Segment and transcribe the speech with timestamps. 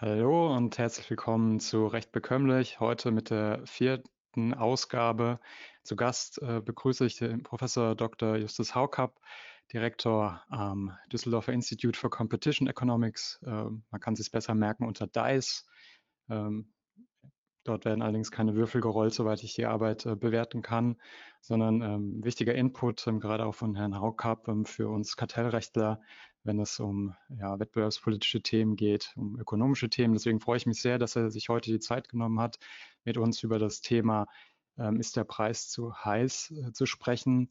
[0.00, 2.78] Hallo und herzlich willkommen zu Recht bekömmlich.
[2.78, 5.40] Heute mit der vierten Ausgabe.
[5.82, 8.36] Zu Gast äh, begrüße ich den Professor Dr.
[8.36, 9.18] Justus Haukapp,
[9.72, 13.40] Direktor am Düsseldorfer Institute for Competition Economics.
[13.44, 15.66] Äh, man kann sich besser merken unter DICE.
[16.30, 16.72] Ähm,
[17.68, 20.96] Dort werden allerdings keine Würfel gerollt, soweit ich die Arbeit äh, bewerten kann,
[21.42, 26.00] sondern ähm, wichtiger Input, ähm, gerade auch von Herrn Haukapp ähm, für uns Kartellrechtler,
[26.44, 30.14] wenn es um ja, wettbewerbspolitische Themen geht, um ökonomische Themen.
[30.14, 32.58] Deswegen freue ich mich sehr, dass er sich heute die Zeit genommen hat,
[33.04, 34.26] mit uns über das Thema
[34.78, 37.50] ähm, ist der Preis zu heiß äh, zu sprechen.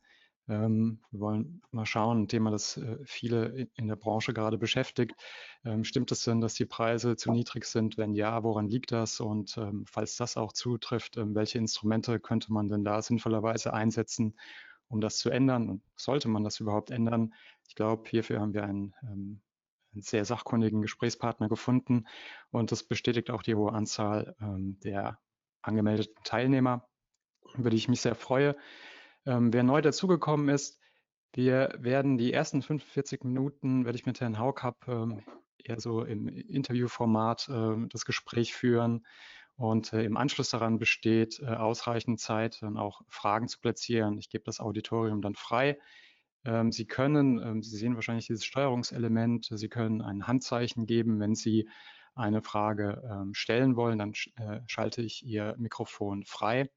[0.50, 5.14] Ähm, wir wollen mal schauen, ein Thema, das äh, viele in der Branche gerade beschäftigt.
[5.66, 7.98] Ähm, stimmt es denn, dass die Preise zu niedrig sind?
[7.98, 9.20] Wenn ja, woran liegt das?
[9.20, 14.38] Und ähm, falls das auch zutrifft, ähm, welche Instrumente könnte man denn da sinnvollerweise einsetzen,
[14.90, 15.70] um das zu ändern?
[15.70, 17.34] Und sollte man das überhaupt ändern?
[17.68, 19.42] Ich glaube, hierfür haben wir einen, ähm,
[19.94, 22.06] einen sehr sachkundigen Gesprächspartner gefunden
[22.52, 25.20] und das bestätigt auch die hohe Anzahl ähm, der
[25.62, 26.88] angemeldeten Teilnehmer,
[27.58, 28.56] über die ich mich sehr freue.
[29.26, 30.80] Ähm, wer neu dazugekommen ist,
[31.34, 35.24] wir werden die ersten 45 Minuten, werde ich mit Herrn Haukapp ähm,
[35.58, 39.06] eher so im Interviewformat äh, das Gespräch führen
[39.58, 44.18] und äh, im Anschluss daran besteht äh, ausreichend Zeit, dann auch Fragen zu platzieren.
[44.18, 45.80] Ich gebe das Auditorium dann frei.
[46.46, 51.36] Ähm, Sie können, ähm, Sie sehen wahrscheinlich dieses Steuerungselement, Sie können ein Handzeichen geben, wenn
[51.36, 51.68] Sie
[52.14, 56.70] eine Frage ähm, stellen wollen, dann äh, schalte ich Ihr Mikrofon frei.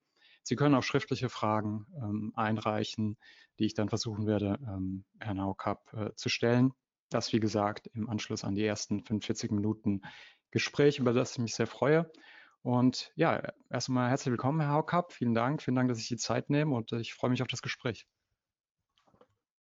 [0.42, 3.18] Sie können auch schriftliche Fragen ähm, einreichen,
[3.58, 6.72] die ich dann versuchen werde, ähm, Herrn Haukapp äh, zu stellen.
[7.10, 10.02] Das, wie gesagt, im Anschluss an die ersten 45 Minuten
[10.50, 12.10] Gespräch, über das ich mich sehr freue.
[12.62, 15.12] Und ja, erst einmal herzlich willkommen, Herr Haukapp.
[15.12, 15.62] Vielen Dank.
[15.62, 18.06] Vielen Dank, dass ich die Zeit nehme und ich freue mich auf das Gespräch.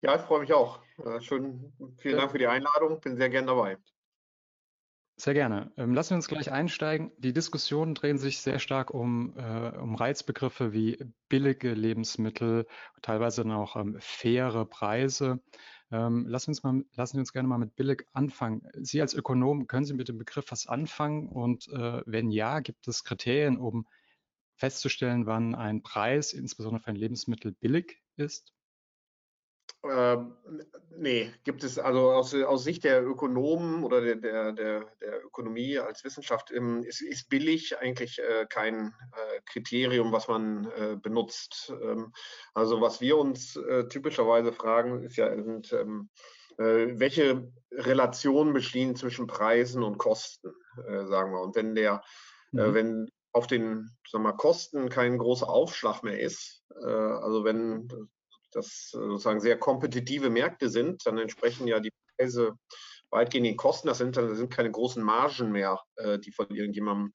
[0.01, 0.81] Ja, ich freue mich auch.
[1.05, 2.99] Äh, schön, vielen Dank für die Einladung.
[3.01, 3.77] Bin sehr gern dabei.
[5.17, 5.73] Sehr gerne.
[5.75, 7.11] Ähm, lassen wir uns gleich einsteigen.
[7.17, 12.65] Die Diskussionen drehen sich sehr stark um, äh, um Reizbegriffe wie billige Lebensmittel,
[13.01, 15.41] teilweise dann auch ähm, faire Preise.
[15.91, 18.61] Ähm, lassen, uns mal, lassen Sie uns gerne mal mit billig anfangen.
[18.75, 21.27] Sie als Ökonom, können Sie mit dem Begriff was anfangen?
[21.27, 23.87] Und äh, wenn ja, gibt es Kriterien, um
[24.55, 28.53] festzustellen, wann ein Preis, insbesondere für ein Lebensmittel, billig ist?
[29.85, 30.35] Ähm,
[30.97, 35.79] nee, gibt es also aus, aus Sicht der Ökonomen oder der, der, der, der Ökonomie
[35.79, 41.71] als Wissenschaft ähm, ist, ist billig eigentlich äh, kein äh, Kriterium, was man äh, benutzt.
[41.81, 42.11] Ähm,
[42.53, 46.09] also was wir uns äh, typischerweise fragen, ist ja, sind, ähm,
[46.57, 50.51] äh, welche Relationen bestehen zwischen Preisen und Kosten,
[50.89, 51.41] äh, sagen wir.
[51.41, 52.03] Und wenn der,
[52.51, 52.73] mhm.
[52.73, 57.87] wenn auf den sagen wir, Kosten kein großer Aufschlag mehr ist, also wenn
[58.51, 62.53] das sozusagen sehr kompetitive Märkte sind, dann entsprechen ja die Preise
[63.11, 63.87] weitgehend den Kosten.
[63.87, 67.13] Das sind, das sind keine großen Margen mehr, äh, die von irgendjemandem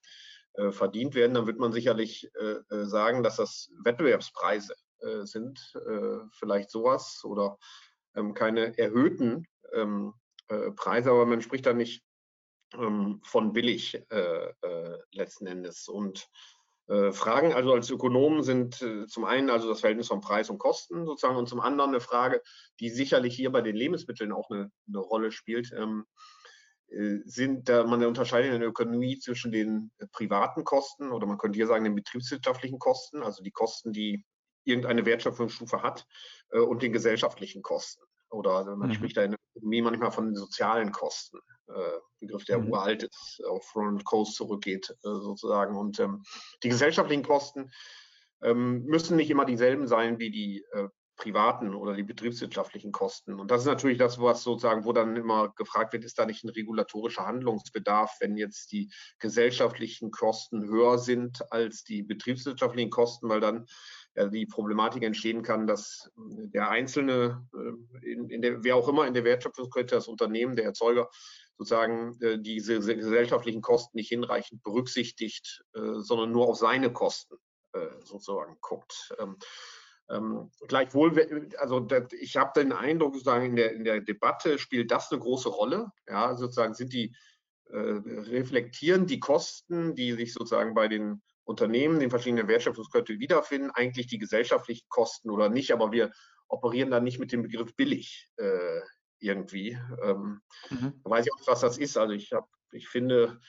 [0.55, 1.34] äh, verdient werden.
[1.34, 4.75] Dann wird man sicherlich äh, sagen, dass das Wettbewerbspreise
[5.25, 5.61] sind,
[6.33, 7.59] vielleicht sowas oder
[8.15, 10.15] ähm, keine erhöhten ähm,
[10.77, 12.03] Preise, aber man spricht da nicht
[12.73, 14.03] ähm, von billig
[15.12, 15.89] letzten Endes.
[15.89, 16.54] Und äh,
[16.87, 21.06] Fragen also als Ökonomen sind äh, zum einen also das Verhältnis von Preis und Kosten
[21.06, 22.43] sozusagen und zum anderen eine Frage,
[22.78, 25.73] die sicherlich hier bei den Lebensmitteln auch eine, eine Rolle spielt.
[25.73, 26.05] Ähm,
[26.89, 31.56] äh, sind da man unterscheidet in der Ökonomie zwischen den privaten Kosten oder man könnte
[31.56, 34.25] hier sagen den betriebswirtschaftlichen Kosten, also die Kosten, die
[34.65, 36.06] irgendeine Wertschöpfungsstufe hat,
[36.50, 38.03] und den gesellschaftlichen Kosten.
[38.31, 38.94] Oder man mhm.
[38.94, 41.39] spricht da in der Ökonomie manchmal von den sozialen Kosten.
[41.69, 42.71] Äh, Begriff, der mhm.
[42.71, 45.77] uralt ist, auf Ronald Coase zurückgeht, äh, sozusagen.
[45.77, 46.23] Und ähm,
[46.63, 47.71] die gesellschaftlichen Kosten
[48.43, 53.39] ähm, müssen nicht immer dieselben sein wie die äh, privaten oder die betriebswirtschaftlichen Kosten.
[53.39, 56.45] Und das ist natürlich das, was sozusagen, wo dann immer gefragt wird, ist da nicht
[56.45, 63.41] ein regulatorischer Handlungsbedarf, wenn jetzt die gesellschaftlichen Kosten höher sind als die betriebswirtschaftlichen Kosten, weil
[63.41, 63.67] dann
[64.17, 67.47] ja, die Problematik entstehen kann, dass der Einzelne,
[68.03, 71.09] in, in der, wer auch immer in der Wertschöpfungskette, das Unternehmen, der Erzeuger,
[71.56, 77.37] sozusagen äh, diese gesellschaftlichen Kosten nicht hinreichend berücksichtigt, äh, sondern nur auf seine Kosten
[77.73, 79.15] äh, sozusagen guckt.
[79.19, 79.37] Ähm,
[80.11, 84.91] ähm, gleichwohl, also das, ich habe den Eindruck, sozusagen in der, in der Debatte spielt
[84.91, 85.91] das eine große Rolle.
[86.09, 87.15] Ja, sozusagen sind die
[87.71, 94.07] äh, reflektieren die Kosten, die sich sozusagen bei den Unternehmen, den verschiedenen Wertschöpfungsketten wiederfinden, eigentlich
[94.07, 96.12] die gesellschaftlichen Kosten oder nicht, aber wir
[96.49, 98.81] operieren da nicht mit dem Begriff billig äh,
[99.25, 99.79] irgendwie.
[100.03, 100.41] Ähm,
[100.71, 101.00] mhm.
[101.05, 101.97] Weiß ich auch nicht, was das ist.
[101.97, 103.41] Also ich habe, ich finde,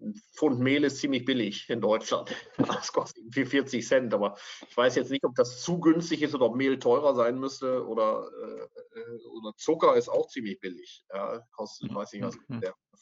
[0.00, 2.34] ein Pfund Mehl ist ziemlich billig in Deutschland.
[2.80, 4.14] Das kostet irgendwie 40 Cent.
[4.14, 4.36] Aber
[4.68, 7.86] ich weiß jetzt nicht, ob das zu günstig ist oder ob Mehl teurer sein müsste.
[7.86, 11.04] Oder, äh, oder Zucker ist auch ziemlich billig.
[11.12, 12.36] Ja, kostet, weiß ich was,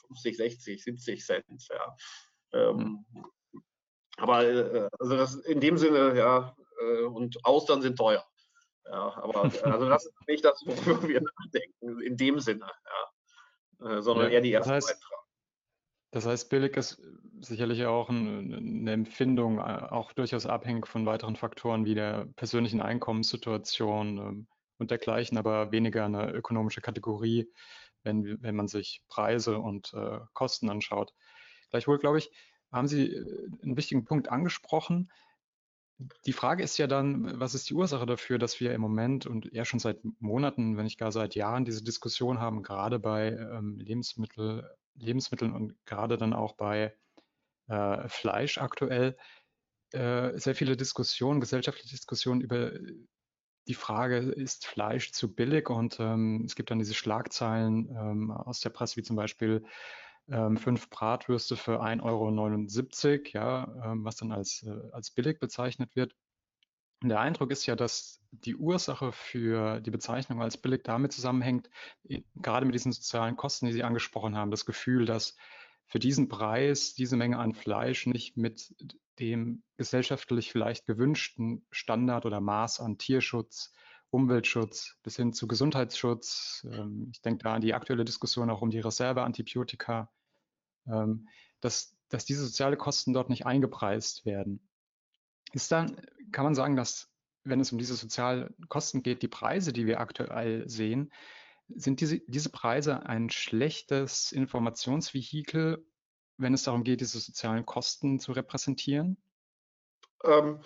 [0.09, 1.69] 50, 60, 70 Cent.
[1.71, 1.97] Ja.
[2.53, 3.05] Ähm,
[4.17, 8.25] aber äh, also das in dem Sinne, ja, äh, und Austern sind teuer.
[8.91, 12.67] Ja, aber also das ist nicht das, worüber wir nachdenken, in dem Sinne,
[13.81, 13.97] ja.
[13.99, 15.07] Äh, sondern ja, eher die erste das heißt.
[16.13, 17.03] Das heißt, billig ist
[17.41, 24.47] sicherlich auch eine Empfindung, auch durchaus abhängig von weiteren Faktoren wie der persönlichen Einkommenssituation ähm,
[24.79, 27.53] und dergleichen, aber weniger eine ökonomische Kategorie,
[28.03, 31.13] wenn, wenn man sich Preise und äh, Kosten anschaut.
[31.71, 32.31] Gleichwohl, glaube ich,
[32.73, 35.11] haben Sie äh, einen wichtigen Punkt angesprochen.
[36.27, 39.53] Die Frage ist ja dann, was ist die Ursache dafür, dass wir im Moment und
[39.53, 43.79] eher schon seit Monaten, wenn nicht gar seit Jahren, diese Diskussion haben, gerade bei ähm,
[43.79, 46.95] Lebensmittel, Lebensmitteln und gerade dann auch bei
[47.69, 49.17] äh, Fleisch aktuell,
[49.93, 52.73] äh, sehr viele Diskussionen, gesellschaftliche Diskussionen über
[53.67, 55.71] die Frage, ist Fleisch zu billig?
[55.71, 59.65] Und ähm, es gibt dann diese Schlagzeilen ähm, aus der Presse, wie zum Beispiel
[60.29, 62.31] ähm, fünf Bratwürste für 1,79 Euro,
[63.33, 66.15] ja, ähm, was dann als, äh, als billig bezeichnet wird.
[67.03, 71.71] Und der Eindruck ist ja, dass die Ursache für die Bezeichnung als billig damit zusammenhängt,
[72.37, 75.37] gerade mit diesen sozialen Kosten, die Sie angesprochen haben, das Gefühl, dass
[75.87, 78.75] für diesen Preis diese Menge an Fleisch nicht mit
[79.19, 83.73] dem gesellschaftlich vielleicht gewünschten Standard oder Maß an Tierschutz,
[84.17, 88.71] Umweltschutz bis hin zu Gesundheitsschutz, ähm, ich denke da an die aktuelle Diskussion auch um
[88.71, 90.11] die Reserveantibiotika,
[90.87, 91.29] ähm,
[91.61, 94.67] dass, dass diese soziale Kosten dort nicht eingepreist werden.
[95.53, 96.01] Ist dann,
[96.33, 97.13] kann man sagen, dass,
[97.45, 101.13] wenn es um diese sozialen Kosten geht, die Preise, die wir aktuell sehen,
[101.69, 105.87] sind diese, diese Preise ein schlechtes Informationsvehikel,
[106.39, 109.19] wenn es darum geht, diese sozialen Kosten zu repräsentieren?
[110.25, 110.61] Ähm,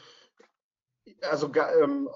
[1.23, 2.09] also ähm,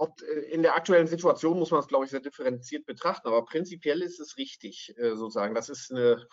[0.50, 4.20] in der aktuellen Situation muss man es, glaube ich, sehr differenziert betrachten, aber prinzipiell ist
[4.20, 5.55] es richtig, äh, sozusagen.
[5.55, 6.26] Das ist eine,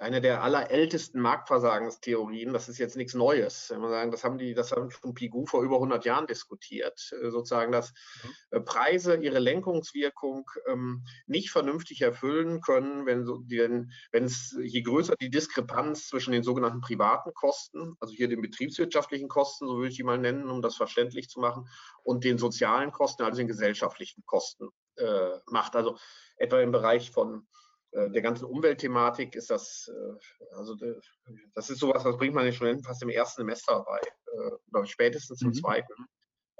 [0.00, 2.52] eine der allerältesten Marktversagenstheorien.
[2.52, 3.70] Das ist jetzt nichts Neues.
[3.70, 7.12] Wenn man sagen, das haben die, das haben schon Pigou vor über 100 Jahren diskutiert,
[7.20, 7.92] äh, sozusagen, dass
[8.22, 8.30] mhm.
[8.50, 15.14] Äh, Preise ihre Lenkungswirkung ähm, nicht vernünftig erfüllen können, wenn so, wenn es je größer
[15.20, 19.96] die Diskrepanz zwischen den sogenannten privaten Kosten, also hier den betriebswirtschaftlichen Kosten, so würde ich
[19.96, 21.68] die mal nennen, um das verständlich zu machen,
[22.02, 25.76] und den sozialen Kosten, also den gesellschaftlichen Kosten äh, macht.
[25.76, 25.96] Also
[26.36, 27.46] etwa im Bereich von
[27.92, 30.76] der ganzen Umweltthematik ist das, äh, also
[31.54, 34.00] das ist sowas, was bringt man den Studenten fast im ersten Semester bei,
[34.84, 35.54] ich, spätestens im mhm.
[35.54, 35.94] zweiten.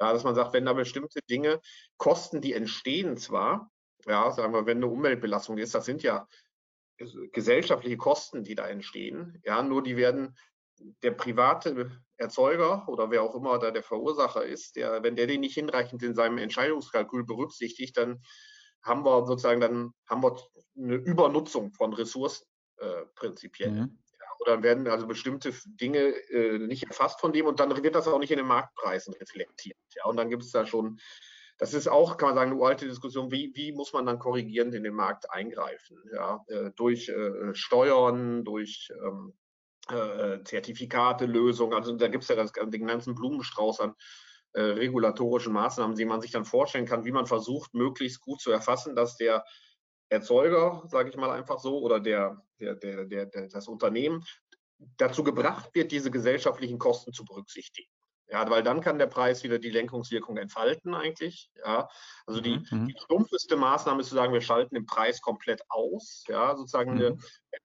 [0.01, 1.61] Ja, dass man sagt, wenn da bestimmte Dinge,
[1.97, 3.71] Kosten, die entstehen zwar,
[4.07, 6.27] ja, sagen wir, wenn eine Umweltbelastung ist, das sind ja
[7.33, 10.37] gesellschaftliche Kosten, die da entstehen, ja, nur die werden
[11.03, 15.41] der private Erzeuger oder wer auch immer da der Verursacher ist, der, wenn der den
[15.41, 18.23] nicht hinreichend in seinem Entscheidungskalkül berücksichtigt, dann
[18.89, 20.37] haben wir sozusagen dann haben wir
[20.77, 22.47] eine Übernutzung von Ressourcen
[22.79, 23.71] äh, prinzipiell.
[23.71, 23.99] Mhm.
[24.21, 25.99] Ja, oder werden also bestimmte Dinge
[26.31, 29.79] äh, nicht erfasst von dem und dann wird das auch nicht in den Marktpreisen reflektiert.
[29.95, 30.99] Ja, und dann gibt es da schon,
[31.59, 34.75] das ist auch, kann man sagen, eine uralte Diskussion, wie, wie muss man dann korrigierend
[34.75, 35.99] in den Markt eingreifen?
[36.13, 39.35] Ja, äh, durch äh, Steuern, durch ähm,
[39.91, 43.95] äh, Zertifikate, Lösungen, also da gibt es ja das, den ganzen Blumenstrauß an
[44.53, 48.51] äh, regulatorischen Maßnahmen, die man sich dann vorstellen kann, wie man versucht, möglichst gut zu
[48.51, 49.45] erfassen, dass der
[50.09, 54.25] Erzeuger, sage ich mal einfach so, oder der, der, der, der, das Unternehmen
[54.97, 57.91] dazu gebracht wird, diese gesellschaftlichen Kosten zu berücksichtigen.
[58.31, 61.51] Ja, weil dann kann der Preis wieder die Lenkungswirkung entfalten eigentlich.
[61.65, 61.89] Ja,
[62.27, 62.89] also die, mhm.
[62.89, 66.25] die stumpfeste Maßnahme ist zu sagen, wir schalten den Preis komplett aus.
[66.29, 67.01] Ja, sozusagen mhm.
[67.01, 67.19] eine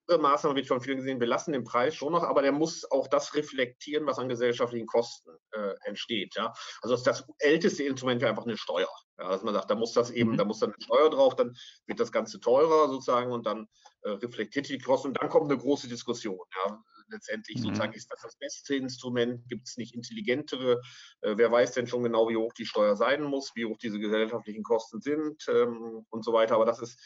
[0.07, 2.89] andere Maßnahme wird von vielen gesehen, wir lassen den Preis schon noch, aber der muss
[2.89, 6.35] auch das reflektieren, was an gesellschaftlichen Kosten äh, entsteht.
[6.35, 8.89] Ja, also das, das älteste Instrument wäre einfach eine Steuer.
[9.19, 10.37] Ja, dass man sagt, da muss das eben, mhm.
[10.37, 11.55] da muss dann eine Steuer drauf, dann
[11.87, 13.67] wird das Ganze teurer sozusagen und dann
[14.03, 16.39] äh, reflektiert die Kosten und dann kommt eine große Diskussion.
[16.65, 17.63] Ja, letztendlich mhm.
[17.63, 20.81] sozusagen ist das das beste Instrument, gibt es nicht intelligentere,
[21.21, 23.99] äh, wer weiß denn schon genau, wie hoch die Steuer sein muss, wie hoch diese
[23.99, 26.99] gesellschaftlichen Kosten sind ähm, und so weiter, aber das ist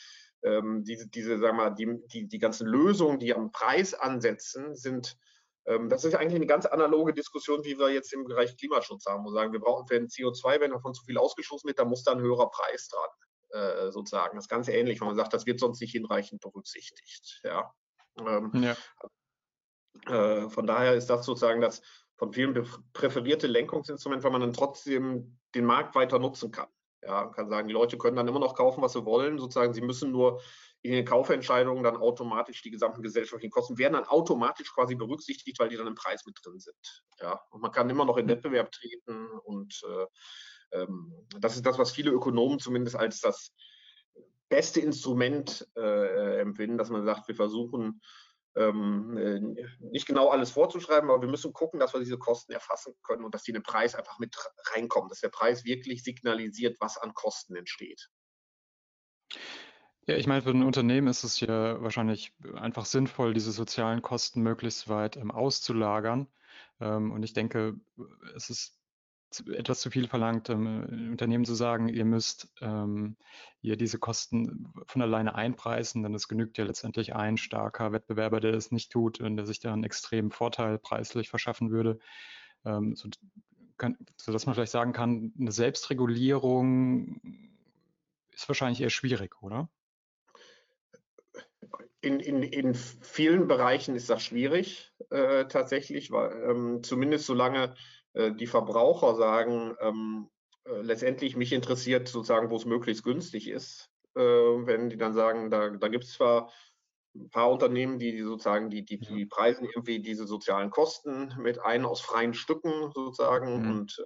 [0.44, 4.76] ähm, diese, diese, sagen wir mal, die, die, die ganzen Lösungen, die am Preis ansetzen,
[4.76, 5.18] sind
[5.68, 9.24] ähm, das ist eigentlich eine ganz analoge Diskussion, wie wir jetzt im Bereich Klimaschutz haben,
[9.24, 11.90] wo wir sagen, wir brauchen für ein CO2, wenn davon zu viel ausgestoßen wird, dann
[11.90, 13.10] muss da ein höherer Preis dran,
[13.62, 14.38] äh, sozusagen.
[14.38, 17.42] Das ist ganz ähnlich, wenn man sagt, das wird sonst nicht hinreichend berücksichtigt.
[17.44, 17.74] Ja.
[18.18, 18.78] Ähm, ja.
[20.06, 21.82] Äh, von daher ist das sozusagen das
[22.16, 26.68] von vielen präferierte Lenkungsinstrument, weil man dann trotzdem den Markt weiter nutzen kann.
[27.04, 29.38] Ja, man kann sagen, die Leute können dann immer noch kaufen, was sie wollen.
[29.38, 30.42] Sozusagen, sie müssen nur
[30.82, 35.70] in den Kaufentscheidungen dann automatisch die gesamten gesellschaftlichen Kosten werden dann automatisch quasi berücksichtigt, weil
[35.70, 37.04] die dann im Preis mit drin sind.
[37.20, 38.30] Ja, und man kann immer noch in hm.
[38.30, 43.54] Wettbewerb treten und äh, ähm, das ist das, was viele Ökonomen zumindest als das
[44.50, 48.02] beste Instrument äh, empfinden, dass man sagt, wir versuchen
[48.58, 52.94] ähm, äh, nicht genau alles vorzuschreiben, aber wir müssen gucken, dass wir diese Kosten erfassen
[53.04, 54.36] können und dass die in den Preis einfach mit
[54.74, 58.10] reinkommen, dass der Preis wirklich signalisiert, was an Kosten entsteht.
[60.08, 64.42] Ja, ich meine, für ein Unternehmen ist es ja wahrscheinlich einfach sinnvoll, diese sozialen Kosten
[64.42, 66.28] möglichst weit ähm, auszulagern.
[66.80, 67.76] Ähm, und ich denke,
[68.36, 68.77] es ist
[69.54, 73.18] etwas zu viel verlangt, ähm, Unternehmen zu sagen, ihr müsst ähm,
[73.62, 78.54] ihr diese Kosten von alleine einpreisen, denn es genügt ja letztendlich ein starker Wettbewerber, der
[78.54, 82.00] das nicht tut und der sich da einen extremen Vorteil preislich verschaffen würde.
[82.66, 83.10] Ähm, so,
[83.78, 87.22] kann, sodass man vielleicht sagen kann, eine Selbstregulierung
[88.32, 89.70] ist wahrscheinlich eher schwierig, oder?
[92.02, 97.76] In, in, in vielen Bereichen ist das schwierig äh, tatsächlich, weil ähm, zumindest solange
[98.32, 100.30] die Verbraucher sagen, ähm,
[100.68, 103.90] äh, letztendlich mich interessiert sozusagen, wo es möglichst günstig ist.
[104.16, 106.52] Äh, wenn die dann sagen, da, da gibt es zwar
[107.16, 111.86] ein paar Unternehmen, die sozusagen die, die, die preisen irgendwie diese sozialen Kosten mit ein
[111.86, 113.72] aus freien Stücken sozusagen mhm.
[113.72, 114.06] und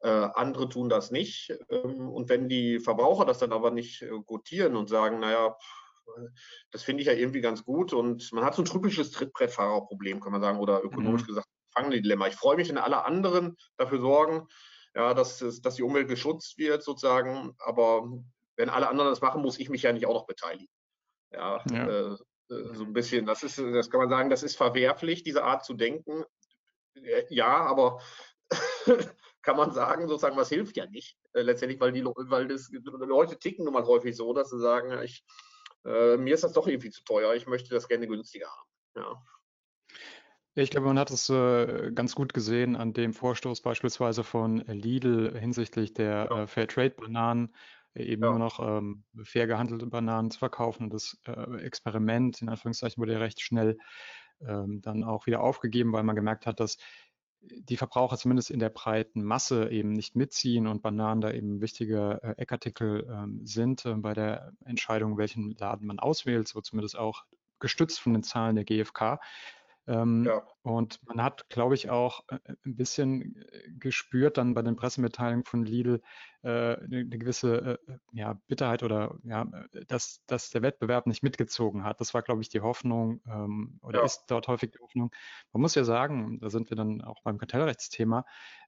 [0.00, 1.52] äh, andere tun das nicht.
[1.68, 5.56] Ähm, und wenn die Verbraucher das dann aber nicht gutieren und sagen, naja,
[6.70, 10.32] das finde ich ja irgendwie ganz gut und man hat so ein typisches Trittbrettfahrerproblem, kann
[10.32, 11.26] man sagen, oder ökonomisch mhm.
[11.26, 11.48] gesagt,
[11.90, 12.28] Dilemma.
[12.28, 14.48] Ich freue mich, wenn alle anderen dafür sorgen,
[14.94, 17.54] ja, dass, dass die Umwelt geschützt wird, sozusagen.
[17.58, 18.10] Aber
[18.56, 20.72] wenn alle anderen das machen, muss ich mich ja nicht auch noch beteiligen.
[21.32, 21.88] Ja, ja.
[21.88, 25.44] Äh, äh so ein bisschen, das ist, das kann man sagen, das ist verwerflich, diese
[25.44, 26.24] Art zu denken.
[26.94, 28.00] Äh, ja, aber
[29.42, 31.16] kann man sagen, sozusagen, was hilft ja nicht.
[31.32, 35.02] Äh, letztendlich, weil die, weil das, Leute ticken nun mal häufig so, dass sie sagen,
[35.02, 35.24] ich,
[35.84, 38.68] äh, mir ist das doch irgendwie zu teuer, ich möchte das gerne günstiger haben.
[38.96, 39.22] Ja.
[40.54, 45.38] Ich glaube, man hat es äh, ganz gut gesehen an dem Vorstoß beispielsweise von Lidl
[45.38, 46.42] hinsichtlich der ja.
[46.42, 47.54] äh, Fairtrade-Bananen,
[47.94, 48.30] äh, eben ja.
[48.30, 50.84] nur noch ähm, fair gehandelte Bananen zu verkaufen.
[50.84, 53.78] Und das äh, Experiment, in Anführungszeichen, wurde ja recht schnell
[54.46, 56.76] ähm, dann auch wieder aufgegeben, weil man gemerkt hat, dass
[57.40, 62.20] die Verbraucher zumindest in der breiten Masse eben nicht mitziehen und Bananen da eben wichtige
[62.22, 67.24] äh, Eckartikel ähm, sind äh, bei der Entscheidung, welchen Laden man auswählt, so zumindest auch
[67.58, 69.18] gestützt von den Zahlen der GfK.
[69.86, 70.42] Ähm, ja.
[70.62, 75.44] Und man hat, glaube ich, auch äh, ein bisschen äh, gespürt dann bei den Pressemitteilungen
[75.44, 76.00] von Lidl
[76.42, 79.46] äh, eine, eine, gewisse äh, ja, Bitterheit oder ja,
[79.88, 82.00] dass, dass der Wettbewerb nicht mitgezogen hat.
[82.00, 84.04] Das war, glaube ich, die Hoffnung ähm, oder ja.
[84.04, 85.10] ist dort häufig die Hoffnung.
[85.52, 88.24] Man muss ja sagen, da sind wir dann auch beim Kartellrechtsthema,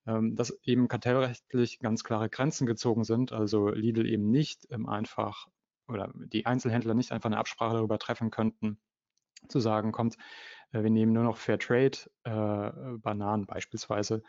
[0.07, 3.33] ähm, dass eben kartellrechtlich ganz klare Grenzen gezogen sind.
[3.33, 5.47] Also Lidl eben nicht ähm, einfach
[5.87, 8.81] oder die Einzelhändler nicht einfach eine Absprache darüber treffen könnten,
[9.49, 10.17] zu sagen, kommt,
[10.75, 14.23] äh, wir nehmen nur noch Fairtrade-Bananen äh, beispielsweise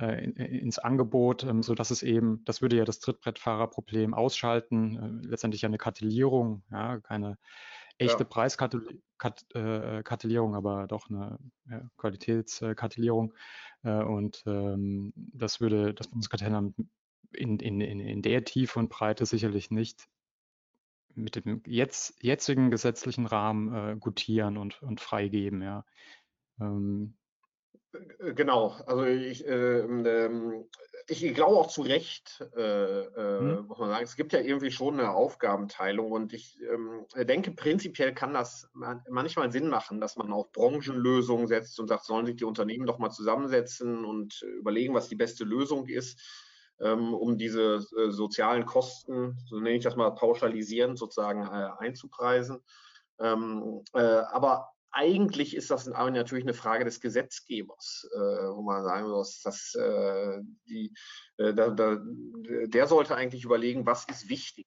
[0.00, 5.26] äh, in, ins Angebot, ähm, sodass es eben, das würde ja das Trittbrettfahrerproblem ausschalten, äh,
[5.26, 7.38] letztendlich eine Kartellierung, ja, keine
[7.98, 8.28] echte ja.
[8.28, 13.32] Preiskartellierung, aber doch eine ja, Qualitätskartellierung.
[13.82, 16.76] und ähm, das würde das Bundeskartellamt
[17.32, 20.08] in, in, in der Tiefe und Breite sicherlich nicht
[21.16, 25.84] mit dem jetzt, jetzigen gesetzlichen Rahmen äh, gutieren und, und freigeben, ja.
[26.60, 27.16] Ähm,
[27.92, 30.66] äh, Genau, also ich, äh, ähm,
[31.08, 33.66] ich glaube auch zu Recht, äh, äh, hm.
[33.66, 38.12] muss man sagen, es gibt ja irgendwie schon eine Aufgabenteilung und ich ähm, denke, prinzipiell
[38.12, 42.44] kann das manchmal Sinn machen, dass man auf Branchenlösungen setzt und sagt, sollen sich die
[42.44, 46.20] Unternehmen doch mal zusammensetzen und überlegen, was die beste Lösung ist
[46.78, 52.62] um diese äh, sozialen Kosten, so nenne ich das mal pauschalisierend sozusagen äh, einzupreisen.
[53.18, 59.42] Ähm, äh, aber eigentlich ist das natürlich eine Frage des Gesetzgebers, wo man sagen muss,
[59.42, 59.76] dass
[60.66, 60.94] die,
[61.38, 64.66] der sollte eigentlich überlegen, was ist wichtig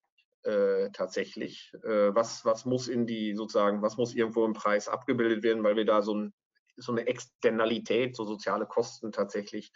[0.93, 5.77] tatsächlich, was, was muss in die sozusagen, was muss irgendwo im Preis abgebildet werden, weil
[5.77, 6.33] wir da so, ein,
[6.77, 9.71] so eine Externalität, so soziale Kosten tatsächlich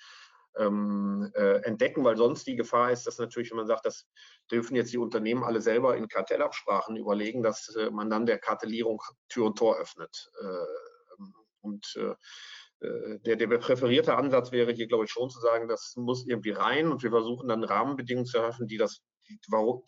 [0.58, 4.08] ähm, äh, entdecken, weil sonst die Gefahr ist, dass natürlich, wenn man sagt, das
[4.52, 9.02] dürfen jetzt die Unternehmen alle selber in Kartellabsprachen überlegen, dass äh, man dann der Kartellierung
[9.30, 10.32] Tür und Tor öffnet.
[10.42, 11.24] Äh,
[11.62, 15.94] und äh, äh, der, der präferierte Ansatz wäre hier, glaube ich, schon zu sagen, das
[15.96, 19.40] muss irgendwie rein und wir versuchen dann Rahmenbedingungen zu eröffnen, die das, die,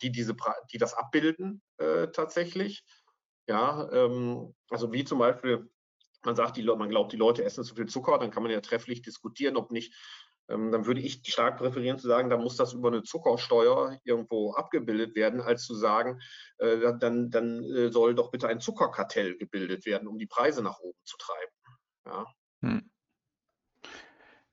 [0.02, 0.34] die, diese,
[0.72, 2.84] die das abbilden äh, tatsächlich.
[3.48, 5.68] Ja, ähm, also wie zum Beispiel
[6.24, 8.60] man sagt, die, man glaubt, die Leute essen zu viel Zucker, dann kann man ja
[8.60, 9.94] trefflich diskutieren, ob nicht
[10.48, 15.16] dann würde ich stark präferieren zu sagen, da muss das über eine Zuckersteuer irgendwo abgebildet
[15.16, 16.20] werden, als zu sagen,
[16.58, 20.78] äh, dann, dann äh, soll doch bitte ein Zuckerkartell gebildet werden, um die Preise nach
[20.78, 21.52] oben zu treiben.
[22.06, 22.26] Ja.
[22.62, 22.90] Hm.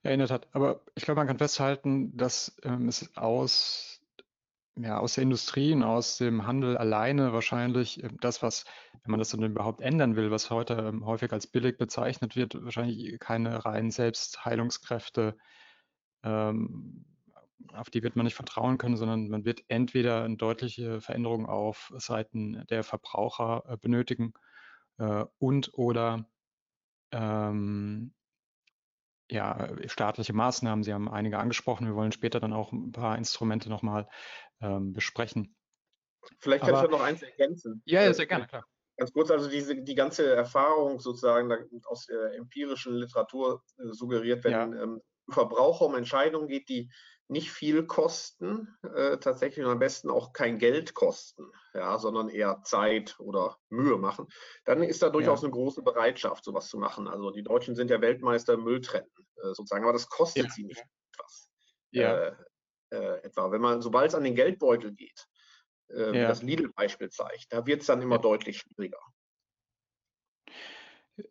[0.04, 0.48] Ja, in der Tat.
[0.52, 4.02] Aber ich glaube, man kann festhalten, dass ähm, es aus,
[4.76, 8.66] ja, aus der Industrie und aus dem Handel alleine wahrscheinlich äh, das, was,
[9.04, 12.62] wenn man das dann überhaupt ändern will, was heute ähm, häufig als billig bezeichnet wird,
[12.64, 15.38] wahrscheinlich keine reinen Selbstheilungskräfte
[16.24, 17.06] ähm,
[17.74, 21.92] auf die wird man nicht vertrauen können, sondern man wird entweder eine deutliche Veränderung auf
[21.98, 24.34] Seiten der Verbraucher äh, benötigen
[24.98, 26.26] äh, und oder
[27.12, 28.14] ähm,
[29.30, 30.84] ja, staatliche Maßnahmen.
[30.84, 31.88] Sie haben einige angesprochen.
[31.88, 34.08] Wir wollen später dann auch ein paar Instrumente nochmal
[34.62, 35.56] ähm, besprechen.
[36.40, 37.82] Vielleicht kann Aber, ich noch eins ergänzen.
[37.86, 38.66] Ja, ja, sehr gerne, klar.
[38.98, 41.52] Ganz kurz, also diese, die ganze Erfahrung sozusagen
[41.86, 44.64] aus der empirischen Literatur äh, suggeriert, wenn ja.
[44.64, 46.92] ähm, Verbraucher um Entscheidungen geht, die
[47.30, 52.62] nicht viel kosten, äh, tatsächlich und am besten auch kein Geld kosten, ja, sondern eher
[52.64, 54.28] Zeit oder Mühe machen,
[54.66, 55.46] dann ist da durchaus ja.
[55.46, 57.08] eine große Bereitschaft, sowas zu machen.
[57.08, 60.52] Also die Deutschen sind ja Weltmeister im Mülltrennen, äh, sozusagen, aber das kostet ja.
[60.52, 61.50] sie nicht etwas.
[61.92, 62.18] Ja.
[62.18, 62.36] Äh,
[62.92, 65.28] äh etwa, wenn man, sobald es an den Geldbeutel geht,
[65.92, 69.00] ähm, das Lidl-Beispiel zeigt, da wird es dann immer deutlich schwieriger.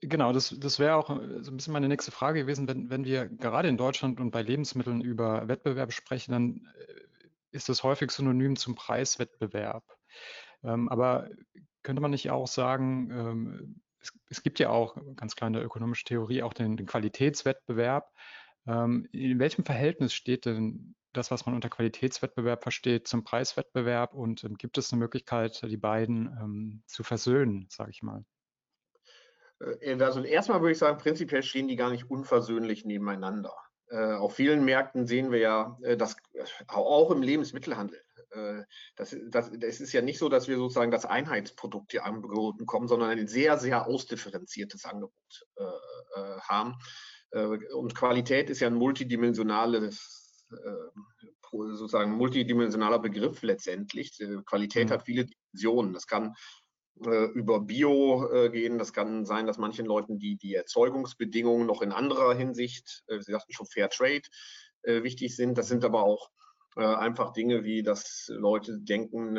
[0.01, 2.69] Genau, das, das wäre auch äh, so ein bisschen meine nächste Frage gewesen.
[2.69, 7.03] Wenn, wenn wir gerade in Deutschland und bei Lebensmitteln über Wettbewerb sprechen, dann äh,
[7.51, 9.85] ist das häufig synonym zum Preiswettbewerb.
[10.63, 11.29] Ähm, aber
[11.83, 15.65] könnte man nicht auch sagen, ähm, es, es, gibt ja auch ganz klar in der
[15.65, 18.13] ökonomischen Theorie auch den, den Qualitätswettbewerb.
[18.67, 24.15] Ähm, in welchem Verhältnis steht denn das, was man unter Qualitätswettbewerb versteht, zum Preiswettbewerb?
[24.15, 28.25] Und ähm, gibt es eine Möglichkeit, die beiden ähm, zu versöhnen, sage ich mal?
[29.81, 33.55] Äh, also erstmal würde ich sagen, prinzipiell stehen die gar nicht unversöhnlich nebeneinander.
[33.89, 36.17] Äh, auf vielen Märkten sehen wir ja, äh, dass
[36.69, 38.01] auch im Lebensmittelhandel,
[38.97, 42.89] das, das, das, ist ja nicht so, dass wir sozusagen das Einheitsprodukt hier angeboten kommen,
[42.89, 45.13] sondern ein sehr, sehr ausdifferenziertes Angebot
[45.57, 46.79] äh, haben.
[47.75, 50.47] und Qualität ist ja ein multidimensionales,
[51.51, 54.19] sozusagen multidimensionaler Begriff letztendlich.
[54.47, 54.93] Qualität mhm.
[54.95, 55.93] hat viele Dimensionen.
[55.93, 56.35] Das kann
[56.97, 58.79] über Bio äh, gehen.
[58.79, 63.33] Das kann sein, dass manchen Leuten die, die Erzeugungsbedingungen noch in anderer Hinsicht, äh, Sie
[63.33, 64.23] sagten schon Fair Trade,
[64.85, 65.57] wichtig sind.
[65.59, 66.29] Das sind aber auch
[66.75, 69.39] einfach Dinge wie, dass Leute denken,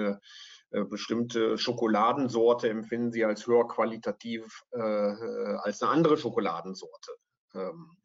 [0.72, 7.12] eine bestimmte Schokoladensorte empfinden sie als höher qualitativ als eine andere Schokoladensorte.
[7.56, 7.98] Ähm,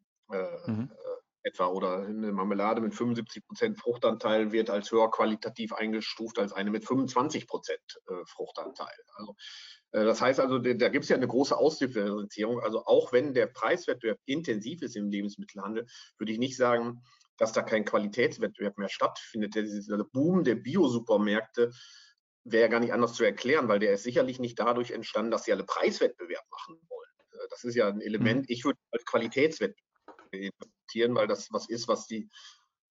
[0.66, 0.90] mhm
[1.42, 6.70] etwa oder eine Marmelade mit 75 Prozent Fruchtanteil wird als höher qualitativ eingestuft als eine
[6.70, 8.96] mit 25 Prozent äh, Fruchtanteil.
[9.14, 9.36] Also,
[9.92, 12.60] äh, das heißt also, da gibt es ja eine große Ausdifferenzierung.
[12.60, 15.86] Also auch wenn der Preiswettbewerb intensiv ist im Lebensmittelhandel,
[16.18, 17.02] würde ich nicht sagen,
[17.36, 19.54] dass da kein Qualitätswettbewerb mehr stattfindet.
[19.54, 21.70] Der Boom der Bio-Supermärkte
[22.44, 25.44] wäre ja gar nicht anders zu erklären, weil der ist sicherlich nicht dadurch entstanden, dass
[25.44, 27.10] sie alle Preiswettbewerb machen wollen.
[27.32, 28.46] Äh, das ist ja ein Element, mhm.
[28.48, 29.87] ich würde als Qualitätswettbewerb
[30.32, 32.28] akzeptieren, weil das was ist, was die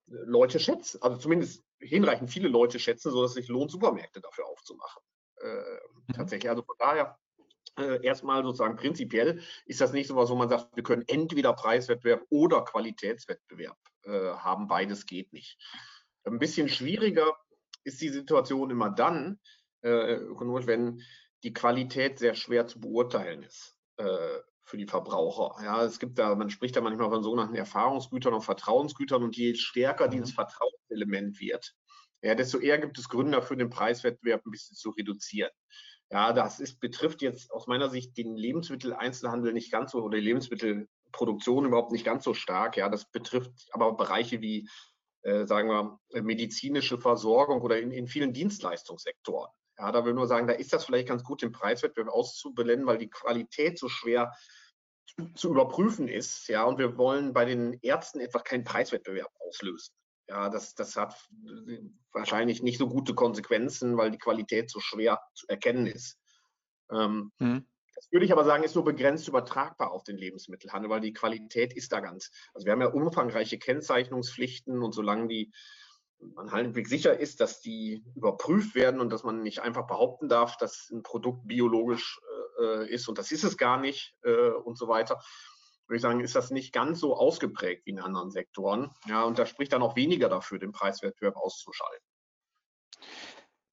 [0.08, 1.02] Leute schätzen.
[1.02, 5.02] Also zumindest hinreichend viele Leute schätzen, sodass es sich lohnt, Supermärkte dafür aufzumachen.
[5.38, 6.14] Äh.
[6.14, 6.50] Tatsächlich.
[6.50, 7.18] Also von daher
[7.78, 11.54] äh, erstmal sozusagen prinzipiell ist das nicht so was, wo man sagt, wir können entweder
[11.54, 14.68] Preiswettbewerb oder Qualitätswettbewerb äh, haben.
[14.68, 15.58] Beides geht nicht.
[16.24, 17.38] Ein bisschen schwieriger
[17.84, 19.40] ist die Situation immer dann,
[19.82, 21.02] äh, ökonomisch, wenn
[21.44, 23.78] die Qualität sehr schwer zu beurteilen ist.
[23.98, 25.64] Äh, für die Verbraucher.
[25.64, 29.56] Ja, es gibt da, man spricht da manchmal von sogenannten Erfahrungsgütern und Vertrauensgütern und je
[29.56, 30.12] stärker mhm.
[30.12, 31.74] dieses Vertrauenselement wird,
[32.22, 35.52] ja, desto eher gibt es Gründe dafür, den Preiswettbewerb ein bisschen zu reduzieren.
[36.10, 40.24] Ja, das ist, betrifft jetzt aus meiner Sicht den Lebensmitteleinzelhandel nicht ganz so oder die
[40.24, 42.76] Lebensmittelproduktion überhaupt nicht ganz so stark.
[42.76, 44.68] Ja, das betrifft aber Bereiche wie,
[45.22, 49.52] äh, sagen wir, medizinische Versorgung oder in, in vielen Dienstleistungssektoren.
[49.78, 52.88] Ja, da will ich nur sagen, da ist das vielleicht ganz gut, den Preiswettbewerb auszublenden,
[52.88, 54.34] weil die Qualität so schwer
[55.36, 56.48] zu überprüfen ist.
[56.48, 59.94] Ja, und wir wollen bei den Ärzten einfach keinen Preiswettbewerb auslösen.
[60.30, 61.16] Ja, das, das hat
[62.12, 66.20] wahrscheinlich nicht so gute Konsequenzen, weil die Qualität so schwer zu erkennen ist.
[66.92, 67.66] Ähm, hm.
[67.96, 71.74] Das würde ich aber sagen, ist nur begrenzt übertragbar auf den Lebensmittelhandel, weil die Qualität
[71.74, 72.30] ist da ganz.
[72.54, 75.52] Also wir haben ja umfangreiche Kennzeichnungspflichten und solange die
[76.20, 80.58] man halbwegs sicher ist, dass die überprüft werden und dass man nicht einfach behaupten darf,
[80.58, 82.20] dass ein Produkt biologisch
[82.60, 85.22] äh, ist und das ist es gar nicht äh, und so weiter,
[85.88, 88.92] würde ich sagen, ist das nicht ganz so ausgeprägt wie in anderen Sektoren.
[89.08, 92.06] Ja, und da spricht dann auch weniger dafür, den Preiswettbewerb auszuschalten.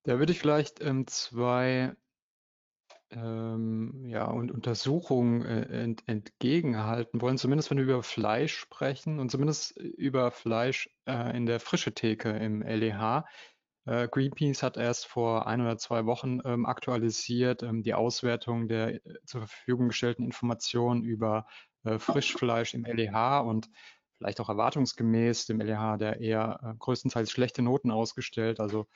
[0.05, 1.97] Da würde ich vielleicht ähm, zwei
[3.16, 9.31] ähm, ja, und Untersuchungen äh, ent, entgegenhalten wollen, zumindest wenn wir über Fleisch sprechen und
[9.31, 13.24] zumindest über Fleisch äh, in der frische Theke im LEH.
[13.87, 18.94] Äh, Greenpeace hat erst vor ein oder zwei Wochen ähm, aktualisiert ähm, die Auswertung der
[18.94, 21.46] äh, zur Verfügung gestellten Informationen über
[21.85, 23.68] äh, Frischfleisch im LEH und
[24.16, 28.61] vielleicht auch erwartungsgemäß dem LEH der eher größtenteils schlechte Noten ausgestellt.
[28.61, 28.87] Also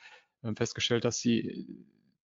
[0.43, 1.67] ähm, festgestellt, dass sie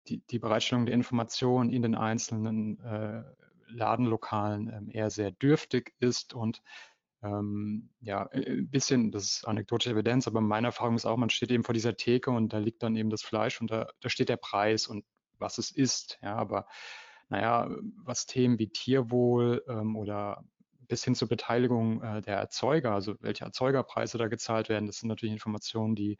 [0.09, 3.23] die, die Bereitstellung der Informationen in den einzelnen äh,
[3.69, 6.63] Ladenlokalen ähm, eher sehr dürftig ist und
[7.23, 11.31] ähm, ja, äh, ein bisschen, das ist anekdotische Evidenz, aber meine Erfahrung ist auch, man
[11.31, 14.09] steht eben vor dieser Theke und da liegt dann eben das Fleisch und da, da
[14.09, 15.05] steht der Preis und
[15.39, 16.19] was es ist.
[16.23, 16.67] Ja, aber
[17.29, 20.45] naja, was Themen wie Tierwohl ähm, oder
[20.89, 25.09] bis hin zur Beteiligung äh, der Erzeuger, also welche Erzeugerpreise da gezahlt werden, das sind
[25.09, 26.19] natürlich Informationen, die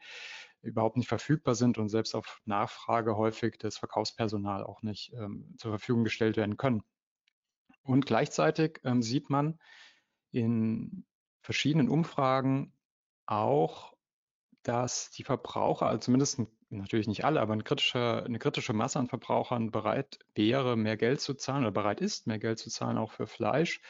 [0.63, 5.71] überhaupt nicht verfügbar sind und selbst auf Nachfrage häufig das Verkaufspersonal auch nicht ähm, zur
[5.71, 6.83] Verfügung gestellt werden können.
[7.83, 9.59] Und gleichzeitig ähm, sieht man
[10.31, 11.05] in
[11.41, 12.73] verschiedenen Umfragen
[13.25, 13.93] auch,
[14.63, 19.07] dass die Verbraucher, also zumindest natürlich nicht alle, aber eine kritische, eine kritische Masse an
[19.07, 23.11] Verbrauchern bereit wäre, mehr Geld zu zahlen oder bereit ist, mehr Geld zu zahlen, auch
[23.11, 23.81] für Fleisch.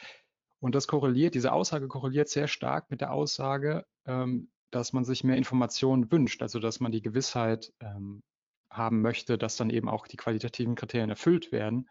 [0.60, 5.22] Und das korreliert, diese Aussage korreliert sehr stark mit der Aussage, ähm, dass man sich
[5.22, 8.22] mehr Informationen wünscht, also dass man die Gewissheit ähm,
[8.70, 11.88] haben möchte, dass dann eben auch die qualitativen Kriterien erfüllt werden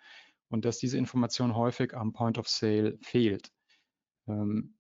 [0.50, 3.52] und dass diese Information häufig am Point of Sale fehlt.
[4.28, 4.76] Ähm,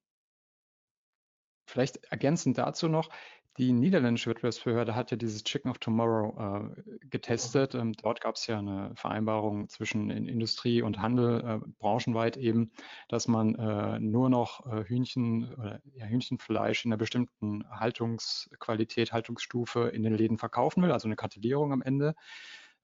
[1.65, 3.09] vielleicht ergänzend dazu noch,
[3.57, 7.75] die niederländische Wettbewerbsbehörde hat ja dieses Chicken of Tomorrow äh, getestet.
[7.75, 12.71] Ähm, dort gab es ja eine Vereinbarung zwischen Industrie und Handel, äh, branchenweit eben,
[13.09, 19.89] dass man äh, nur noch äh, Hühnchen oder ja, Hühnchenfleisch in einer bestimmten Haltungsqualität, Haltungsstufe
[19.89, 22.15] in den Läden verkaufen will, also eine Kartellierung am Ende,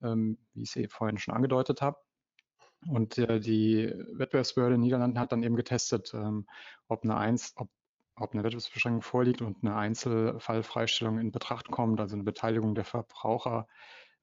[0.04, 1.98] ähm, wie ich es vorhin schon angedeutet habe.
[2.88, 6.48] Und äh, die Wettbewerbsbehörde in den Niederlanden hat dann eben getestet, ähm,
[6.88, 7.70] ob eine 1, ob
[8.20, 13.68] ob eine Wettbewerbsbeschränkung vorliegt und eine Einzelfallfreistellung in Betracht kommt, also eine Beteiligung der Verbraucher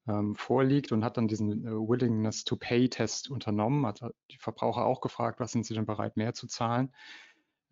[0.06, 4.84] ähm, vorliegt und hat dann diesen äh, Willingness to Pay Test unternommen, hat die Verbraucher
[4.84, 6.92] auch gefragt, was sind sie denn bereit mehr zu zahlen.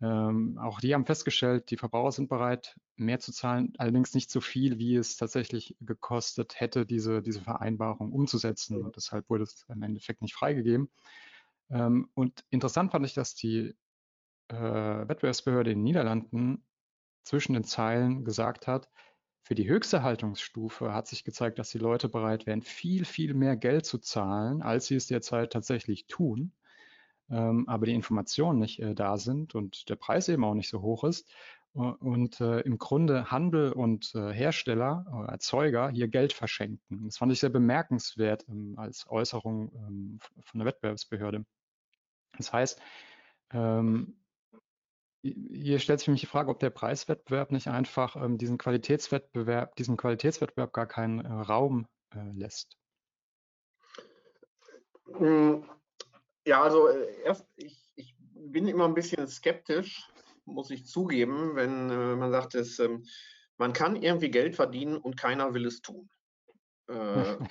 [0.01, 4.41] Ähm, auch die haben festgestellt, die Verbraucher sind bereit, mehr zu zahlen, allerdings nicht so
[4.41, 8.83] viel, wie es tatsächlich gekostet hätte, diese, diese Vereinbarung umzusetzen.
[8.83, 10.89] Und deshalb wurde es im Endeffekt nicht freigegeben.
[11.69, 13.75] Ähm, und interessant fand ich, dass die
[14.49, 16.63] äh, Wettbewerbsbehörde in den Niederlanden
[17.23, 18.89] zwischen den Zeilen gesagt hat,
[19.41, 23.55] für die höchste Haltungsstufe hat sich gezeigt, dass die Leute bereit wären, viel, viel mehr
[23.55, 26.51] Geld zu zahlen, als sie es derzeit tatsächlich tun.
[27.29, 30.81] Ähm, aber die Informationen nicht äh, da sind und der Preis eben auch nicht so
[30.81, 31.31] hoch ist.
[31.73, 37.03] Und äh, im Grunde Handel und äh, Hersteller oder Erzeuger hier Geld verschenken.
[37.03, 41.45] Das fand ich sehr bemerkenswert ähm, als Äußerung ähm, von der Wettbewerbsbehörde.
[42.37, 42.81] Das heißt,
[43.51, 44.15] ähm,
[45.33, 49.75] hier stellt sich für mich die Frage, ob der Preiswettbewerb nicht einfach ähm, diesen Qualitätswettbewerb,
[49.75, 52.77] diesem Qualitätswettbewerb gar keinen äh, Raum äh, lässt.
[55.17, 55.67] Hm,
[56.45, 58.15] ja, also äh, erst, ich, ich,
[58.47, 60.07] bin immer ein bisschen skeptisch,
[60.45, 63.03] muss ich zugeben, wenn äh, man sagt, dass, ähm,
[63.57, 66.09] man kann irgendwie Geld verdienen und keiner will es tun.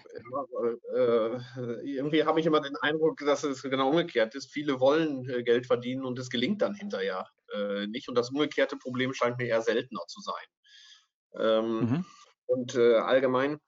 [0.95, 1.41] Äh, äh,
[1.83, 4.53] irgendwie habe ich immer den Eindruck, dass es genau umgekehrt ist.
[4.53, 8.09] Viele wollen äh, Geld verdienen und es gelingt dann hinterher äh, nicht.
[8.09, 10.47] Und das umgekehrte Problem scheint mir eher seltener zu sein.
[11.39, 12.05] Ähm, mhm.
[12.47, 13.59] Und äh, allgemein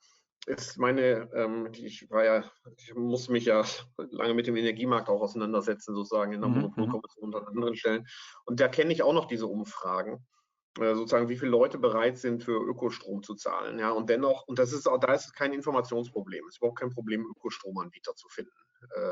[0.47, 3.65] ist meine, ähm, ich war ja, ich musste mich ja
[4.11, 6.57] lange mit dem Energiemarkt auch auseinandersetzen, sozusagen in der mhm.
[6.61, 8.07] Monopolkommission und an anderen Stellen.
[8.45, 10.25] Und da kenne ich auch noch diese Umfragen.
[10.79, 13.79] Äh, sozusagen, wie viele Leute bereit sind, für Ökostrom zu zahlen.
[13.79, 16.45] Ja, und dennoch, und das ist auch, da ist es kein Informationsproblem.
[16.47, 18.53] Es ist überhaupt kein Problem, Ökostromanbieter zu finden,
[18.95, 19.11] äh,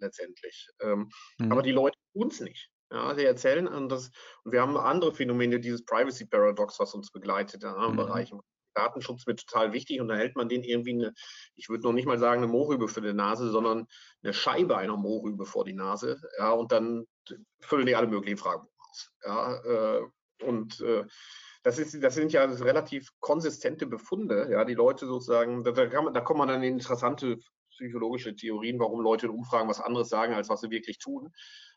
[0.00, 0.68] letztendlich.
[0.80, 1.08] Ähm,
[1.38, 1.52] mhm.
[1.52, 2.70] Aber die Leute tun es nicht.
[2.94, 4.12] Ja, sie erzählen und das,
[4.44, 7.96] und wir haben andere Phänomene, dieses Privacy Paradox, was uns begleitet in anderen mhm.
[7.96, 8.40] Bereichen.
[8.74, 11.14] Datenschutz wird total wichtig und da hält man den irgendwie eine,
[11.56, 13.86] ich würde noch nicht mal sagen eine Mohrrübe für die Nase, sondern
[14.22, 16.20] eine Scheibe einer Mohrrübe vor die Nase.
[16.38, 17.04] Ja, und dann
[17.60, 19.10] füllen die alle möglichen Fragen aus.
[19.24, 20.02] Ja, äh,
[20.42, 21.04] und äh,
[21.62, 24.48] das, ist, das sind ja relativ konsistente Befunde.
[24.50, 27.38] Ja, die Leute sozusagen, da, man, da kommt man dann in interessante
[27.70, 31.32] psychologische Theorien, warum Leute in Umfragen was anderes sagen, als was sie wirklich tun.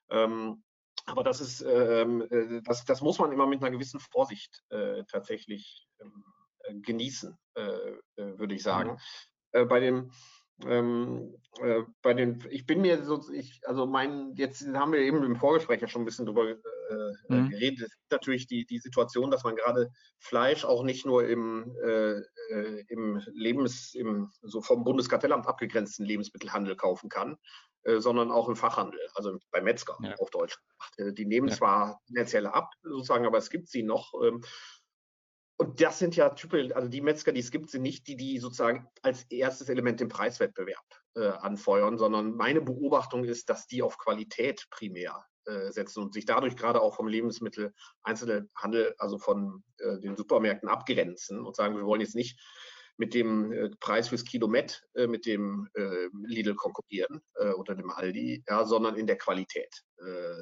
[0.10, 0.63] Ähm,
[1.08, 5.04] aber das ist, ähm, äh, das, das muss man immer mit einer gewissen Vorsicht äh,
[5.06, 6.24] tatsächlich ähm,
[6.63, 8.98] äh, genießen, äh, äh, würde ich sagen.
[9.54, 9.67] Mhm.
[9.70, 10.12] bei dem
[10.65, 15.24] ähm, äh, bei den, ich bin mir so, ich, also mein, jetzt haben wir eben
[15.24, 16.56] im Vorgespräch ja schon ein bisschen drüber äh,
[17.30, 17.50] mhm.
[17.50, 17.82] geredet.
[17.82, 22.22] Es gibt natürlich die, die Situation, dass man gerade Fleisch auch nicht nur im, äh,
[22.50, 27.38] äh, im Lebens, im so vom Bundeskartellamt abgegrenzten Lebensmittelhandel kaufen kann,
[27.84, 30.15] äh, sondern auch im Fachhandel, also bei Metzger ja.
[30.15, 30.58] auf Deutsch.
[30.98, 31.56] Äh, die nehmen ja.
[31.56, 34.13] zwar finanzielle ab, sozusagen, aber es gibt sie noch.
[34.24, 34.43] Ähm,
[35.58, 38.38] und das sind ja typisch, also die Metzger, die es gibt, sind nicht die, die
[38.38, 43.98] sozusagen als erstes Element den Preiswettbewerb äh, anfeuern, sondern meine Beobachtung ist, dass die auf
[43.98, 50.15] Qualität primär äh, setzen und sich dadurch gerade auch vom Lebensmittel-Einzelhandel, also von äh, den
[50.15, 52.39] Supermärkten abgrenzen und sagen, wir wollen jetzt nicht
[52.98, 57.22] mit dem äh, Preis fürs Kilomet äh, mit dem äh, Lidl konkurrieren
[57.58, 59.84] oder dem Aldi, ja, sondern in der Qualität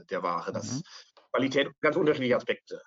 [0.10, 0.54] der Ware.
[0.54, 0.84] Das mhm.
[1.36, 2.82] Qualität, ganz unterschiedliche Aspekte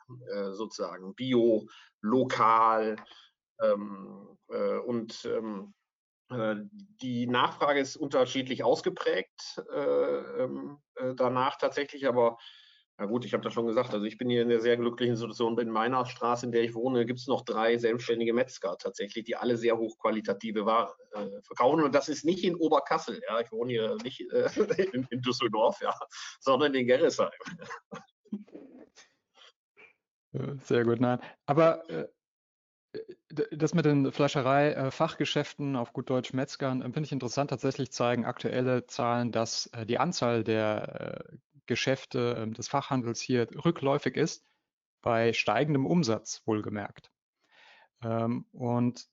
[0.53, 1.15] sozusagen.
[1.15, 1.67] Bio,
[2.01, 2.97] lokal
[3.61, 4.39] ähm,
[4.87, 5.75] und ähm,
[7.01, 12.37] die Nachfrage ist unterschiedlich ausgeprägt äh, ähm, äh, danach tatsächlich, aber
[13.01, 15.17] na gut, ich habe das schon gesagt, also ich bin hier in der sehr glücklichen
[15.17, 15.57] Situation.
[15.61, 19.37] In meiner Straße, in der ich wohne, gibt es noch drei selbstständige Metzger tatsächlich, die
[19.37, 21.85] alle sehr hochqualitative Ware äh, verkaufen.
[21.85, 24.49] Und das ist nicht in Oberkassel, ja, ich wohne hier nicht äh,
[24.93, 25.95] in, in, Düsseldorf, ja,
[26.41, 27.31] sondern in Gerresheim.
[30.63, 31.21] Sehr gut, nein.
[31.47, 32.09] Aber äh,
[33.51, 37.51] das mit den Fleischerei-Fachgeschäften, auf gut Deutsch Metzgern, finde ich interessant.
[37.51, 41.37] Tatsächlich zeigen aktuelle Zahlen, dass äh, die Anzahl der äh,
[41.67, 44.47] Geschäfte ähm, des Fachhandels hier rückläufig ist,
[45.03, 47.11] bei steigendem Umsatz wohlgemerkt.
[48.03, 49.07] Ähm, und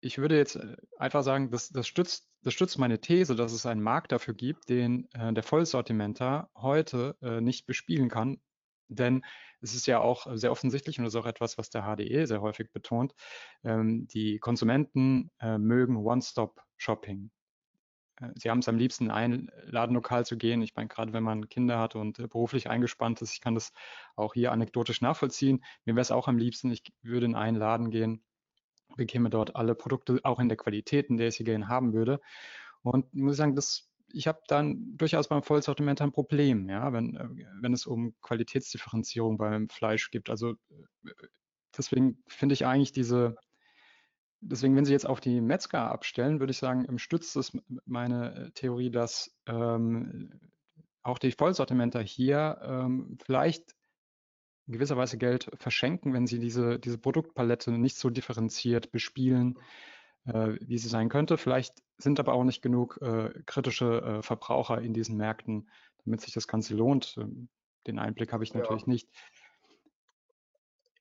[0.00, 0.58] ich würde jetzt
[0.98, 4.68] einfach sagen, das, das, stützt, das stützt meine These, dass es einen Markt dafür gibt,
[4.68, 8.40] den der Vollsortimenter heute nicht bespielen kann,
[8.94, 9.24] denn
[9.60, 12.42] es ist ja auch sehr offensichtlich und das ist auch etwas, was der HDE sehr
[12.42, 13.14] häufig betont.
[13.64, 17.30] Ähm, die Konsumenten äh, mögen One-Stop-Shopping.
[18.20, 20.62] Äh, sie haben es am liebsten, ein Ladenlokal zu gehen.
[20.62, 23.72] Ich meine, gerade wenn man Kinder hat und äh, beruflich eingespannt ist, ich kann das
[24.16, 25.64] auch hier anekdotisch nachvollziehen.
[25.84, 28.24] Mir wäre es auch am liebsten, ich würde in einen Laden gehen,
[28.96, 32.20] bekäme dort alle Produkte, auch in der Qualität, in der ich sie gerne haben würde.
[32.82, 37.16] Und muss ich sagen, das ich habe dann durchaus beim Vollsortiment ein Problem, ja, wenn,
[37.16, 37.28] äh,
[37.60, 40.30] wenn es um Qualitätsdifferenzierung beim Fleisch gibt.
[40.30, 41.12] Also äh,
[41.76, 43.36] deswegen finde ich eigentlich diese,
[44.40, 47.52] deswegen, wenn Sie jetzt auf die Metzger abstellen, würde ich sagen, stützt es
[47.86, 50.40] meine äh, Theorie, dass ähm,
[51.02, 53.74] auch die Vollsortimenter hier ähm, vielleicht
[54.66, 59.58] in gewisser Weise Geld verschenken, wenn sie diese, diese Produktpalette nicht so differenziert bespielen,
[60.26, 61.36] äh, wie sie sein könnte.
[61.36, 65.68] Vielleicht sind aber auch nicht genug äh, kritische äh, Verbraucher in diesen Märkten,
[66.04, 67.16] damit sich das Ganze lohnt.
[67.18, 67.48] Ähm,
[67.86, 68.92] den Einblick habe ich natürlich ja.
[68.92, 69.08] nicht.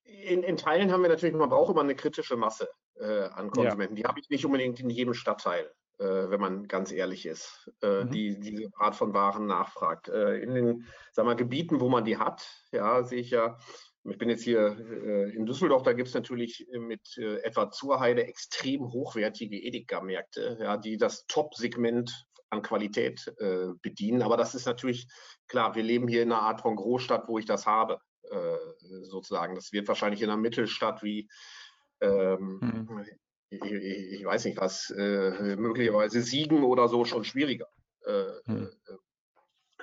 [0.04, 3.96] In, in, Teilen haben wir natürlich, man braucht immer eine kritische Masse äh, an Konsumenten.
[3.96, 4.04] Ja.
[4.04, 8.04] Die habe ich nicht unbedingt in jedem Stadtteil, äh, wenn man ganz ehrlich ist, äh,
[8.04, 8.12] mhm.
[8.12, 10.08] die diese Art von Waren nachfragt.
[10.08, 13.58] in den sag mal, Gebieten, wo man die hat, ja, sehe ich ja,
[14.04, 17.70] ich bin jetzt hier äh, in Düsseldorf, da gibt es natürlich äh, mit äh, etwa
[17.70, 24.24] Zurheide extrem hochwertige Edeka-Märkte, ja, die das Top-Segment an Qualität äh, bedienen.
[24.24, 25.08] Aber das ist natürlich
[25.48, 28.58] klar, wir leben hier in einer Art von Großstadt, wo ich das habe, äh,
[29.04, 29.56] sozusagen.
[29.56, 31.30] Das wird wahrscheinlich in einer Mittelstadt wie,
[32.02, 33.06] ähm, hm.
[33.52, 37.68] ich, ich, weiß nicht was, äh, möglicherweise Siegen oder so schon schwieriger
[38.46, 38.72] hm.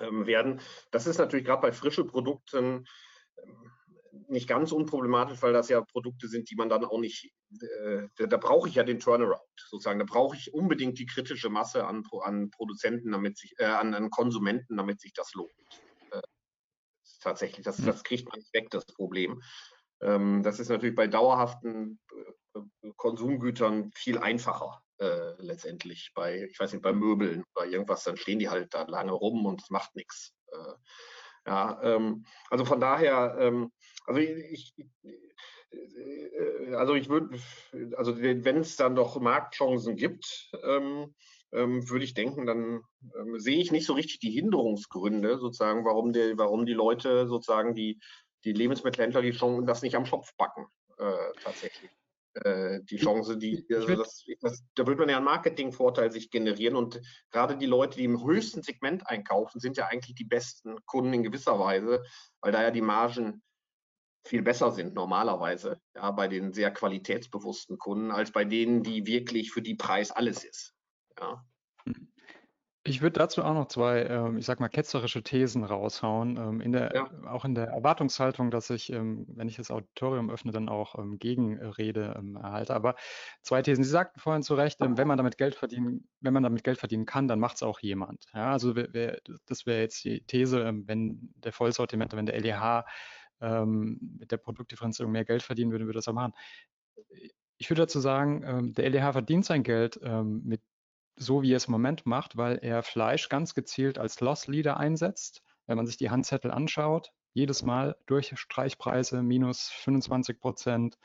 [0.00, 0.60] Ähm, werden.
[0.90, 2.84] Das ist natürlich gerade bei frischen Produkten
[4.28, 8.26] nicht ganz unproblematisch, weil das ja Produkte sind, die man dann auch nicht, äh, da,
[8.26, 9.98] da brauche ich ja den Turnaround sozusagen.
[9.98, 14.10] Da brauche ich unbedingt die kritische Masse an, an Produzenten, damit sich, äh, an, an,
[14.10, 15.50] Konsumenten, damit sich das lohnt.
[16.10, 16.20] Äh,
[17.20, 19.42] tatsächlich, das, das kriegt man nicht weg, das Problem.
[20.00, 21.98] Ähm, das ist natürlich bei dauerhaften
[22.54, 22.60] äh,
[22.96, 24.82] Konsumgütern viel einfacher.
[24.98, 28.82] Äh, letztendlich bei, ich weiß nicht, bei Möbeln oder irgendwas, dann stehen die halt da
[28.82, 30.34] lange rum und es macht nichts.
[31.48, 33.72] Äh, ja, ähm, also von daher, ähm,
[34.06, 37.38] also ich, äh, also ich würde,
[37.96, 41.14] also wenn es dann doch Marktchancen gibt, ähm,
[41.52, 42.82] ähm, würde ich denken, dann
[43.18, 47.74] ähm, sehe ich nicht so richtig die Hinderungsgründe, sozusagen, warum die, warum die Leute sozusagen
[47.74, 47.98] die,
[48.44, 50.66] die Lebensmittelhändler die Chancen das nicht am Schopf backen,
[50.98, 51.90] äh, tatsächlich.
[52.44, 56.76] Äh, die Chance, die, also das, das, da wird man ja einen Marketingvorteil sich generieren
[56.76, 61.12] und gerade die Leute, die im höchsten Segment einkaufen, sind ja eigentlich die besten Kunden
[61.12, 62.04] in gewisser Weise,
[62.40, 63.42] weil da ja die Margen
[64.24, 69.50] viel besser sind normalerweise, ja, bei den sehr qualitätsbewussten Kunden, als bei denen, die wirklich
[69.50, 70.74] für die Preis alles ist.
[71.18, 71.44] Ja.
[72.88, 76.36] Ich würde dazu auch noch zwei, ähm, ich sag mal, ketzerische Thesen raushauen.
[76.36, 77.10] Ähm, in der, ja.
[77.26, 82.14] Auch in der Erwartungshaltung, dass ich, ähm, wenn ich das Auditorium öffne, dann auch Gegenrede
[82.42, 82.74] erhalte.
[82.74, 82.94] Aber
[83.42, 83.84] zwei Thesen.
[83.84, 87.04] Sie sagten vorhin zu Recht, wenn man damit Geld verdienen, wenn man damit Geld verdienen
[87.04, 88.24] kann, dann macht es auch jemand.
[88.32, 92.84] Ja, also wär, das wäre jetzt die These, wenn der Vollsortiment, wenn der LEH
[93.40, 96.32] mit der Produktdifferenzierung mehr Geld verdienen würde, würde das auch machen.
[97.58, 100.62] Ich würde dazu sagen, der LEH verdient sein Geld mit
[101.18, 104.78] so wie er es im Moment macht, weil er Fleisch ganz gezielt als Loss Leader
[104.78, 105.42] einsetzt.
[105.66, 110.98] Wenn man sich die Handzettel anschaut, jedes Mal durch Streichpreise minus 25 Prozent.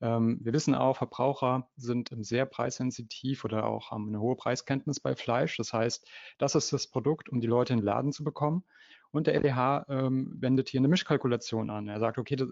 [0.00, 5.14] Ähm, wir wissen auch, Verbraucher sind sehr preissensitiv oder auch haben eine hohe Preiskenntnis bei
[5.16, 5.56] Fleisch.
[5.56, 8.64] Das heißt, das ist das Produkt, um die Leute in den Laden zu bekommen.
[9.10, 11.88] Und der LEH ähm, wendet hier eine Mischkalkulation an.
[11.88, 12.48] Er sagt, okay, das,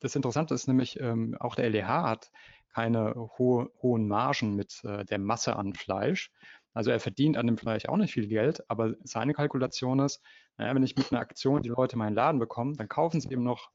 [0.00, 2.30] das Interessante ist nämlich, ähm, auch der LEH hat
[2.74, 6.32] keine hohe, hohen Margen mit äh, der Masse an Fleisch.
[6.72, 10.20] Also er verdient an dem Fleisch auch nicht viel Geld, aber seine Kalkulation ist,
[10.56, 13.30] naja, wenn ich mit einer Aktion die Leute in meinen Laden bekomme, dann kaufen sie
[13.30, 13.70] eben noch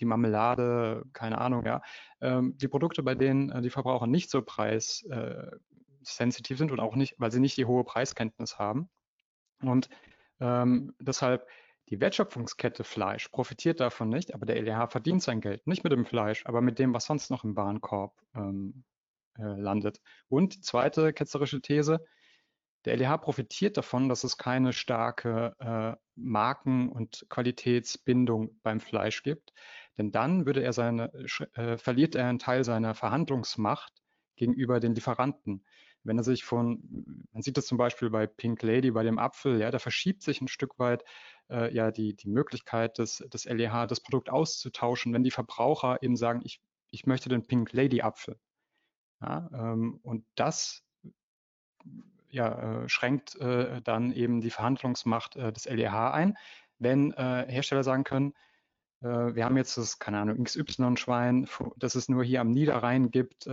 [0.00, 1.82] die Marmelade, keine Ahnung, ja.
[2.20, 6.96] Ähm, die Produkte, bei denen äh, die Verbraucher nicht so preissensitiv äh, sind und auch
[6.96, 8.88] nicht, weil sie nicht die hohe Preiskenntnis haben.
[9.62, 9.88] Und
[10.40, 11.46] ähm, deshalb
[11.90, 16.06] die Wertschöpfungskette Fleisch profitiert davon nicht, aber der LEH verdient sein Geld nicht mit dem
[16.06, 18.84] Fleisch, aber mit dem, was sonst noch im Warenkorb ähm,
[19.38, 20.00] äh, landet.
[20.28, 22.04] Und die zweite ketzerische These,
[22.84, 29.52] der LEH profitiert davon, dass es keine starke äh, Marken- und Qualitätsbindung beim Fleisch gibt,
[29.96, 31.12] denn dann würde er seine,
[31.54, 33.92] äh, verliert er einen Teil seiner Verhandlungsmacht
[34.36, 35.64] gegenüber den Lieferanten.
[36.02, 39.58] Wenn er sich von, man sieht das zum Beispiel bei Pink Lady, bei dem Apfel,
[39.58, 41.02] ja, da verschiebt sich ein Stück weit
[41.50, 46.16] äh, ja die, die Möglichkeit des, des LEH, das Produkt auszutauschen, wenn die Verbraucher eben
[46.16, 48.38] sagen, ich, ich möchte den Pink Lady Apfel.
[49.20, 50.82] Ja, ähm, und das
[52.28, 56.36] ja, äh, schränkt äh, dann eben die Verhandlungsmacht äh, des LEH ein,
[56.78, 58.34] wenn äh, Hersteller sagen können,
[59.02, 63.46] äh, wir haben jetzt das, keine Ahnung, XY-Schwein, das es nur hier am Niederrhein gibt,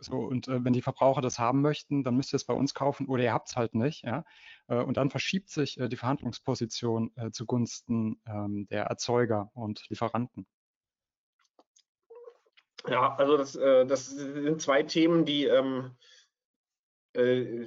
[0.00, 2.74] so, und äh, wenn die Verbraucher das haben möchten, dann müsst ihr es bei uns
[2.74, 4.04] kaufen oder ihr habt es halt nicht.
[4.04, 4.24] Ja?
[4.70, 10.46] Äh, und dann verschiebt sich äh, die Verhandlungsposition äh, zugunsten ähm, der Erzeuger und Lieferanten.
[12.88, 15.98] Ja, also das, das sind zwei Themen, die ähm,
[17.12, 17.66] äh,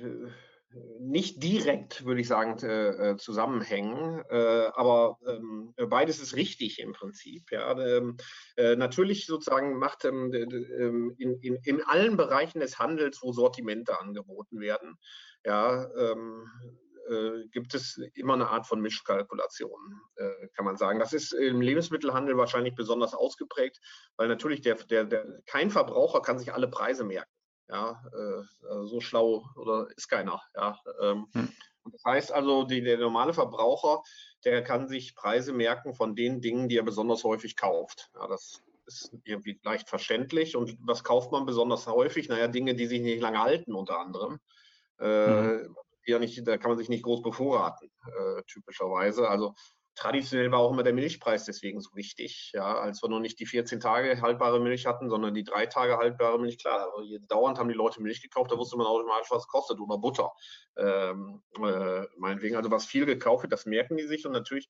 [0.99, 2.57] nicht direkt, würde ich sagen,
[3.19, 7.51] zusammenhängen, aber ähm, beides ist richtig im Prinzip.
[7.51, 7.75] Ja.
[8.57, 10.33] Natürlich sozusagen macht in,
[11.19, 14.97] in, in, allen Bereichen des Handels, wo Sortimente angeboten werden,
[15.45, 15.85] ja,
[17.09, 20.99] äh, gibt es immer eine Art von Mischkalkulation, äh, kann man sagen.
[20.99, 23.79] Das ist im Lebensmittelhandel wahrscheinlich besonders ausgeprägt,
[24.17, 27.31] weil natürlich der, der, der, kein Verbraucher kann sich alle Preise merken.
[27.69, 30.41] Ja, äh, also so schlau oder ist keiner.
[30.55, 31.49] Ja, ähm, hm.
[31.91, 34.03] Das heißt also, die, der normale Verbraucher,
[34.45, 38.09] der kann sich Preise merken von den Dingen, die er besonders häufig kauft.
[38.15, 40.55] Ja, das ist irgendwie leicht verständlich.
[40.55, 42.29] Und was kauft man besonders häufig?
[42.29, 44.39] Naja, Dinge, die sich nicht lange halten, unter anderem.
[44.99, 45.75] Mhm.
[46.05, 49.27] Ja nicht, da kann man sich nicht groß bevorraten, äh, typischerweise.
[49.27, 49.53] Also
[49.95, 52.51] traditionell war auch immer der Milchpreis deswegen so wichtig.
[52.53, 55.97] Ja, als wir noch nicht die 14 Tage haltbare Milch hatten, sondern die drei Tage
[55.97, 56.57] haltbare Milch.
[56.57, 56.91] Klar,
[57.27, 60.31] dauernd haben die Leute Milch gekauft, da wusste man automatisch, was es kostet oder Butter.
[60.77, 64.67] Ähm, äh, meinetwegen, also was viel gekauft wird, das merken die sich und natürlich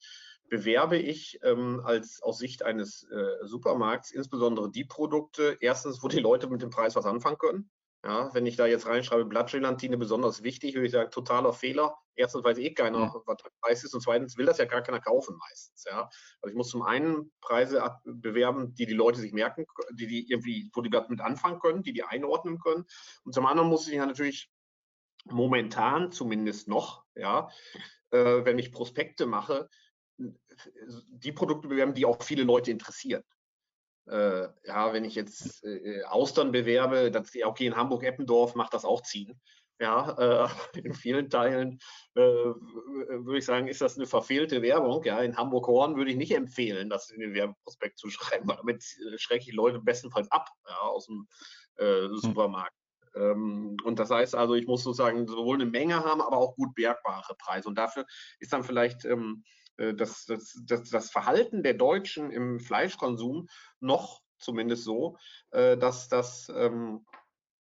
[0.50, 6.20] bewerbe ich ähm, als aus Sicht eines äh, Supermarkts insbesondere die Produkte, erstens, wo die
[6.20, 7.72] Leute mit dem Preis was anfangen können.
[8.06, 11.96] Ja, wenn ich da jetzt reinschreibe, Blattgelatine besonders wichtig, würde ich sagen, totaler Fehler.
[12.16, 13.22] Erstens weiß eh keiner, ja.
[13.26, 15.86] was der Preis ist und zweitens will das ja gar keiner kaufen meistens.
[15.90, 16.10] Ja.
[16.42, 20.70] Also ich muss zum einen Preise bewerben, die die Leute sich merken, die die irgendwie,
[20.74, 22.84] wo die mit anfangen können, die die einordnen können.
[23.24, 24.52] Und zum anderen muss ich ja natürlich
[25.24, 27.50] momentan zumindest noch, ja,
[28.12, 29.70] äh, wenn ich Prospekte mache,
[30.18, 33.24] die Produkte bewerben, die auch viele Leute interessieren
[34.08, 38.86] äh, ja, wenn ich jetzt äh, Austern bewerbe, dann ja okay, in Hamburg-Eppendorf macht das
[38.86, 39.40] auch ziehen.
[39.80, 40.48] Ja, äh,
[40.84, 41.80] in vielen Teilen
[42.16, 45.04] äh, würde ich sagen, ist das eine verfehlte Werbung.
[45.04, 48.84] Ja, in Hamburg-Horn würde ich nicht empfehlen, das in den Werbeprospekt zu schreiben, weil damit
[48.84, 51.28] äh, schrecke ich Leute bestenfalls ab ja, aus dem
[51.78, 52.18] äh, hm.
[52.18, 52.76] Supermarkt.
[53.16, 56.74] Ähm, und das heißt also, ich muss sozusagen sowohl eine Menge haben, aber auch gut
[56.76, 57.68] bergbare Preise.
[57.68, 58.06] Und dafür
[58.40, 63.48] ist dann vielleicht ähm, äh, das, das, das, das Verhalten der Deutschen im Fleischkonsum
[63.80, 65.18] noch zumindest so,
[65.52, 67.06] äh, dass das ähm,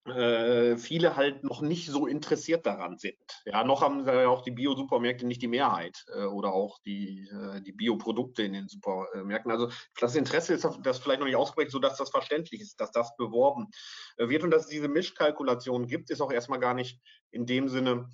[0.05, 3.15] äh, viele halt noch nicht so interessiert daran sind.
[3.45, 7.61] Ja, noch haben ja auch die Bio-Supermärkte nicht die Mehrheit äh, oder auch die, äh,
[7.61, 9.49] die Bioprodukte in den Supermärkten.
[9.49, 13.15] Also das Interesse ist das vielleicht noch nicht ausgeprägt, sodass das verständlich ist, dass das
[13.15, 13.69] beworben
[14.17, 16.99] wird und dass es diese Mischkalkulation gibt, ist auch erstmal gar nicht
[17.31, 18.11] in dem Sinne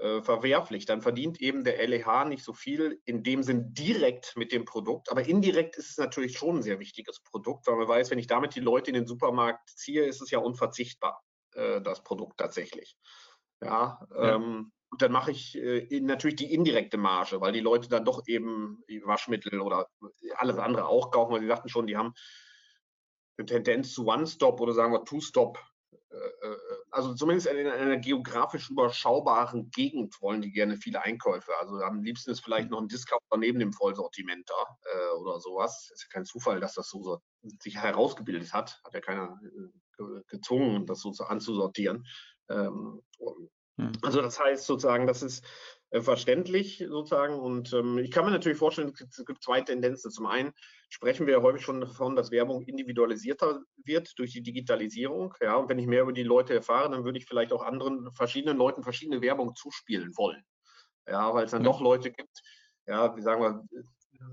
[0.00, 0.86] äh, verwerflich.
[0.86, 5.10] Dann verdient eben der LEH nicht so viel in dem Sinn direkt mit dem Produkt,
[5.10, 8.26] aber indirekt ist es natürlich schon ein sehr wichtiges Produkt, weil man weiß, wenn ich
[8.26, 11.22] damit die Leute in den Supermarkt ziehe, ist es ja unverzichtbar,
[11.54, 12.96] äh, das Produkt tatsächlich.
[13.60, 14.34] Ja, ja.
[14.34, 18.22] Ähm, und dann mache ich äh, natürlich die indirekte Marge, weil die Leute dann doch
[18.26, 19.88] eben Waschmittel oder
[20.36, 22.14] alles andere auch kaufen, weil sie sagten schon, die haben
[23.36, 25.58] eine Tendenz zu One-Stop oder sagen wir Two-Stop
[26.10, 26.56] äh, äh,
[26.90, 31.52] also zumindest in einer geografisch überschaubaren Gegend wollen die gerne viele Einkäufe.
[31.60, 35.90] Also am liebsten ist vielleicht noch ein Discounter neben dem Vollsortiment da äh, oder sowas.
[35.92, 37.18] Ist ja kein Zufall, dass das so, so
[37.60, 38.80] sich herausgebildet hat.
[38.84, 42.06] Hat ja keiner äh, gezwungen, das so anzusortieren.
[42.48, 43.02] Ähm,
[43.76, 43.92] hm.
[44.02, 45.44] Also das heißt sozusagen, das ist
[45.90, 47.38] verständlich sozusagen.
[47.38, 50.10] Und ähm, ich kann mir natürlich vorstellen, es gibt zwei Tendenzen.
[50.10, 50.52] Zum einen
[50.88, 55.34] sprechen wir ja häufig schon davon, dass Werbung individualisierter wird durch die Digitalisierung.
[55.40, 58.12] Ja, und wenn ich mehr über die Leute erfahre, dann würde ich vielleicht auch anderen
[58.12, 60.42] verschiedenen Leuten verschiedene Werbung zuspielen wollen.
[61.06, 61.70] Ja, weil es dann ja.
[61.70, 62.42] doch Leute gibt,
[62.86, 63.64] ja, wie sagen wir,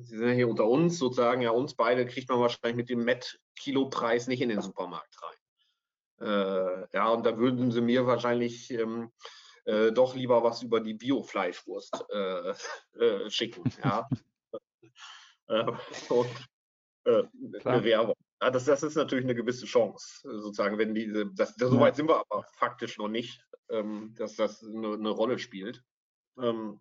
[0.02, 3.04] Sie sind ja hier unter uns sozusagen, ja, uns beide kriegt man wahrscheinlich mit dem
[3.04, 6.28] Met-Kilopreis nicht in den Supermarkt rein.
[6.28, 9.12] Äh, ja, und da würden sie mir wahrscheinlich ähm,
[9.66, 12.54] äh, doch lieber was über die Bio-Fleischwurst äh,
[13.00, 13.64] äh, schicken.
[13.84, 14.08] Ja.
[15.48, 15.64] Äh,
[16.10, 16.28] und,
[17.04, 17.24] äh,
[17.66, 18.16] eine Werbung.
[18.42, 22.10] Ja, das, das, ist natürlich eine gewisse Chance, sozusagen, wenn diese, das, das, soweit sind
[22.10, 25.84] wir aber faktisch noch nicht, ähm, dass das eine, eine Rolle spielt.
[26.40, 26.80] Ähm,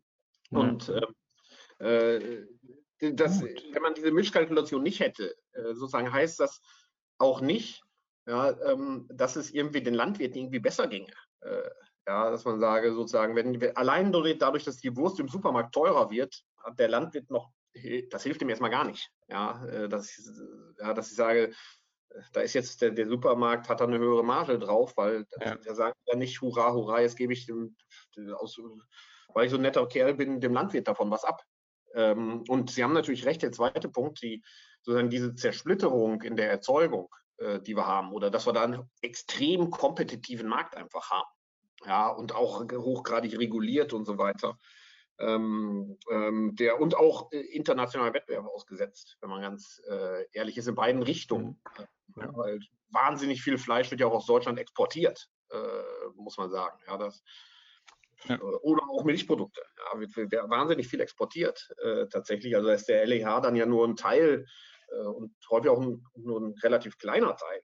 [0.51, 0.59] ja.
[0.59, 2.47] Und ähm, äh,
[3.13, 6.63] das, wenn man diese Mischkalkulation nicht hätte, äh, sozusagen heißt das
[7.19, 7.83] auch nicht,
[8.27, 11.13] ja, ähm, dass es irgendwie den Landwirten irgendwie besser ginge.
[11.41, 11.71] Äh,
[12.07, 16.43] ja, dass man sage, sozusagen, wenn allein dadurch, dass die Wurst im Supermarkt teurer wird,
[16.63, 17.51] hat der Landwirt noch,
[18.11, 19.11] das hilft ihm erstmal gar nicht.
[19.29, 20.27] Ja, äh, dass ich,
[20.79, 21.53] ja, dass ich sage,
[22.33, 25.57] da ist jetzt der, der Supermarkt, hat da eine höhere Marge drauf, weil ja.
[25.57, 27.75] der sagt ja nicht, hurra, hurra, jetzt gebe ich dem,
[28.35, 28.61] aus,
[29.33, 31.43] weil ich so ein netter Kerl bin, dem Landwirt davon was ab.
[31.95, 34.45] Ähm, und Sie haben natürlich recht, der zweite Punkt, die,
[34.83, 38.91] sozusagen diese Zersplitterung in der Erzeugung, äh, die wir haben, oder dass wir da einen
[39.01, 41.34] extrem kompetitiven Markt einfach haben
[41.87, 44.59] ja, und auch hochgradig reguliert und so weiter.
[45.19, 50.67] Ähm, ähm, der und auch äh, internationalen Wettbewerb ausgesetzt, wenn man ganz äh, ehrlich ist,
[50.67, 51.61] in beiden Richtungen.
[52.17, 52.23] Mhm.
[52.23, 52.61] Ja, weil
[52.91, 55.57] wahnsinnig viel Fleisch wird ja auch aus Deutschland exportiert, äh,
[56.17, 56.77] muss man sagen.
[56.89, 57.23] Ja, das,
[58.25, 58.37] ja.
[58.37, 59.63] Äh, oder auch Milchprodukte.
[59.79, 62.57] Ja, wird, wird wahnsinnig viel exportiert äh, tatsächlich.
[62.57, 64.47] Also ist der LEH dann ja nur ein Teil
[64.91, 67.63] äh, und häufig auch ein, nur ein relativ kleiner Teil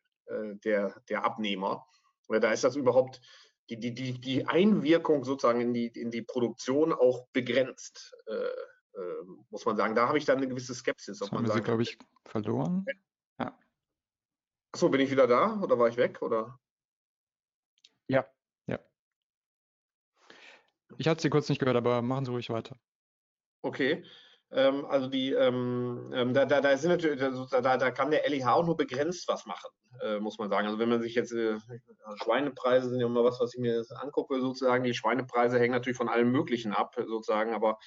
[0.62, 1.84] der, der Abnehmer.
[2.28, 3.20] Da ist das überhaupt
[3.70, 9.24] die, die, die, die Einwirkung sozusagen in die, in die Produktion auch begrenzt, äh, äh,
[9.50, 9.94] muss man sagen.
[9.94, 11.22] Da habe ich dann eine gewisse Skepsis.
[11.22, 12.84] Ob man haben Sie, glaube ich, verloren.
[13.38, 13.56] Ja.
[14.72, 16.20] Achso, bin ich wieder da oder war ich weg?
[16.20, 16.58] Oder?
[18.08, 18.26] Ja,
[18.66, 18.80] ja.
[20.98, 22.76] Ich hatte Sie kurz nicht gehört, aber machen Sie ruhig weiter.
[23.62, 24.04] Okay.
[24.52, 28.48] Ähm, also die, ähm, ähm, da, da, da sind natürlich, da, da kann der LEH
[28.48, 29.70] auch nur begrenzt was machen,
[30.02, 30.66] äh, muss man sagen.
[30.66, 31.56] Also wenn man sich jetzt, äh,
[32.22, 34.82] Schweinepreise sind ja immer was, was ich mir angucke, sozusagen.
[34.82, 37.78] Die Schweinepreise hängen natürlich von allem Möglichen ab, sozusagen, aber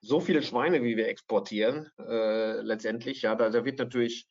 [0.00, 4.28] so viele Schweine, wie wir exportieren, äh, letztendlich, ja, da, da wird natürlich,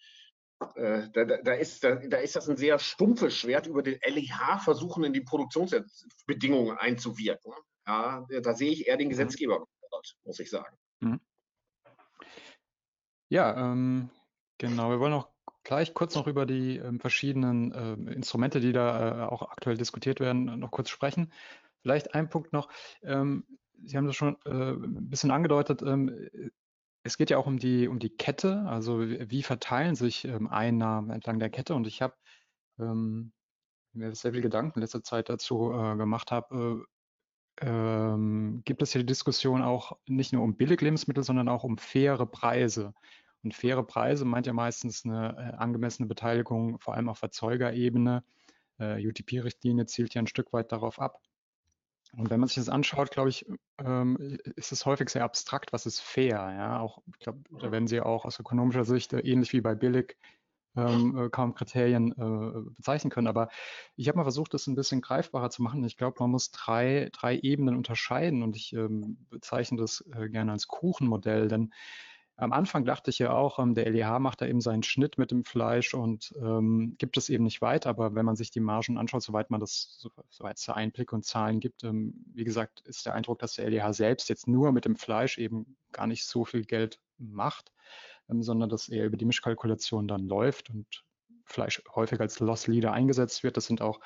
[0.76, 4.60] äh, da, da, ist, da, da ist das ein sehr stumpfes Schwert, über den LEH
[4.64, 7.52] versuchen, in die Produktionsbedingungen einzuwirken.
[7.86, 9.12] Ja, da sehe ich eher den mhm.
[9.12, 9.66] Gesetzgeber,
[10.24, 10.78] muss ich sagen.
[11.02, 11.20] Mhm.
[13.30, 14.10] Ja, ähm,
[14.58, 14.90] genau.
[14.90, 15.30] Wir wollen auch
[15.64, 20.20] gleich kurz noch über die ähm, verschiedenen ähm, Instrumente, die da äh, auch aktuell diskutiert
[20.20, 21.32] werden, noch kurz sprechen.
[21.82, 22.70] Vielleicht ein Punkt noch.
[23.04, 23.46] Ähm,
[23.84, 25.82] Sie haben das schon äh, ein bisschen angedeutet.
[25.82, 26.30] Ähm,
[27.04, 30.48] es geht ja auch um die, um die Kette, also wie, wie verteilen sich ähm,
[30.48, 31.76] Einnahmen entlang der Kette.
[31.76, 32.16] Und ich habe
[32.80, 33.34] ähm,
[33.94, 36.95] mir sehr viel Gedanken in letzter Zeit dazu äh, gemacht habe, äh,
[37.62, 42.26] ähm, gibt es hier die Diskussion auch nicht nur um Billiglebensmittel, sondern auch um faire
[42.26, 42.94] Preise.
[43.44, 48.24] Und faire Preise meint ja meistens eine äh, angemessene Beteiligung, vor allem auf Erzeugerebene.
[48.80, 51.22] Äh, UTP-Richtlinie zielt ja ein Stück weit darauf ab.
[52.18, 53.46] Und wenn man sich das anschaut, glaube ich,
[53.78, 56.38] ähm, ist es häufig sehr abstrakt, was ist fair.
[56.58, 59.76] Ja, auch, ich glaube, da werden Sie auch aus ökonomischer Sicht äh, ähnlich wie bei
[59.76, 60.18] billig
[60.76, 63.28] ähm, äh, kaum Kriterien äh, bezeichnen können.
[63.28, 63.50] Aber
[63.96, 65.84] ich habe mal versucht, das ein bisschen greifbarer zu machen.
[65.84, 70.52] Ich glaube, man muss drei, drei Ebenen unterscheiden und ich ähm, bezeichne das äh, gerne
[70.52, 71.72] als Kuchenmodell, denn
[72.38, 75.32] am Anfang dachte ich ja auch, ähm, der LEH macht da eben seinen Schnitt mit
[75.32, 77.90] dem Fleisch und ähm, gibt es eben nicht weiter.
[77.90, 81.24] Aber wenn man sich die Margen anschaut, soweit man das, soweit es da Einblick und
[81.24, 84.84] Zahlen gibt, ähm, wie gesagt, ist der Eindruck, dass der LEH selbst jetzt nur mit
[84.84, 87.72] dem Fleisch eben gar nicht so viel Geld macht,
[88.28, 91.04] sondern dass er über die Mischkalkulation dann läuft und
[91.46, 93.56] Fleisch häufig als Loss Leader eingesetzt wird.
[93.56, 94.00] Das sind auch,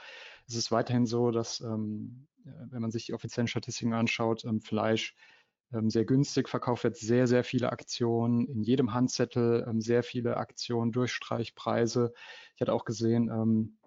[0.48, 5.16] es ist weiterhin so, dass ähm, wenn man sich die offiziellen Statistiken anschaut, ähm, Fleisch
[5.72, 10.38] ähm, sehr günstig verkauft wird, sehr, sehr viele Aktionen, in jedem Handzettel ähm, sehr viele
[10.38, 12.14] Aktionen, Durchstreichpreise.
[12.56, 13.78] Ich hatte auch gesehen, ähm,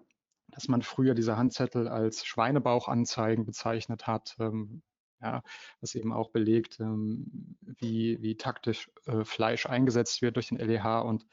[0.47, 4.81] dass man früher diese Handzettel als Schweinebauchanzeigen bezeichnet hat, ähm,
[5.23, 5.41] ja,
[5.81, 11.01] was eben auch belegt, ähm, wie, wie taktisch äh, Fleisch eingesetzt wird durch den LEH.
[11.03, 11.25] Und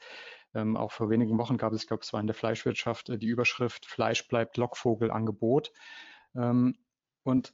[0.53, 3.17] ähm, auch vor wenigen Wochen gab es, ich glaube, es war in der Fleischwirtschaft, äh,
[3.17, 5.73] die Überschrift Fleisch bleibt Lockvogelangebot.
[6.35, 6.77] Ähm,
[7.23, 7.53] und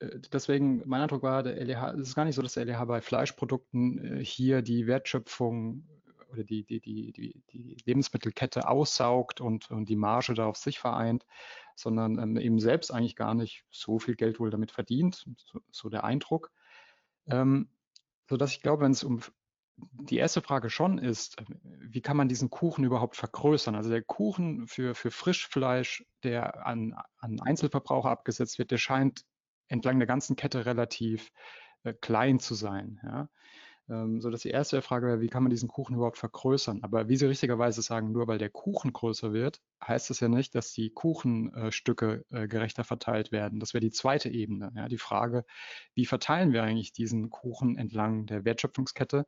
[0.00, 2.84] äh, deswegen, mein Eindruck war, der LEH, es ist gar nicht so, dass der LEH
[2.84, 5.86] bei Fleischprodukten äh, hier die Wertschöpfung
[6.30, 10.78] oder die, die, die, die, die Lebensmittelkette aussaugt und, und die Marge da auf sich
[10.78, 11.24] vereint,
[11.78, 15.88] sondern ähm, eben selbst eigentlich gar nicht so viel Geld wohl damit verdient, so, so
[15.88, 16.50] der Eindruck.
[17.26, 17.68] Ähm,
[18.28, 19.20] sodass ich glaube, wenn es um
[19.76, 23.76] die erste Frage schon ist, äh, wie kann man diesen Kuchen überhaupt vergrößern?
[23.76, 29.24] Also der Kuchen für, für Frischfleisch, der an, an Einzelverbraucher abgesetzt wird, der scheint
[29.68, 31.30] entlang der ganzen Kette relativ
[31.84, 33.00] äh, klein zu sein.
[33.04, 33.28] Ja?
[33.90, 36.82] Ähm, so dass die erste Frage wäre, wie kann man diesen Kuchen überhaupt vergrößern?
[36.82, 40.54] Aber wie Sie richtigerweise sagen, nur weil der Kuchen größer wird, heißt das ja nicht,
[40.54, 43.60] dass die Kuchenstücke äh, gerechter verteilt werden.
[43.60, 44.72] Das wäre die zweite Ebene.
[44.76, 44.88] Ja?
[44.88, 45.44] Die Frage,
[45.94, 49.26] wie verteilen wir eigentlich diesen Kuchen entlang der Wertschöpfungskette?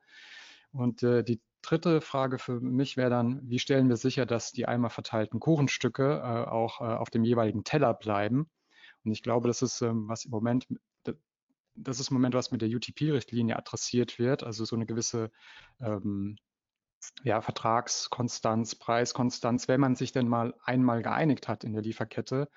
[0.71, 4.67] Und äh, die dritte Frage für mich wäre dann, wie stellen wir sicher, dass die
[4.67, 8.49] einmal verteilten Kuchenstücke äh, auch äh, auf dem jeweiligen Teller bleiben?
[9.03, 10.67] Und ich glaube, das ist, ähm, was im Moment,
[11.81, 15.31] das ist im Moment, was mit der UTP-Richtlinie adressiert wird, also so eine gewisse
[15.79, 16.37] ähm,
[17.23, 22.49] ja, Vertragskonstanz, Preiskonstanz, wenn man sich denn mal einmal geeinigt hat in der Lieferkette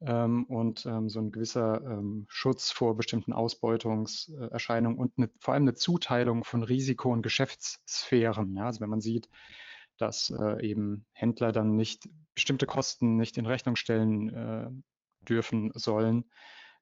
[0.00, 5.64] ähm, und ähm, so ein gewisser ähm, Schutz vor bestimmten Ausbeutungserscheinungen und eine, vor allem
[5.64, 8.54] eine Zuteilung von Risiko- und Geschäftssphären.
[8.56, 8.66] Ja?
[8.66, 9.28] Also wenn man sieht,
[9.98, 14.68] dass äh, eben Händler dann nicht bestimmte Kosten nicht in Rechnung stellen äh,
[15.26, 16.24] dürfen sollen.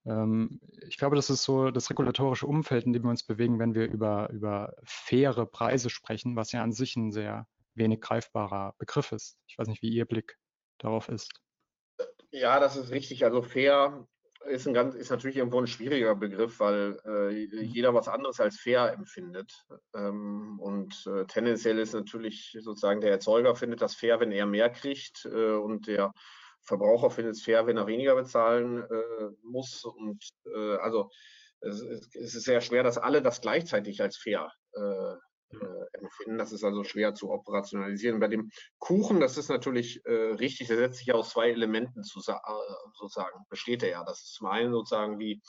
[0.06, 3.74] Ähm, ich glaube, das ist so das regulatorische Umfeld, in dem wir uns bewegen, wenn
[3.74, 9.12] wir über, über faire Preise sprechen, was ja an sich ein sehr wenig greifbarer Begriff
[9.12, 9.36] ist.
[9.46, 10.38] Ich weiß nicht, wie Ihr Blick
[10.78, 11.32] darauf ist.
[12.30, 13.24] Ja, das ist richtig.
[13.24, 14.06] Also fair
[14.46, 17.62] ist, ein ganz, ist natürlich irgendwo ein schwieriger Begriff, weil äh, mhm.
[17.64, 19.52] jeder was anderes als fair empfindet.
[19.94, 24.70] Ähm, und äh, tendenziell ist natürlich sozusagen der Erzeuger findet das fair, wenn er mehr
[24.70, 26.12] kriegt äh, und der
[26.64, 29.84] Verbraucher findet es fair, wenn er weniger bezahlen äh, muss.
[29.84, 31.10] Und äh, also
[31.60, 35.14] es, es, ist sehr schwer, dass alle das gleichzeitig als fair äh,
[35.56, 36.38] äh, empfinden.
[36.38, 38.20] Das ist also schwer zu operationalisieren.
[38.20, 42.20] Bei dem Kuchen, das ist natürlich äh, richtig, der setzt sich aus zwei Elementen zu,
[42.20, 42.34] äh,
[42.94, 44.04] sozusagen, besteht er ja.
[44.04, 45.40] Das ist zum einen sozusagen wie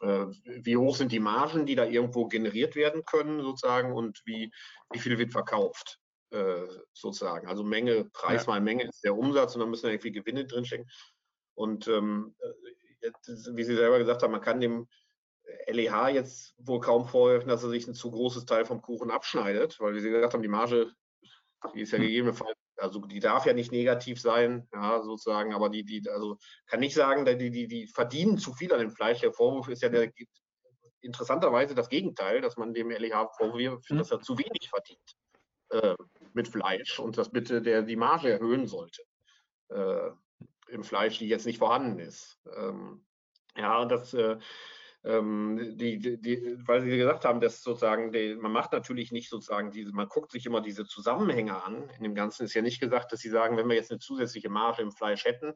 [0.00, 4.52] wie hoch sind die Margen, die da irgendwo generiert werden können, sozusagen, und wie,
[4.92, 5.98] wie viel wird verkauft.
[6.30, 7.48] Äh, sozusagen.
[7.48, 8.52] Also Menge, Preis ja.
[8.52, 10.86] mal Menge ist der Umsatz und dann müssen da irgendwie Gewinne drinstecken.
[11.54, 12.34] Und ähm,
[13.00, 13.10] äh,
[13.54, 14.86] wie Sie selber gesagt haben, man kann dem
[15.68, 19.80] LEH jetzt wohl kaum vorwerfen, dass er sich ein zu großes Teil vom Kuchen abschneidet,
[19.80, 20.92] weil wie Sie gesagt haben, die Marge,
[21.74, 25.84] die ist ja gegebenenfalls, also die darf ja nicht negativ sein, ja, sozusagen, aber die,
[25.84, 29.20] die, also kann nicht sagen, die, die, die verdienen zu viel an dem Fleisch.
[29.20, 30.12] Der Vorwurf ist ja der,
[31.00, 33.96] interessanterweise das Gegenteil, dass man dem LEH vorwirft, hm.
[33.96, 35.16] dass er zu wenig verdient
[35.70, 35.94] äh,
[36.34, 39.02] mit Fleisch und das bitte der die Marge erhöhen sollte
[39.68, 40.10] äh,
[40.68, 42.38] im Fleisch, die jetzt nicht vorhanden ist.
[42.56, 43.04] Ähm,
[43.56, 44.38] ja, das äh,
[45.04, 49.70] ähm, die, die, weil Sie gesagt haben, dass sozusagen, die, man macht natürlich nicht sozusagen
[49.70, 51.88] diese, man guckt sich immer diese Zusammenhänge an.
[51.96, 54.48] In dem Ganzen ist ja nicht gesagt, dass Sie sagen, wenn wir jetzt eine zusätzliche
[54.48, 55.54] Marge im Fleisch hätten,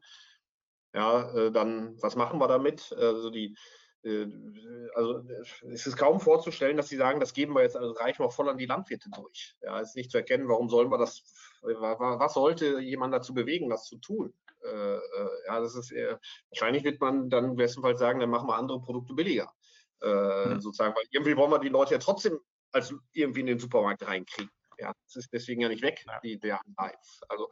[0.95, 2.93] ja, äh, dann was machen wir damit?
[2.93, 3.57] Also die,
[4.05, 5.23] also
[5.71, 8.49] es ist kaum vorzustellen, dass sie sagen, das geben wir jetzt, also reichen wir voll
[8.49, 9.57] an die Landwirte durch.
[9.63, 11.23] Ja, es ist nicht zu erkennen, warum sollen wir das,
[11.63, 14.35] was sollte jemand dazu bewegen, das zu tun?
[14.65, 15.01] Äh, äh,
[15.47, 18.57] ja, das ist eher, wahrscheinlich wird man dann im besten Fall sagen, dann machen wir
[18.57, 19.53] andere Produkte billiger.
[20.01, 20.61] Äh, mhm.
[20.61, 22.39] Sozusagen, weil irgendwie wollen wir die Leute ja trotzdem
[22.73, 24.51] als irgendwie in den Supermarkt reinkriegen.
[24.79, 26.21] Ja, das ist deswegen ja nicht weg, ja.
[26.21, 27.21] Die, der Anreiz.
[27.29, 27.51] Also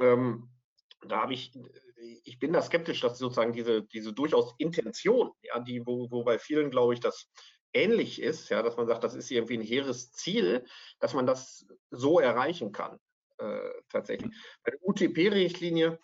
[0.00, 0.48] ähm,
[1.06, 1.52] da habe ich,
[2.24, 6.38] ich bin da skeptisch, dass sozusagen diese, diese durchaus Intention, ja, die, wo, wo bei
[6.38, 7.28] vielen, glaube ich, das
[7.72, 10.64] ähnlich ist, ja, dass man sagt, das ist irgendwie ein hehres Ziel,
[11.00, 12.98] dass man das so erreichen kann,
[13.38, 14.30] äh, tatsächlich.
[14.64, 15.98] Bei der UTP-Richtlinie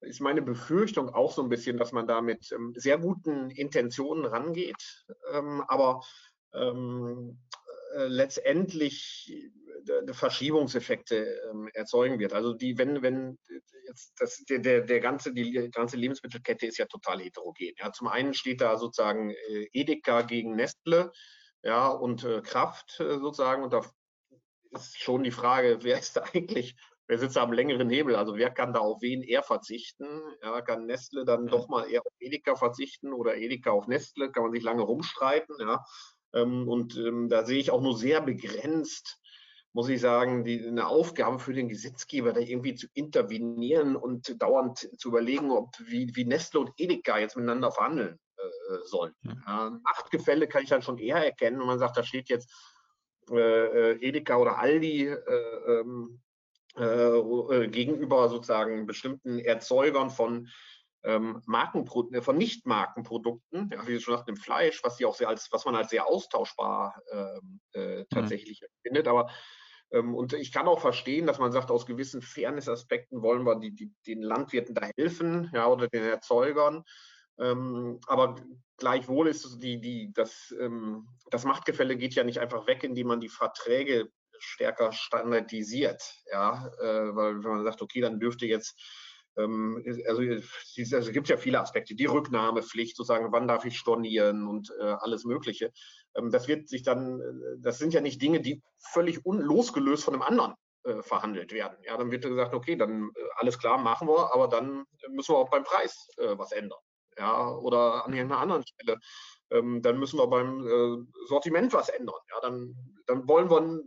[0.00, 4.26] ist meine Befürchtung auch so ein bisschen, dass man da mit ähm, sehr guten Intentionen
[4.26, 6.02] rangeht, ähm, aber
[6.52, 7.38] ähm,
[7.94, 9.50] äh, letztendlich äh,
[10.12, 12.32] Verschiebungseffekte ähm, erzeugen wird.
[12.32, 13.38] Also die, wenn, wenn
[13.86, 17.72] jetzt das, der, der, der ganze, die ganze Lebensmittelkette ist ja total heterogen.
[17.78, 21.12] Ja, zum einen steht da sozusagen äh, Edeka gegen Nestle,
[21.62, 23.62] ja, und äh, Kraft äh, sozusagen.
[23.62, 23.82] Und da
[24.72, 26.76] ist schon die Frage, wer ist da eigentlich
[27.06, 28.16] wer sitzt am längeren Hebel?
[28.16, 30.22] Also wer kann da auf wen eher verzichten?
[30.42, 34.30] Ja, kann Nestle dann doch mal eher auf Edeka verzichten oder Edeka auf Nestle?
[34.30, 35.56] Kann man sich lange rumstreiten.
[35.60, 35.84] Ja?
[36.32, 39.20] Ähm, und ähm, da sehe ich auch nur sehr begrenzt,
[39.74, 44.88] muss ich sagen, die, eine Aufgabe für den Gesetzgeber, da irgendwie zu intervenieren und dauernd
[44.96, 49.14] zu überlegen, ob wie, wie Nestle und Edeka jetzt miteinander verhandeln äh, sollen.
[49.22, 52.52] Ja, Machtgefälle kann ich dann schon eher erkennen, wenn man sagt, da steht jetzt
[53.30, 55.16] äh, äh Edeka oder Aldi äh,
[55.66, 56.22] ähm,
[56.76, 60.48] äh, äh, gegenüber sozusagen bestimmten Erzeugern von
[61.02, 65.48] ähm, Markenprodukten, von Nicht-Markenprodukten, ja, wie schon sagten, im Fleisch, was sie auch sehr als,
[65.50, 68.66] was man als sehr austauschbar ähm, äh, tatsächlich mhm.
[68.82, 69.08] findet.
[69.08, 69.34] Aber ähm,
[70.00, 73.92] und ich kann auch verstehen, dass man sagt, aus gewissen Fairness-Aspekten wollen wir die, die,
[74.06, 76.84] den Landwirten da helfen, ja, oder den Erzeugern.
[77.38, 78.36] Ähm, aber
[78.76, 83.20] gleichwohl ist die, die, das, ähm, das Machtgefälle geht ja nicht einfach weg, indem man
[83.20, 86.02] die Verträge stärker standardisiert.
[86.30, 88.84] Ja, äh, weil wenn man sagt, okay, dann dürfte jetzt ähm,
[89.36, 94.72] also, also gibt es ja viele Aspekte, die Rücknahmepflicht, sozusagen, wann darf ich stornieren und
[94.78, 95.72] äh, alles Mögliche.
[96.14, 98.62] Ähm, das wird sich dann, äh, das sind ja nicht Dinge, die
[98.92, 100.54] völlig losgelöst von einem anderen
[100.84, 101.76] äh, verhandelt werden.
[101.84, 105.50] Ja, dann wird gesagt, okay, dann alles klar, machen wir, aber dann müssen wir auch
[105.50, 106.80] beim Preis was ändern.
[107.16, 108.98] Ja, oder an irgendeiner anderen Stelle.
[109.50, 112.18] Ähm, dann müssen wir beim Sortiment was ändern.
[112.30, 112.74] Ja, dann,
[113.06, 113.82] dann wollen wir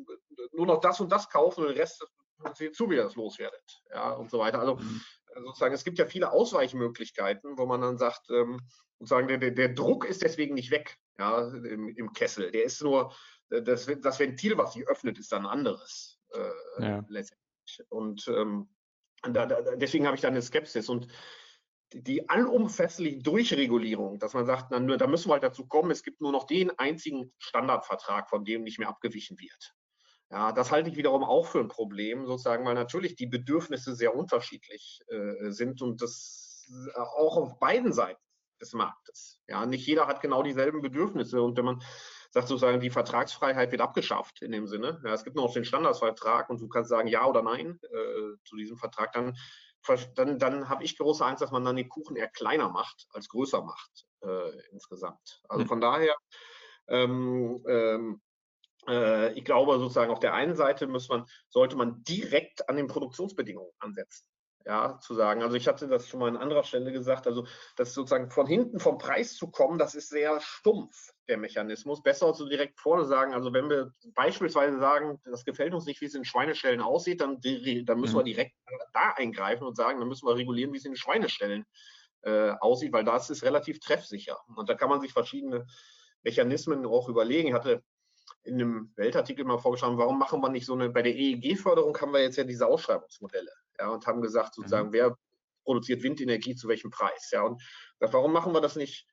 [0.53, 2.05] nur noch das und das kaufen und den Rest
[2.53, 3.81] seht zu, wie ihr das loswerdet.
[3.91, 4.59] Ja, und so weiter.
[4.59, 5.01] Also mhm.
[5.43, 8.59] Sozusagen, es gibt ja viele Ausweichmöglichkeiten, wo man dann sagt, ähm,
[8.99, 12.51] sozusagen, der, der, Druck ist deswegen nicht weg, ja, im, im Kessel.
[12.51, 13.13] Der ist nur,
[13.49, 16.19] äh, das, das Ventil, was sich öffnet, ist dann anderes.
[16.33, 17.05] Äh, ja.
[17.07, 17.85] letztendlich.
[17.89, 18.69] Und ähm,
[19.23, 20.89] da, da, deswegen habe ich da eine Skepsis.
[20.89, 21.07] Und
[21.93, 26.03] die allumfässliche Durchregulierung, dass man sagt, na, nur, da müssen wir halt dazu kommen, es
[26.03, 29.73] gibt nur noch den einzigen Standardvertrag, von dem nicht mehr abgewichen wird.
[30.29, 34.15] Ja, das halte ich wiederum auch für ein Problem, sozusagen, weil natürlich die Bedürfnisse sehr
[34.15, 38.21] unterschiedlich äh, sind und das äh, auch auf beiden Seiten
[38.59, 39.39] des Marktes.
[39.47, 41.83] Ja, nicht jeder hat genau dieselben Bedürfnisse und wenn man
[42.31, 45.01] sagt sozusagen, die Vertragsfreiheit wird abgeschafft in dem Sinne.
[45.05, 48.57] Ja, es gibt noch den Standardsvertrag und du kannst sagen ja oder nein äh, zu
[48.57, 49.37] diesem Vertrag, dann,
[50.15, 53.29] dann, dann habe ich große Angst, dass man dann den Kuchen eher kleiner macht als
[53.29, 55.41] größer macht äh, insgesamt.
[55.47, 55.67] Also hm.
[55.67, 56.15] von daher
[56.89, 58.26] ähm, ähm, äh,
[58.87, 63.71] ich glaube sozusagen auf der einen Seite muss man, sollte man direkt an den Produktionsbedingungen
[63.79, 64.25] ansetzen.
[64.67, 65.43] Ja, zu sagen.
[65.43, 68.81] Also ich hatte das schon mal an anderer Stelle gesagt, also das sozusagen von hinten
[68.81, 72.03] vom Preis zu kommen, das ist sehr stumpf, der Mechanismus.
[72.03, 76.05] Besser so direkt vorne sagen, also wenn wir beispielsweise sagen, das gefällt uns nicht, wie
[76.07, 78.19] es in Schweineställen aussieht, dann, dann müssen mhm.
[78.19, 78.55] wir direkt
[78.91, 81.65] da eingreifen und sagen, dann müssen wir regulieren, wie es in Schweineställen
[82.23, 84.37] äh, aussieht, weil das ist relativ treffsicher.
[84.53, 85.65] Und da kann man sich verschiedene
[86.23, 87.47] Mechanismen auch überlegen.
[87.47, 87.83] Ich hatte
[88.47, 92.13] in einem Weltartikel mal vorgeschlagen, warum machen wir nicht so eine, bei der EEG-Förderung haben
[92.13, 94.93] wir jetzt ja diese Ausschreibungsmodelle, ja, und haben gesagt, sozusagen, mhm.
[94.93, 95.17] wer
[95.63, 97.61] produziert Windenergie zu welchem Preis, ja, und
[97.99, 99.05] warum machen wir das nicht,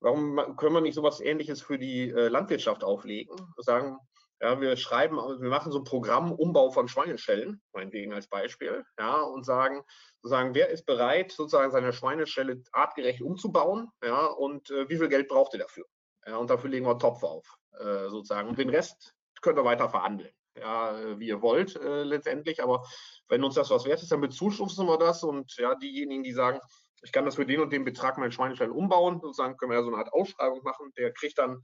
[0.00, 3.98] warum können wir nicht sowas ähnliches für die äh, Landwirtschaft auflegen, sagen,
[4.42, 9.20] ja, wir schreiben, wir machen so ein Programm Umbau von Schweineschellen, meinetwegen als Beispiel, ja,
[9.20, 9.82] und sagen,
[10.22, 15.28] sozusagen, wer ist bereit, sozusagen seine Schweineschelle artgerecht umzubauen, ja, und äh, wie viel Geld
[15.28, 15.84] braucht ihr dafür?
[16.26, 17.60] Ja, und dafür legen wir einen Topf auf.
[17.80, 18.48] Äh, sozusagen.
[18.48, 22.62] Und den Rest könnt ihr weiter verhandeln, ja, wie ihr wollt äh, letztendlich.
[22.62, 22.84] Aber
[23.28, 25.22] wenn uns das was wert ist, dann bezuschussen wir das.
[25.22, 26.60] Und ja, diejenigen, die sagen,
[27.02, 29.82] ich kann das für den und den Betrag meinen Schweinestall umbauen, sozusagen können wir ja
[29.82, 30.92] so eine Art Ausschreibung machen.
[30.98, 31.62] Der kriegt dann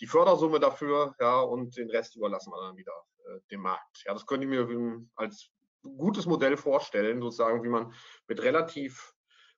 [0.00, 2.92] die Fördersumme dafür, ja, und den Rest überlassen wir dann wieder
[3.24, 4.02] äh, dem Markt.
[4.04, 5.50] Ja, das könnte ich mir als
[5.82, 7.94] gutes Modell vorstellen, sozusagen, wie man
[8.26, 9.13] mit relativ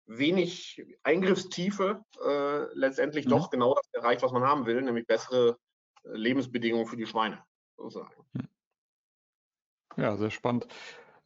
[0.06, 3.30] wenig Eingriffstiefe äh, letztendlich mhm.
[3.30, 5.58] doch genau das erreicht, was man haben will, nämlich bessere
[6.04, 7.42] Lebensbedingungen für die Schweine,
[7.76, 8.12] sozusagen.
[8.34, 8.48] Hm.
[9.96, 10.66] Ja, sehr spannend.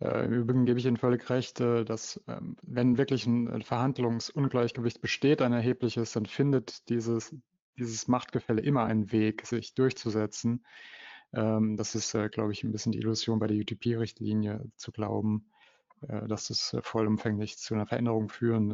[0.01, 5.01] Äh, Im Übrigen gebe ich Ihnen völlig recht, äh, dass ähm, wenn wirklich ein Verhandlungsungleichgewicht
[5.01, 7.35] besteht, ein erhebliches, dann findet dieses,
[7.79, 10.65] dieses Machtgefälle immer einen Weg, sich durchzusetzen.
[11.33, 15.51] Ähm, das ist, äh, glaube ich, ein bisschen die Illusion bei der UTP-Richtlinie zu glauben,
[16.01, 18.71] dass das vollumfänglich zu einer Veränderung führen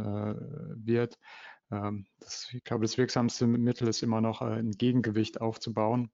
[0.77, 1.19] wird.
[1.71, 6.11] Ähm, das, ich glaube, das wirksamste Mittel ist immer noch äh, ein Gegengewicht aufzubauen.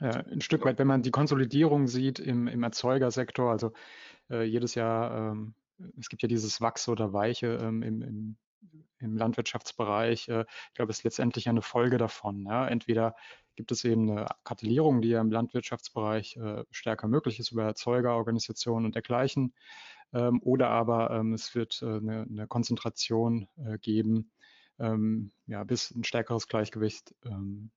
[0.00, 3.72] Äh, ein Stück weit, wenn man die Konsolidierung sieht im, im Erzeugersektor, also
[4.30, 5.54] äh, jedes Jahr, ähm,
[5.98, 8.36] es gibt ja dieses Wachs oder Weiche ähm, im, im,
[8.98, 10.28] im, Landwirtschaftsbereich.
[10.28, 12.46] Äh, ich glaube, ist letztendlich eine Folge davon.
[12.46, 12.66] Ja?
[12.66, 13.14] Entweder
[13.56, 18.86] gibt es eben eine Kartellierung, die ja im Landwirtschaftsbereich äh, stärker möglich ist über Erzeugerorganisationen
[18.86, 19.54] und dergleichen,
[20.12, 23.48] ähm, oder aber ähm, es wird äh, eine, eine, Konzentration
[23.80, 24.30] geben
[24.78, 27.70] ähm, ja, bis ein stärkeres Gleichgewicht ähm,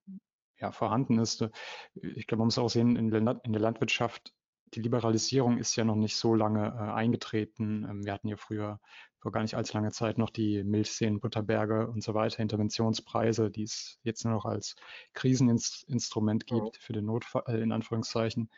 [0.59, 1.47] ja, vorhanden ist.
[1.93, 4.33] Ich glaube, man muss auch sehen, in der Landwirtschaft,
[4.76, 7.86] die Liberalisierung ist ja noch nicht so lange äh, eingetreten.
[7.89, 8.80] Ähm, wir hatten ja früher
[9.19, 13.63] vor gar nicht allzu langer Zeit noch die Milchseen, Butterberge und so weiter, Interventionspreise, die
[13.63, 14.76] es jetzt nur noch als
[15.13, 16.71] Kriseninstrument gibt oh.
[16.80, 18.49] für den Notfall, äh, in Anführungszeichen.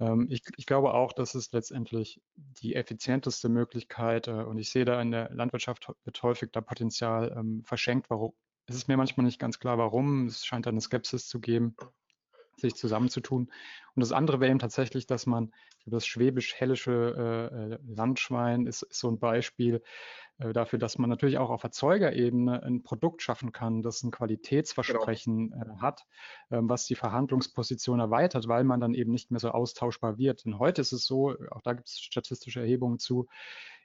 [0.00, 4.84] Ähm, ich, ich, glaube auch, dass es letztendlich die effizienteste Möglichkeit äh, und ich sehe
[4.84, 8.08] da in der Landwirtschaft wird häufig da Potenzial ähm, verschenkt.
[8.10, 8.32] Warum?
[8.66, 10.26] Es ist mir manchmal nicht ganz klar, warum.
[10.26, 11.74] Es scheint da eine Skepsis zu geben
[12.60, 13.50] sich zusammenzutun.
[13.94, 15.52] Und das andere wäre eben tatsächlich, dass man,
[15.86, 19.82] das schwäbisch-hellische äh, äh, Landschwein ist, ist, so ein Beispiel
[20.38, 25.50] äh, dafür, dass man natürlich auch auf Erzeugerebene ein Produkt schaffen kann, das ein Qualitätsversprechen
[25.50, 25.74] genau.
[25.74, 26.04] äh, hat,
[26.50, 30.44] ähm, was die Verhandlungsposition erweitert, weil man dann eben nicht mehr so austauschbar wird.
[30.44, 33.26] Denn heute ist es so, auch da gibt es statistische Erhebungen zu,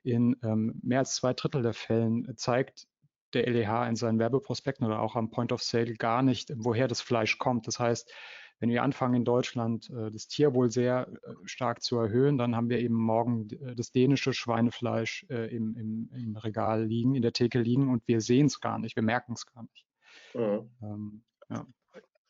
[0.04, 2.88] in ähm, mehr als zwei Drittel der Fällen zeigt
[3.34, 7.02] der LEH in seinen Werbeprospekten oder auch am Point of Sale gar nicht, woher das
[7.02, 7.68] Fleisch kommt.
[7.68, 8.12] Das heißt,
[8.60, 12.70] wenn wir anfangen in Deutschland äh, das Tierwohl sehr äh, stark zu erhöhen, dann haben
[12.70, 17.60] wir eben morgen äh, das dänische Schweinefleisch im, im, im, Regal liegen, in der Theke
[17.60, 19.86] liegen und wir sehen es gar nicht, wir merken es gar nicht.
[20.34, 20.70] Mhm.
[20.82, 21.66] Ähm, ja.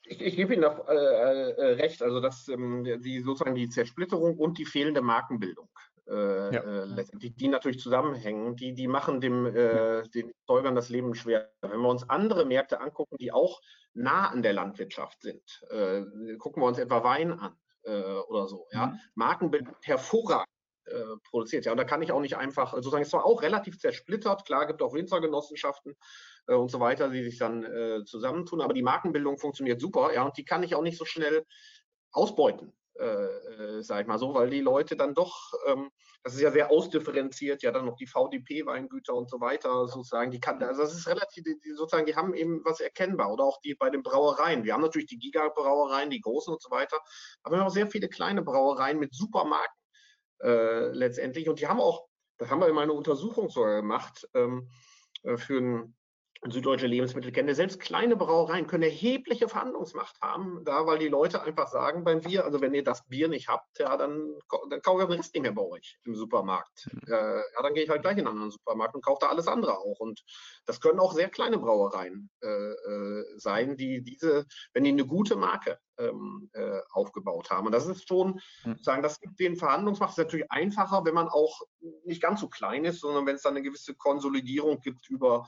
[0.05, 4.37] Ich, ich, gebe Ihnen auch äh, äh, recht, also dass ähm, die sozusagen die Zersplitterung
[4.37, 5.69] und die fehlende Markenbildung
[6.07, 6.83] äh, ja.
[6.85, 11.51] letztendlich, die natürlich zusammenhängen, die, die machen dem, den Säugern das Leben schwer.
[11.61, 13.61] Wenn wir uns andere Märkte angucken, die auch
[13.93, 15.63] nah an der Landwirtschaft sind.
[15.69, 16.03] Äh,
[16.37, 18.67] gucken wir uns etwa Wein an äh, oder so.
[18.71, 18.87] Ja?
[18.87, 18.99] Mhm.
[19.15, 20.47] Markenbild hervorragend
[20.85, 21.65] äh, produziert.
[21.65, 24.45] Ja, und da kann ich auch nicht einfach, sozusagen, es war auch relativ zersplittert.
[24.45, 25.95] Klar, gibt auch Winzergenossenschaften
[26.47, 30.13] äh, und so weiter, die sich dann äh, zusammentun, aber die Markenbildung funktioniert super.
[30.13, 31.45] Ja, und die kann ich auch nicht so schnell
[32.11, 32.73] ausbeuten.
[32.99, 35.89] Äh, äh, sag ich mal so, weil die Leute dann doch, ähm,
[36.21, 40.39] das ist ja sehr ausdifferenziert, ja dann noch die VDP-Weingüter und so weiter sozusagen, die
[40.39, 43.73] kann, also das ist relativ, die, sozusagen, die haben eben was erkennbar oder auch die
[43.73, 44.63] bei den Brauereien.
[44.63, 46.99] Wir haben natürlich die Giga-Brauereien, die großen und so weiter,
[47.41, 49.81] aber wir haben auch sehr viele kleine Brauereien mit Supermarken
[50.43, 52.05] äh, letztendlich und die haben auch,
[52.37, 54.69] das haben wir in meiner Untersuchung sogar gemacht, ähm,
[55.23, 55.95] äh, für ein
[56.51, 62.03] süddeutsche Lebensmittelkette, selbst kleine Brauereien können erhebliche Verhandlungsmacht haben, da weil die Leute einfach sagen
[62.03, 64.33] beim Bier, also wenn ihr das Bier nicht habt, ja, dann,
[64.69, 66.89] dann kaufe ich den Rest nicht mehr bei euch im Supermarkt.
[67.07, 69.47] Äh, ja, dann gehe ich halt gleich in einen anderen Supermarkt und kaufe da alles
[69.47, 69.99] andere auch.
[69.99, 70.23] Und
[70.65, 75.35] das können auch sehr kleine Brauereien äh, äh sein, die diese, wenn die eine gute
[75.35, 77.67] Marke ähm, äh, aufgebaut haben.
[77.67, 78.77] Und das ist schon, mhm.
[78.81, 80.11] sagen, das gibt den Verhandlungsmacht.
[80.11, 81.61] Ist natürlich einfacher, wenn man auch
[82.05, 85.47] nicht ganz so klein ist, sondern wenn es dann eine gewisse Konsolidierung gibt über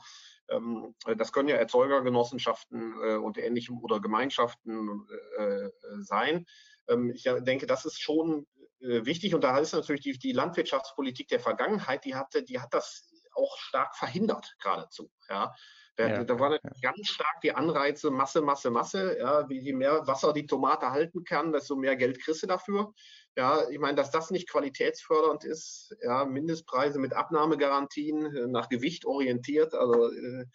[1.16, 5.06] das können ja Erzeugergenossenschaften äh, und ähnlichem oder Gemeinschaften
[5.38, 5.68] äh,
[6.00, 6.46] sein.
[6.88, 8.46] Ähm, ich denke, das ist schon
[8.80, 12.72] äh, wichtig und da ist natürlich die, die Landwirtschaftspolitik der Vergangenheit, die hatte, die hat
[12.72, 15.10] das auch stark verhindert geradezu.
[15.28, 15.52] Ja.
[15.96, 19.18] Da, ja, da waren ganz stark die Anreize, Masse, Masse, Masse.
[19.18, 22.92] Ja, wie je mehr Wasser die Tomate halten kann, desto mehr Geld kriegst du dafür.
[23.36, 29.04] Ja, ich meine, dass das nicht qualitätsfördernd ist, ja, Mindestpreise mit Abnahmegarantien äh, nach Gewicht
[29.04, 30.46] orientiert, also äh,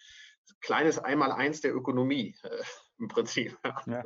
[0.60, 2.62] kleines Einmaleins der Ökonomie äh,
[2.98, 3.56] im Prinzip.
[3.86, 4.04] Ja.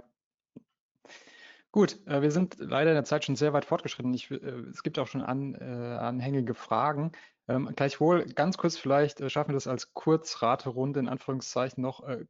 [1.77, 4.15] Gut, äh, wir sind leider in der Zeit schon sehr weit fortgeschritten.
[4.15, 4.37] Ich, äh,
[4.71, 7.13] es gibt auch schon an, äh, anhängige Fragen.
[7.49, 12.25] Ähm, gleichwohl, ganz kurz vielleicht, äh, schaffen wir das als Kurzraterunde in Anführungszeichen noch, äh,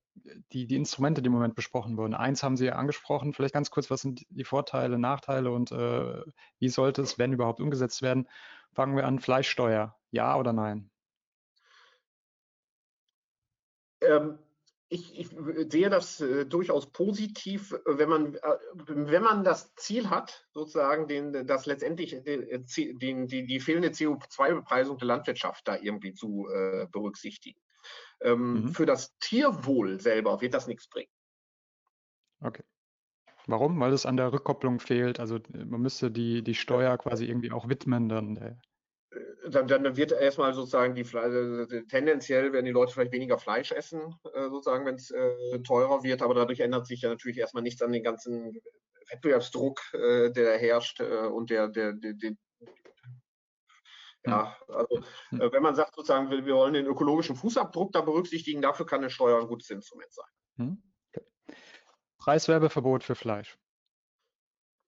[0.50, 2.14] die, die Instrumente, die im Moment besprochen wurden.
[2.14, 6.22] Eins haben Sie ja angesprochen, vielleicht ganz kurz, was sind die Vorteile, Nachteile und äh,
[6.58, 8.28] wie sollte es, wenn überhaupt, umgesetzt werden?
[8.72, 10.90] Fangen wir an, Fleischsteuer, ja oder nein?
[14.00, 14.40] Ähm,
[14.88, 15.28] ich, ich,
[15.70, 18.40] sehe das äh, durchaus positiv, wenn man, äh,
[18.86, 22.62] wenn man das Ziel hat, sozusagen, den, das letztendlich äh,
[22.94, 27.60] den, die, die fehlende CO2-Bepreisung der Landwirtschaft da irgendwie zu äh, berücksichtigen.
[28.20, 28.68] Ähm, mhm.
[28.68, 31.10] Für das Tierwohl selber wird das nichts bringen.
[32.40, 32.62] Okay.
[33.46, 33.78] Warum?
[33.80, 35.20] Weil es an der Rückkopplung fehlt.
[35.20, 38.60] Also man müsste die, die Steuer quasi irgendwie auch widmen dann
[39.48, 43.72] dann, dann, wird erstmal sozusagen die Fle äh, tendenziell werden die Leute vielleicht weniger Fleisch
[43.72, 47.62] essen, äh, sozusagen, wenn es äh, teurer wird, aber dadurch ändert sich ja natürlich erstmal
[47.62, 48.60] nichts an den ganzen
[49.10, 52.32] Wettbewerbsdruck, äh, der da herrscht und der, der, der, der
[54.24, 55.52] ja, also hm.
[55.52, 59.10] wenn man sagt sozusagen, wir, wir wollen den ökologischen Fußabdruck da berücksichtigen, dafür kann eine
[59.10, 60.26] Steuer ein gutes Instrument sein.
[60.56, 60.82] Hm.
[61.14, 61.24] Okay.
[62.18, 63.56] Preiswerbeverbot für Fleisch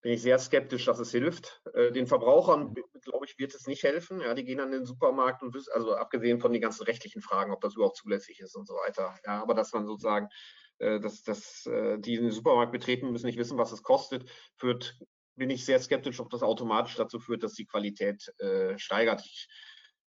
[0.01, 1.61] bin ich sehr skeptisch, dass es hilft.
[1.75, 4.21] Den Verbrauchern, glaube ich, wird es nicht helfen.
[4.21, 7.53] Ja, die gehen an den Supermarkt und wissen, also abgesehen von den ganzen rechtlichen Fragen,
[7.53, 9.17] ob das überhaupt zulässig ist und so weiter.
[9.25, 10.29] Ja, aber dass man sozusagen,
[10.79, 14.99] äh, dass, dass äh, die den Supermarkt betreten müssen, nicht wissen, was es kostet, führt,
[15.37, 19.23] bin ich sehr skeptisch, ob das automatisch dazu führt, dass die Qualität äh, steigert.
[19.25, 19.49] Ich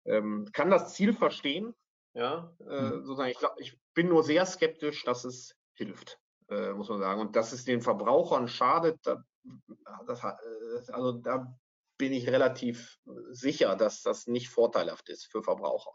[0.05, 1.74] ähm, kann das Ziel verstehen.
[2.13, 3.05] Ja, äh, hm.
[3.05, 7.22] sozusagen, ich, glaub, ich bin nur sehr skeptisch, dass es hilft, äh, muss man sagen.
[7.22, 9.24] Und dass es den Verbrauchern schadet, da
[10.05, 11.57] das, äh, also da
[11.98, 15.91] bin ich relativ sicher, dass das nicht vorteilhaft ist für Verbraucher.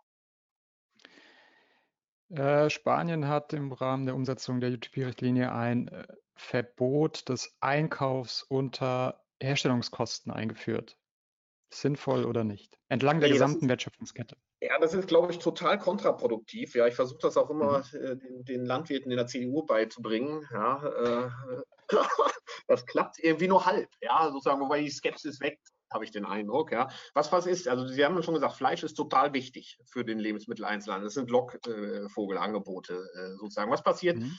[2.30, 9.22] Äh, Spanien hat im Rahmen der Umsetzung der UTP-Richtlinie ein äh, Verbot des Einkaufs unter
[9.42, 10.96] Herstellungskosten eingeführt.
[11.68, 12.78] Sinnvoll oder nicht?
[12.88, 14.36] Entlang der nee, gesamten ist, Wertschöpfungskette.
[14.61, 16.74] Ja, das ist, glaube ich, total kontraproduktiv.
[16.74, 17.98] Ja, ich versuche das auch immer mhm.
[17.98, 20.46] Äh, den, den, Landwirten in der CDU beizubringen.
[20.53, 21.30] Ja, äh,
[22.68, 23.88] das klappt irgendwie nur halb.
[24.00, 25.59] Ja, sozusagen, wobei die Skepsis weg
[25.93, 26.72] habe ich den Eindruck.
[26.72, 26.88] Ja.
[27.14, 31.07] Was was ist, also Sie haben schon gesagt, Fleisch ist total wichtig für den Lebensmitteleinzelhandel.
[31.07, 33.70] Das sind Lockvogelangebote äh, sozusagen.
[33.70, 34.38] Was passiert, mhm.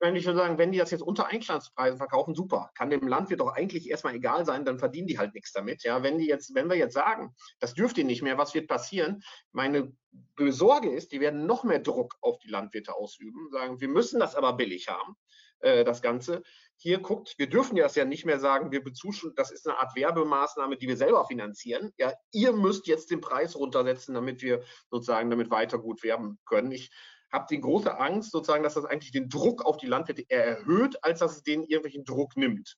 [0.00, 2.70] wenn ich würde sagen, wenn die das jetzt unter Einstandspreisen verkaufen, super.
[2.74, 5.82] Kann dem Landwirt doch eigentlich erstmal egal sein, dann verdienen die halt nichts damit.
[5.84, 8.68] Ja, wenn die jetzt, wenn wir jetzt sagen, das dürft ihr nicht mehr, was wird
[8.68, 9.22] passieren?
[9.52, 9.92] Meine
[10.36, 14.34] Besorge ist, die werden noch mehr Druck auf die Landwirte ausüben, sagen, wir müssen das
[14.34, 15.16] aber billig haben,
[15.60, 16.42] äh, das Ganze
[16.80, 19.96] hier guckt, wir dürfen das ja nicht mehr sagen, wir bezuschussen, das ist eine Art
[19.96, 21.92] Werbemaßnahme, die wir selber finanzieren.
[21.98, 26.70] Ja, ihr müsst jetzt den Preis runtersetzen, damit wir sozusagen damit weiter gut werben können.
[26.70, 26.90] Ich
[27.32, 31.18] habe die große Angst sozusagen, dass das eigentlich den Druck auf die Landwirte erhöht, als
[31.18, 32.76] dass es denen irgendwelchen Druck nimmt.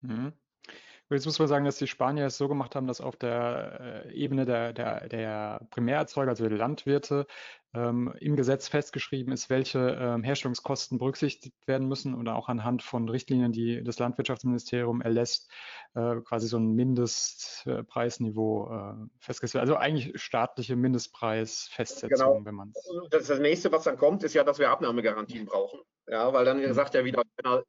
[0.00, 0.32] Mhm.
[1.12, 4.12] Jetzt muss man sagen, dass die Spanier es so gemacht haben, dass auf der äh,
[4.14, 7.26] Ebene der, der, der Primärerzeuger, also der Landwirte,
[7.74, 13.08] ähm, im Gesetz festgeschrieben ist, welche ähm, Herstellungskosten berücksichtigt werden müssen oder auch anhand von
[13.08, 15.50] Richtlinien, die das Landwirtschaftsministerium erlässt,
[15.94, 19.62] äh, quasi so ein Mindestpreisniveau äh, festgesetzt wird.
[19.62, 22.44] Also eigentlich staatliche Mindestpreisfestsetzung, genau.
[22.44, 22.72] wenn man
[23.10, 25.80] das, das nächste, was dann kommt, ist ja, dass wir Abnahmegarantien brauchen.
[26.08, 26.72] Ja, weil dann mhm.
[26.72, 27.22] sagt er wieder,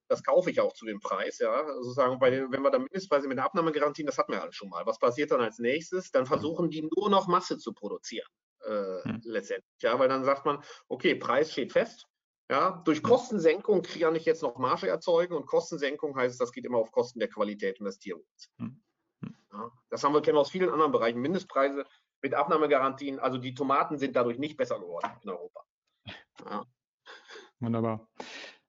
[0.07, 1.37] das kaufe ich auch zu dem Preis.
[1.39, 4.55] Ja, also sagen, bei den, wenn wir dann Mindestpreise mit Abnahmegarantien, das hatten wir halt
[4.55, 4.85] schon mal.
[4.85, 6.11] Was passiert dann als nächstes?
[6.11, 8.27] Dann versuchen die nur noch Masse zu produzieren
[8.65, 9.21] äh, hm.
[9.23, 9.81] letztendlich.
[9.81, 12.07] Ja, weil dann sagt man, okay, Preis steht fest.
[12.49, 13.03] Ja, durch hm.
[13.03, 17.19] Kostensenkung kann ich jetzt noch Marge erzeugen und Kostensenkung heißt, das geht immer auf Kosten
[17.19, 18.49] der Qualität und des Tierwohls.
[18.57, 18.81] Hm.
[19.23, 19.35] hm.
[19.51, 21.21] Ja, das haben wir kennen aus vielen anderen Bereichen.
[21.21, 21.85] Mindestpreise
[22.21, 23.19] mit Abnahmegarantien.
[23.19, 25.63] Also die Tomaten sind dadurch nicht besser geworden in Europa.
[26.45, 26.65] Ja.
[27.63, 28.07] Wunderbar.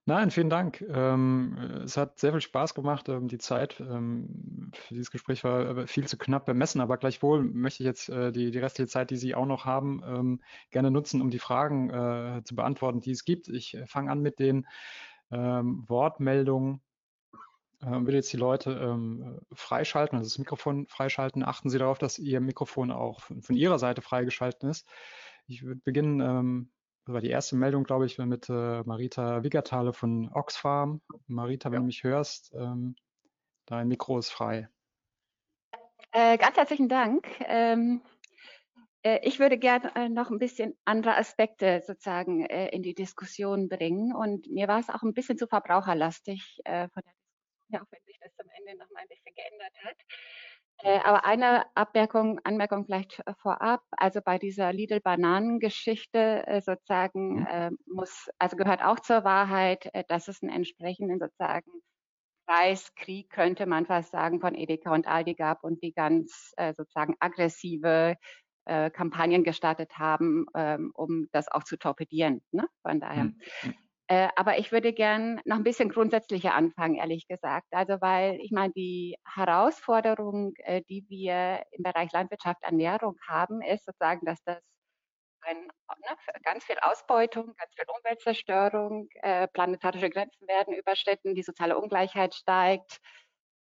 [0.05, 0.81] Nein, vielen Dank.
[0.87, 3.09] Ähm, es hat sehr viel Spaß gemacht.
[3.09, 7.83] Ähm, die Zeit ähm, für dieses Gespräch war viel zu knapp bemessen, aber gleichwohl möchte
[7.83, 11.21] ich jetzt äh, die, die restliche Zeit, die Sie auch noch haben, ähm, gerne nutzen,
[11.21, 13.49] um die Fragen äh, zu beantworten, die es gibt.
[13.49, 14.67] Ich äh, fange an mit den
[15.31, 16.81] ähm, Wortmeldungen.
[17.81, 21.43] Ähm, will jetzt die Leute freischalten, also das Mikrofon freischalten.
[21.43, 24.87] Achten Sie darauf, dass Ihr Mikrofon auch von, von Ihrer Seite freigeschalten ist.
[25.47, 26.69] Ich würde beginnen
[27.05, 31.01] das war die erste Meldung, glaube ich, mit äh, Marita Wiggertale von Oxfam.
[31.27, 31.79] Marita, wenn ja.
[31.81, 32.95] du mich hörst, ähm,
[33.67, 34.67] dein Mikro ist frei.
[36.11, 37.27] Äh, ganz herzlichen Dank.
[37.41, 38.01] Ähm,
[39.03, 43.69] äh, ich würde gerne äh, noch ein bisschen andere Aspekte sozusagen äh, in die Diskussion
[43.69, 44.11] bringen.
[44.15, 48.03] Und mir war es auch ein bisschen zu verbraucherlastig äh, von der Diskussion, auch wenn
[48.07, 49.97] sich das am Ende noch mal ein bisschen geändert hat.
[50.79, 53.81] Äh, aber eine Abmerkung, Anmerkung vielleicht vorab.
[53.91, 57.47] Also bei dieser Lidl-Bananen-Geschichte äh, sozusagen mhm.
[57.47, 61.71] äh, muss, also gehört auch zur Wahrheit, äh, dass es einen entsprechenden sozusagen
[62.47, 68.17] Preiskrieg, könnte man fast sagen, von Edeka und Aldi gab und die ganz sozusagen aggressive
[68.67, 72.43] Kampagnen gestartet haben, ähm, um das auch zu torpedieren.
[72.51, 72.67] Ne?
[72.83, 73.23] Von daher.
[73.23, 73.39] Mhm.
[74.07, 77.67] Äh, aber ich würde gern noch ein bisschen grundsätzlicher anfangen, ehrlich gesagt.
[77.71, 83.85] Also weil ich meine, die Herausforderung, äh, die wir im Bereich Landwirtschaft, Ernährung haben, ist
[83.85, 84.59] sozusagen, dass das
[85.41, 91.77] ein, ne, ganz viel Ausbeutung, ganz viel Umweltzerstörung, äh, planetarische Grenzen werden überschritten, die soziale
[91.77, 92.99] Ungleichheit steigt.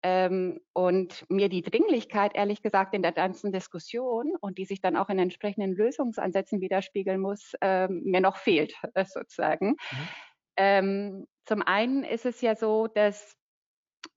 [0.06, 4.98] Ähm, und mir die Dringlichkeit, ehrlich gesagt, in der ganzen Diskussion und die sich dann
[4.98, 8.74] auch in entsprechenden Lösungsansätzen widerspiegeln muss, ähm, mir noch fehlt,
[9.08, 9.78] sozusagen.
[9.92, 10.10] Mhm.
[10.56, 13.36] Ähm, zum einen ist es ja so, dass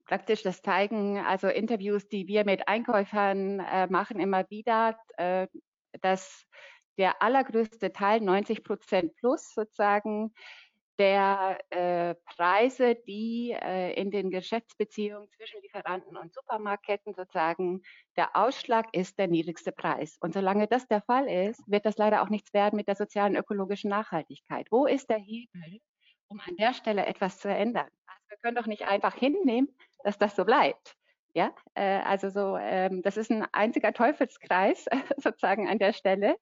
[0.05, 5.47] praktisch das zeigen, also Interviews, die wir mit Einkäufern äh, machen, immer wieder, äh,
[6.01, 6.45] dass
[6.97, 10.33] der allergrößte Teil, 90 Prozent plus sozusagen,
[10.99, 17.83] der äh, Preise, die äh, in den Geschäftsbeziehungen zwischen Lieferanten und Supermarktketten sozusagen
[18.15, 20.17] der Ausschlag ist der niedrigste Preis.
[20.19, 23.35] Und solange das der Fall ist, wird das leider auch nichts werden mit der sozialen
[23.35, 24.67] ökologischen Nachhaltigkeit.
[24.71, 25.81] Wo ist der Hebel,
[26.27, 27.87] um an der Stelle etwas zu ändern.
[28.05, 29.69] Also wir können doch nicht einfach hinnehmen,
[30.03, 30.95] dass das so bleibt.
[31.33, 34.85] Ja, äh, also so, ähm, das ist ein einziger Teufelskreis
[35.17, 36.35] sozusagen an der Stelle.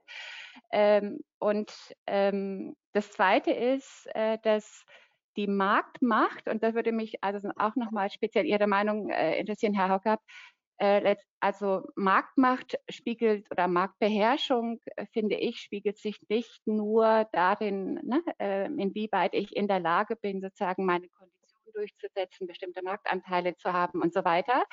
[0.72, 1.74] Ähm, und
[2.08, 4.86] ähm, das Zweite ist, äh, dass
[5.36, 9.90] die Marktmacht, und da würde mich also auch nochmal speziell Ihre Meinung äh, interessieren, Herr
[9.90, 10.22] Hockab,
[10.78, 18.22] äh, also Marktmacht spiegelt oder Marktbeherrschung, äh, finde ich, spiegelt sich nicht nur darin, ne,
[18.40, 24.02] äh, inwieweit ich in der Lage bin, sozusagen meine Konditionen durchzusetzen, bestimmte Marktanteile zu haben
[24.02, 24.64] und so weiter,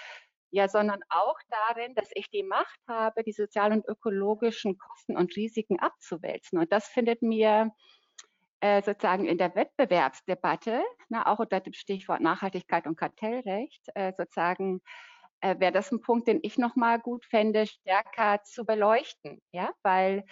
[0.50, 5.34] ja, sondern auch darin, dass ich die Macht habe, die sozialen und ökologischen Kosten und
[5.36, 6.58] Risiken abzuwälzen.
[6.58, 7.72] Und das findet mir
[8.60, 14.80] äh, sozusagen in der Wettbewerbsdebatte, na, auch unter dem Stichwort Nachhaltigkeit und Kartellrecht, äh, sozusagen
[15.42, 20.24] äh, wäre das ein Punkt, den ich nochmal gut fände, stärker zu beleuchten, ja, weil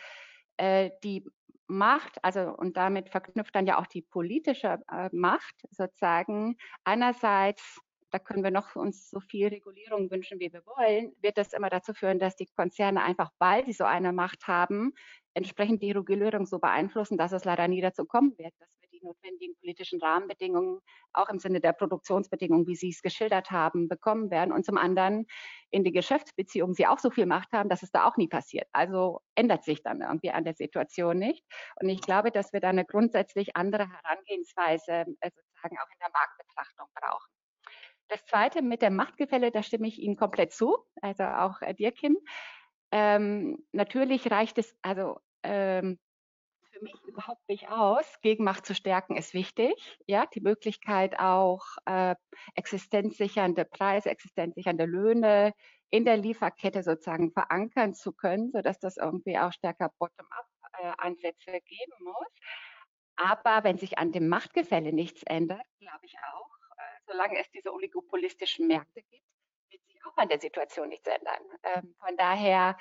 [0.56, 1.24] äh, die
[1.66, 6.56] Macht, also und damit verknüpft dann ja auch die politische äh, Macht sozusagen.
[6.84, 7.80] Einerseits
[8.10, 11.70] da können wir noch uns so viel Regulierung wünschen, wie wir wollen, wird das immer
[11.70, 14.92] dazu führen, dass die Konzerne einfach, weil sie so eine Macht haben,
[15.34, 18.68] entsprechend die Regulierung so beeinflussen, dass es leider nie dazu kommen wird, dass
[19.00, 20.80] die notwendigen politischen Rahmenbedingungen
[21.12, 24.52] auch im Sinne der Produktionsbedingungen, wie Sie es geschildert haben, bekommen werden.
[24.52, 25.26] Und zum anderen
[25.70, 28.68] in die Geschäftsbeziehungen sie auch so viel Macht haben, dass es da auch nie passiert.
[28.72, 31.44] Also ändert sich dann irgendwie an der Situation nicht.
[31.80, 36.10] Und ich glaube, dass wir da eine grundsätzlich andere Herangehensweise äh, sozusagen auch in der
[36.12, 37.30] Marktbetrachtung brauchen.
[38.08, 41.92] Das Zweite mit dem Machtgefälle, da stimme ich Ihnen komplett zu, also auch äh, dir,
[41.92, 42.16] Kim.
[42.92, 45.98] Ähm, natürlich reicht es, also ähm,
[46.80, 48.20] für mich überhaupt nicht aus.
[48.22, 49.74] Gegenmacht zu stärken ist wichtig.
[50.06, 52.14] Ja, die Möglichkeit auch äh,
[52.54, 55.52] existenzsichernde Preise, existenzsichernde Löhne
[55.90, 62.04] in der Lieferkette sozusagen verankern zu können, sodass das irgendwie auch stärker Bottom-up-Ansätze äh, geben
[62.04, 62.28] muss.
[63.16, 66.48] Aber wenn sich an dem Machtgefälle nichts ändert, glaube ich auch,
[67.06, 69.24] solange es diese oligopolistischen Märkte gibt,
[69.70, 71.42] wird sich auch an der Situation nichts ändern.
[71.64, 72.78] Ähm, von daher,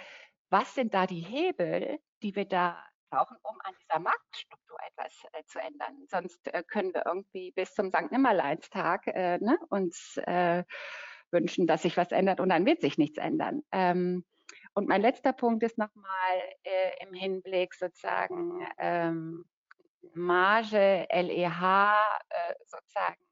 [0.50, 5.44] was sind da die Hebel, die wir da brauchen, um an dieser Marktstruktur etwas äh,
[5.46, 6.06] zu ändern?
[6.08, 8.12] Sonst äh, können wir irgendwie bis zum St.
[8.12, 10.64] Nimmerleinstag äh, ne, uns äh,
[11.32, 13.62] wünschen, dass sich was ändert und dann wird sich nichts ändern.
[13.72, 14.26] Ähm,
[14.74, 19.46] und mein letzter Punkt ist nochmal äh, im Hinblick sozusagen ähm,
[20.14, 21.96] Marge, LEH,
[22.30, 23.26] äh, sozusagen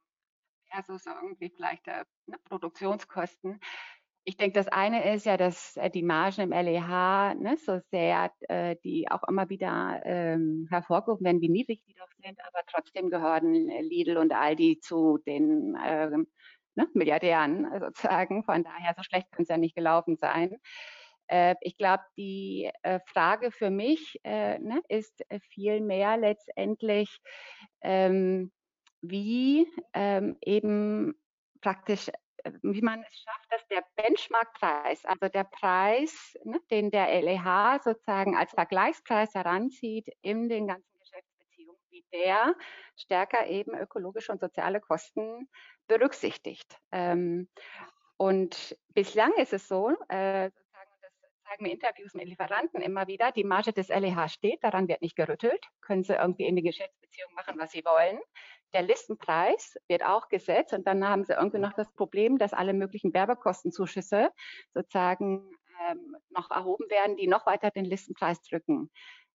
[0.69, 2.05] versus irgendwie vielleicht ne,
[2.45, 3.59] Produktionskosten.
[4.30, 8.30] Ich denke, das eine ist ja, dass äh, die Margen im LEH ne, so sehr,
[8.49, 13.09] äh, die auch immer wieder ähm, hervorgehoben werden, wie niedrig die doch sind, aber trotzdem
[13.09, 16.28] gehören Lidl und Aldi zu den ähm,
[16.75, 18.43] ne, Milliardären sozusagen.
[18.43, 20.57] Von daher, so schlecht kann es ja nicht gelaufen sein.
[21.28, 27.19] Äh, ich glaube, die äh, Frage für mich äh, ne, ist viel mehr letztendlich,
[27.82, 28.51] ähm,
[29.01, 31.13] wie ähm, eben
[31.61, 32.11] praktisch, äh,
[32.61, 38.35] wie man es schafft, dass der Benchmarkpreis, also der Preis, ne, den der LEH sozusagen
[38.35, 42.55] als Vergleichspreis heranzieht in den ganzen Geschäftsbeziehungen, wie der
[42.95, 45.49] stärker eben ökologische und soziale Kosten
[45.88, 46.79] berücksichtigt.
[46.91, 47.49] Ähm,
[48.17, 50.49] und bislang ist es so, äh,
[51.48, 55.16] zeigen mir Interviews mit Lieferanten immer wieder, die Marge des LEH steht, daran wird nicht
[55.16, 58.20] gerüttelt, können sie irgendwie in die Geschäftsbeziehung machen, was sie wollen.
[58.74, 62.74] Der Listenpreis wird auch gesetzt und dann haben sie irgendwie noch das Problem, dass alle
[62.74, 64.32] möglichen Werbekostenzuschüsse
[64.74, 65.50] sozusagen
[65.89, 68.91] ähm, noch erhoben werden, die noch weiter den Listenpreis drücken.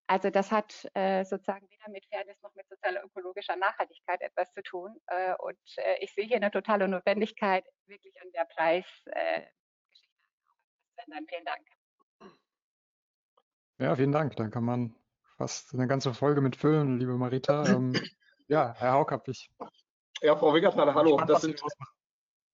[0.07, 4.63] Also das hat äh, sozusagen weder mit Fairness noch mit sozialer ökologischer Nachhaltigkeit etwas zu
[4.63, 4.99] tun.
[5.05, 9.45] Äh, und äh, ich sehe hier eine totale Notwendigkeit, wirklich an der Preisgeschichte äh,
[10.95, 11.27] zu ändern.
[11.29, 11.78] Vielen Dank.
[13.79, 14.35] Ja, vielen Dank.
[14.35, 14.93] Da kann man
[15.37, 17.63] fast eine ganze Folge mit füllen, liebe Marita.
[17.79, 17.93] Ähm,
[18.47, 19.49] ja, Herr Haukapp, ich.
[20.21, 21.13] Ja, Frau Wiggerthaler, hallo.
[21.13, 21.61] Spannend, das, sind,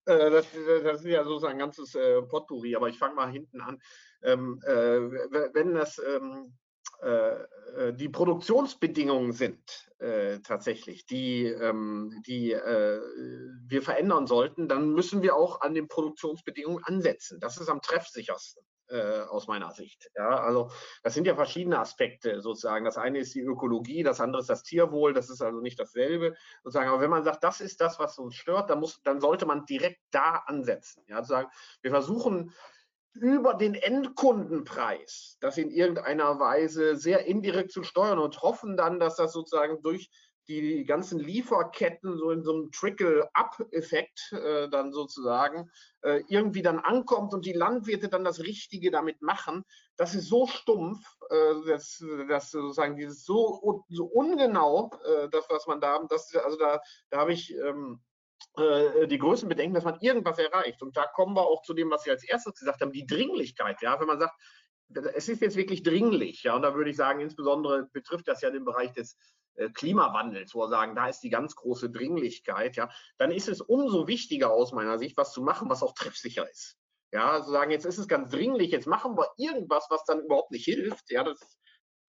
[0.04, 0.46] äh, das,
[0.84, 3.80] das, ist ja sozusagen ein ganzes äh, Potpourri, aber ich fange mal hinten an.
[4.22, 5.00] Ähm, äh,
[5.54, 6.54] wenn das ähm,
[7.02, 15.22] äh, äh, die Produktionsbedingungen sind äh, tatsächlich, die, ähm, die wir verändern sollten, dann müssen
[15.22, 17.40] wir auch an den Produktionsbedingungen ansetzen.
[17.40, 20.10] Das ist am treffsichersten äh, aus meiner Sicht.
[20.16, 20.70] Ja, also
[21.02, 22.84] das sind ja verschiedene Aspekte sozusagen.
[22.84, 25.12] Das eine ist die Ökologie, das andere ist das Tierwohl.
[25.12, 26.88] Das ist also nicht dasselbe sozusagen.
[26.88, 29.64] Aber wenn man sagt, das ist das, was uns stört, dann muss, dann sollte man
[29.66, 31.04] direkt da ansetzen.
[31.08, 31.50] Ja, sozusagen,
[31.82, 32.52] wir versuchen
[33.20, 39.16] über den Endkundenpreis das in irgendeiner Weise sehr indirekt zu steuern und hoffen dann, dass
[39.16, 40.10] das sozusagen durch
[40.48, 45.70] die ganzen Lieferketten so in so einem Trickle-up-Effekt äh, dann sozusagen
[46.02, 49.64] äh, irgendwie dann ankommt und die Landwirte dann das Richtige damit machen,
[49.96, 55.66] das ist so stumpf, äh, dass, dass sozusagen dieses so, so ungenau, äh, das was
[55.66, 56.80] man da, das, also da,
[57.10, 58.00] da habe ich ähm,
[58.56, 60.82] äh, die größten Bedenken, dass man irgendwas erreicht.
[60.82, 63.82] Und da kommen wir auch zu dem, was Sie als erstes gesagt haben, die Dringlichkeit.
[63.82, 64.34] Ja, wenn man sagt,
[65.14, 68.50] es ist jetzt wirklich dringlich, ja, und da würde ich sagen, insbesondere betrifft das ja
[68.50, 69.18] den Bereich des
[69.56, 74.50] äh, wir sagen, da ist die ganz große Dringlichkeit, ja, dann ist es umso wichtiger
[74.50, 76.76] aus meiner Sicht, was zu machen, was auch treffsicher ist.
[77.12, 80.50] Ja, also sagen, jetzt ist es ganz dringlich, jetzt machen wir irgendwas, was dann überhaupt
[80.50, 81.10] nicht hilft.
[81.10, 81.38] Ja, das,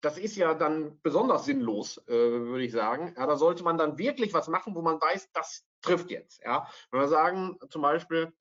[0.01, 3.13] das ist ja dann besonders sinnlos, äh, würde ich sagen.
[3.17, 6.41] Ja, da sollte man dann wirklich was machen, wo man weiß, das trifft jetzt.
[6.43, 8.33] Ja, wenn wir sagen, zum Beispiel,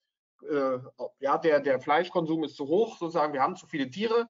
[0.49, 0.79] äh,
[1.21, 4.29] ja, der, der Fleischkonsum ist zu hoch, sozusagen, wir haben zu viele Tiere,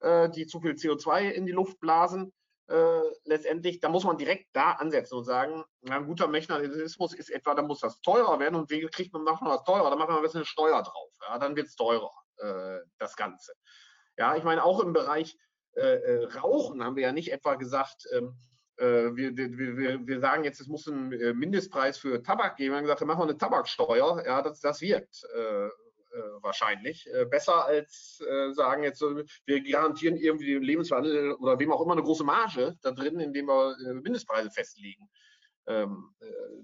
[0.00, 2.32] äh, die zu viel CO2 in die Luft blasen.
[2.68, 7.54] Äh, letztendlich, da muss man direkt da ansetzen und sagen, ein guter Mechanismus ist etwa,
[7.54, 9.88] da muss das teurer werden und wie kriegt man, macht man das teurer?
[9.88, 11.12] Da machen wir ein bisschen Steuer drauf.
[11.28, 13.52] Ja, dann wird es teurer, äh, das Ganze.
[14.18, 15.38] Ja, ich meine, auch im Bereich
[15.76, 18.34] äh, äh, Rauchen haben wir ja nicht etwa gesagt, ähm,
[18.78, 22.72] äh, wir, wir, wir, sagen jetzt, es muss einen Mindestpreis für Tabak geben.
[22.72, 24.24] Wir haben gesagt, machen wir eine Tabaksteuer.
[24.26, 25.24] Ja, das, das wirkt
[26.40, 27.06] wahrscheinlich.
[27.12, 31.92] Äh, besser als äh, sagen jetzt, wir garantieren irgendwie den Lebenswandel oder wem auch immer
[31.92, 35.08] eine große Marge da drin, indem wir Mindestpreise festlegen.
[35.68, 36.14] Ähm,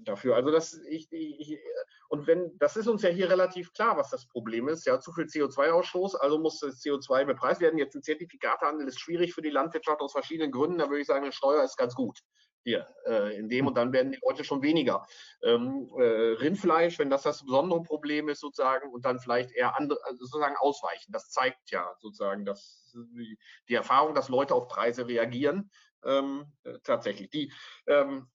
[0.03, 0.35] dafür.
[0.37, 1.59] Also das ich, ich,
[2.07, 4.85] und wenn das ist uns ja hier relativ klar, was das Problem ist.
[4.85, 7.77] Ja, zu viel CO2-Ausstoß, also muss das CO2 bepreist werden.
[7.77, 10.77] Jetzt ein Zertifikatehandel ist schwierig für die Landwirtschaft aus verschiedenen Gründen.
[10.77, 12.21] Da würde ich sagen, eine Steuer ist ganz gut
[12.63, 15.05] hier äh, in dem und dann werden die Leute schon weniger.
[15.41, 19.99] Ähm, äh, Rindfleisch, wenn das das besondere Problem ist sozusagen und dann vielleicht eher andere,
[20.05, 21.11] also sozusagen ausweichen.
[21.11, 23.37] Das zeigt ja sozusagen dass die,
[23.69, 25.71] die Erfahrung, dass Leute auf Preise reagieren.
[26.05, 27.29] Ähm, äh, tatsächlich.
[27.29, 27.53] Die,
[27.87, 28.27] ähm,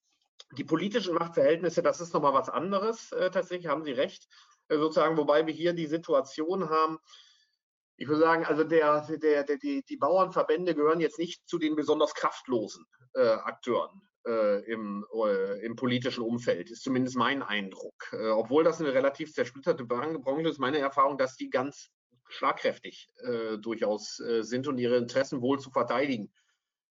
[0.52, 3.12] die politischen Machtverhältnisse, das ist nochmal was anderes.
[3.12, 4.26] Äh, tatsächlich haben Sie recht.
[4.68, 6.98] Äh, sozusagen, wobei wir hier die Situation haben,
[7.96, 11.74] ich würde sagen, also der, der, der, die, die Bauernverbände gehören jetzt nicht zu den
[11.74, 18.12] besonders kraftlosen äh, Akteuren äh, im, äh, im, politischen Umfeld, ist zumindest mein Eindruck.
[18.12, 21.90] Äh, obwohl das eine relativ zersplitterte Branche ist, meine Erfahrung, dass die ganz
[22.28, 26.30] schlagkräftig äh, durchaus äh, sind und ihre Interessen wohl zu verteidigen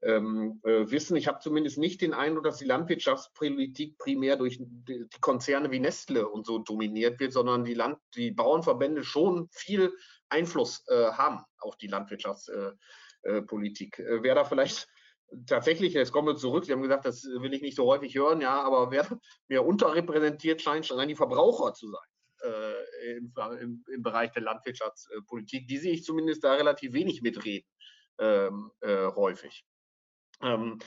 [0.02, 1.18] ähm, äh, wissen.
[1.18, 6.30] Ich habe zumindest nicht den Eindruck, dass die Landwirtschaftspolitik primär durch die Konzerne wie Nestle
[6.30, 9.92] und so dominiert wird, sondern die, Land die Bauernverbände schon viel
[10.30, 13.98] Einfluss haben auf die Landwirtschaftspolitik.
[13.98, 14.88] wer da vielleicht
[15.45, 18.41] tatsächlich, jetzt kommen wir zurück, Sie haben gesagt, das will ich nicht so häufig hören,
[18.41, 19.07] ja, aber wer
[19.47, 22.07] mir unterrepräsentiert scheint, scheinen die Verbraucher zu sein
[22.43, 25.67] äh, im, im, im, Bereich der Landwirtschaftspolitik.
[25.67, 27.67] Die sehe ich zumindest da relativ wenig mitreden,
[28.19, 29.65] ähm, äh, häufig.
[30.41, 30.80] Ähm,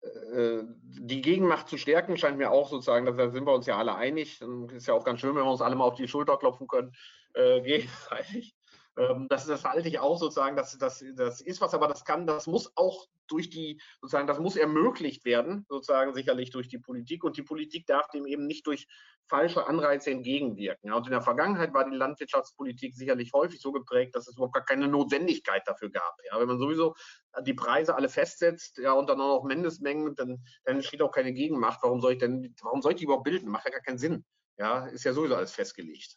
[0.00, 3.94] äh, die Gegenmacht zu stärken scheint mir auch sozusagen, da sind wir uns ja alle
[3.94, 4.40] einig.
[4.72, 6.92] Ist ja auch ganz schön, wenn wir uns alle mal auf die Schulter klopfen können,
[7.34, 8.54] äh, gegenseitig.
[8.98, 12.26] Ähm, das, das halte ich auch sozusagen, dass das, das ist was, aber das kann,
[12.26, 17.22] das muss auch durch die, sozusagen, das muss ermöglicht werden, sozusagen sicherlich durch die Politik.
[17.24, 18.88] Und die Politik darf dem eben nicht durch
[19.28, 20.92] falsche Anreize entgegenwirken.
[20.92, 24.64] Und in der Vergangenheit war die Landwirtschaftspolitik sicherlich häufig so geprägt, dass es überhaupt gar
[24.64, 26.16] keine Notwendigkeit dafür gab.
[26.24, 26.94] Ja, wenn man sowieso
[27.42, 31.32] die Preise alle festsetzt, ja, und dann auch noch Mindestmengen, dann, dann entsteht auch keine
[31.32, 31.80] Gegenmacht.
[31.82, 33.50] Warum soll ich denn, warum soll ich die überhaupt bilden?
[33.50, 34.24] Macht ja gar keinen Sinn.
[34.56, 36.16] Ja, ist ja sowieso alles festgelegt.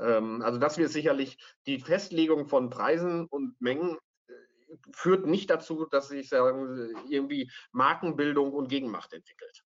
[0.00, 3.96] Ähm, also das wird sicherlich die Festlegung von Preisen und Mengen
[4.28, 4.32] äh,
[4.92, 9.64] führt nicht dazu, dass sich sagen, irgendwie Markenbildung und Gegenmacht entwickelt.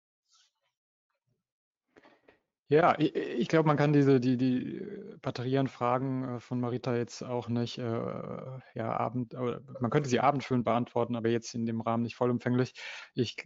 [2.72, 4.82] Ja, ich, ich glaube, man kann diese die, die
[5.22, 11.18] Batterienfragen äh, von Marita jetzt auch nicht äh, ja, abend, man könnte sie abendfüllend beantworten,
[11.18, 12.74] aber jetzt in dem Rahmen nicht vollumfänglich.
[13.14, 13.46] Ich ich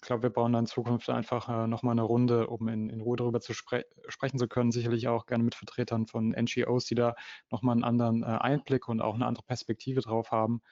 [0.00, 3.16] glaube, wir bauen dann in Zukunft einfach äh, nochmal eine Runde, um in, in Ruhe
[3.16, 4.72] darüber zu spre sprechen zu können.
[4.72, 7.14] Sicherlich auch gerne mit Vertretern von NGOs, die da
[7.50, 10.62] nochmal einen anderen äh, Einblick und auch eine andere Perspektive drauf haben.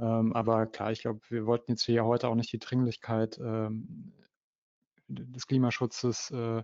[0.00, 4.12] Ähm, aber klar, ich glaube, wir wollten jetzt hier heute auch nicht die Dringlichkeit ähm,
[5.08, 6.62] des Klimaschutzes äh,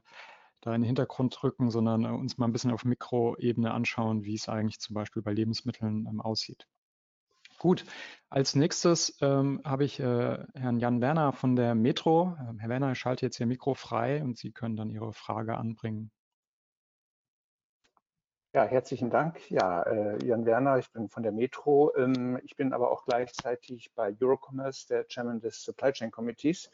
[0.61, 4.35] da in den Hintergrund drücken, sondern äh, uns mal ein bisschen auf Mikroebene anschauen, wie
[4.35, 6.67] es eigentlich zum Beispiel bei Lebensmitteln ähm, aussieht.
[7.65, 7.87] Gut,
[8.29, 10.05] als nächstes ähm, habe ich äh,
[10.55, 12.37] Herrn Jan Werner von der Metro.
[12.39, 15.57] Ähm, Herr Werner, ich schalte jetzt Ihr Mikro frei und Sie können dann Ihre Frage
[15.57, 16.11] anbringen.
[18.53, 19.51] Ja, herzlichen Dank.
[19.51, 21.91] Ja, äh, Jan Werner, ich bin von der Metro.
[21.97, 26.69] Ähm, ich bin aber auch gleichzeitig bei Eurocommerce, der Chairman des Supply Chain Committees.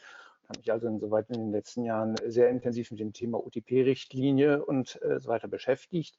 [0.48, 5.00] Habe mich also insoweit in den letzten Jahren sehr intensiv mit dem Thema UTP-Richtlinie und
[5.02, 6.16] äh, so weiter beschäftigt.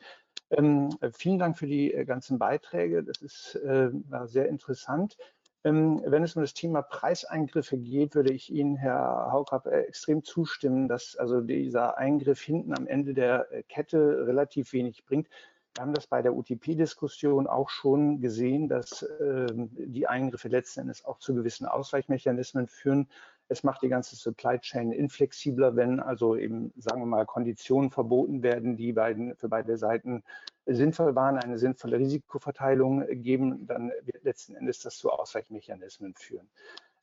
[0.51, 3.03] Ähm, vielen Dank für die äh, ganzen Beiträge.
[3.03, 3.89] Das ist äh,
[4.25, 5.17] sehr interessant.
[5.63, 10.23] Ähm, wenn es um das Thema Preiseingriffe geht, würde ich Ihnen, Herr Haukapp, äh, extrem
[10.23, 15.29] zustimmen, dass also dieser Eingriff hinten am Ende der äh, Kette relativ wenig bringt.
[15.75, 21.05] Wir haben das bei der UTP-Diskussion auch schon gesehen, dass äh, die Eingriffe letzten Endes
[21.05, 23.07] auch zu gewissen Ausweichmechanismen führen.
[23.51, 28.43] Es macht die ganze Supply Chain inflexibler, wenn also eben, sagen wir mal, Konditionen verboten
[28.43, 30.23] werden, die beiden, für beide Seiten
[30.65, 36.47] sinnvoll waren, eine sinnvolle Risikoverteilung geben, dann wird letzten Endes das zu Ausweichmechanismen führen.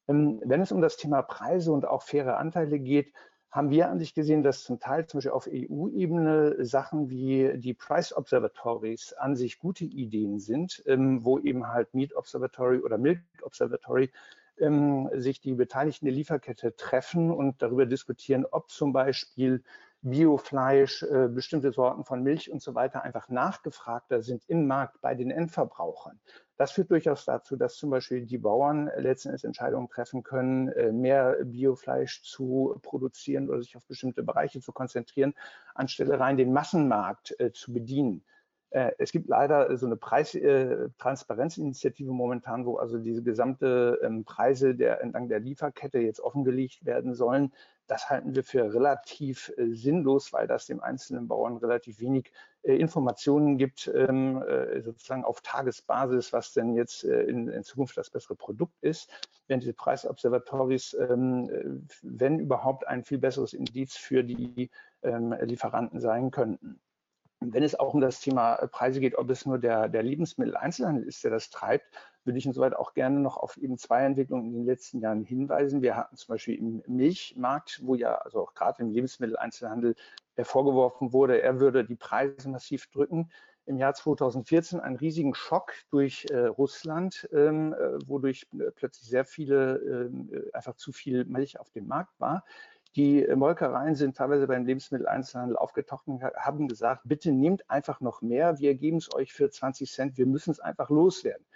[0.09, 3.13] Ähm, wenn es um das Thema Preise und auch faire Anteile geht,
[3.51, 7.75] haben wir an sich gesehen, dass zum Teil zum Beispiel auf EU-Ebene Sachen wie die
[7.75, 13.21] Price Observatories an sich gute Ideen sind, ähm, wo eben halt Meat Observatory oder Milk
[13.43, 14.11] Observatory
[14.61, 19.63] ähm, sich die Beteiligten der Lieferkette treffen und darüber diskutieren, ob zum Beispiel
[20.03, 25.15] Biofleisch, äh, bestimmte Sorten von Milch und so weiter einfach nachgefragter sind im Markt bei
[25.17, 26.21] den Endverbrauchern.
[26.57, 30.93] Das führt durchaus dazu, dass zum Beispiel die Bauern letzten Endes Entscheidungen treffen können, äh,
[30.93, 35.35] mehr Biofleisch zu produzieren oder sich auf bestimmte Bereiche zu konzentrieren,
[35.75, 38.25] anstelle rein den Massenmarkt äh, zu bedienen.
[38.71, 45.01] Äh, es gibt leider so eine Preistransparenzinitiative momentan, wo also diese gesamte ähm, Preise der,
[45.01, 47.53] entlang der Lieferkette jetzt offengelegt werden sollen.
[47.87, 52.31] Das halten wir für relativ äh, sinnlos, weil das dem einzelnen Bauern relativ wenig
[52.63, 54.45] äh, Informationen gibt, ähm,
[54.85, 59.09] sozusagen auf Tagesbasis, was denn jetzt in, Zukunft das bessere Produkt ist.
[59.47, 64.71] Während diese Preisobservatories, ähm, wenn überhaupt, ein viel besseres Indiz für die
[65.03, 66.81] Lieferanten sein könnten
[67.41, 71.05] wenn es auch um das Thema äh, Preise geht, ob es nur der, der Lebensmitteleinzelhandel
[71.05, 71.87] ist, der das treibt,
[72.25, 75.83] würde ich insoweit auch gerne noch auf eben zwei Entwicklungen in den letzten Jahren hinweisen.
[75.83, 79.95] Wir hatten zum Beispiel im Milchmarkt, wo ja also auch gerade im Lebensmitteleinzelhandel
[80.45, 83.31] vorgeworfen wurde, er würde die Preise massiv drücken.
[83.67, 89.27] Im Jahr 2014 einen riesigen Schock durch äh, Russland, ähm, äh, wodurch äh, plötzlich sehr
[89.27, 92.45] viele, ähm, äh, einfach zu viel Milch auf dem Markt war.
[92.97, 98.59] Die Molkereien sind teilweise beim Lebensmitteleinzelhandel aufgetaucht und haben gesagt, bitte nehmt einfach noch mehr,
[98.59, 101.47] wir geben es euch für 20 Cent, wir müssen es einfach loswerden.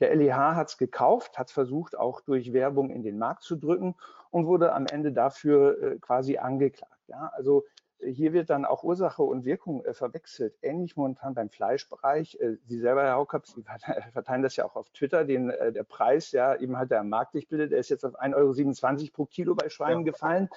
[0.00, 3.94] Der LEH hat es gekauft, hat versucht, auch durch Werbung in den Markt zu drücken
[4.30, 6.98] und wurde am Ende dafür äh, quasi angeklagt.
[7.06, 7.64] Ja, also
[8.02, 10.56] hier wird dann auch Ursache und Wirkung äh, verwechselt.
[10.62, 12.38] Ähnlich momentan beim Fleischbereich.
[12.40, 13.62] Äh, Sie selber, Herr Haukapp, Sie
[14.12, 17.48] verteilen das ja auch auf Twitter, den, äh, der Preis, ja, eben halt der marktlich
[17.48, 20.12] bildet, der ist jetzt auf 1,27 Euro pro Kilo bei Schweinen ja.
[20.12, 20.48] gefallen.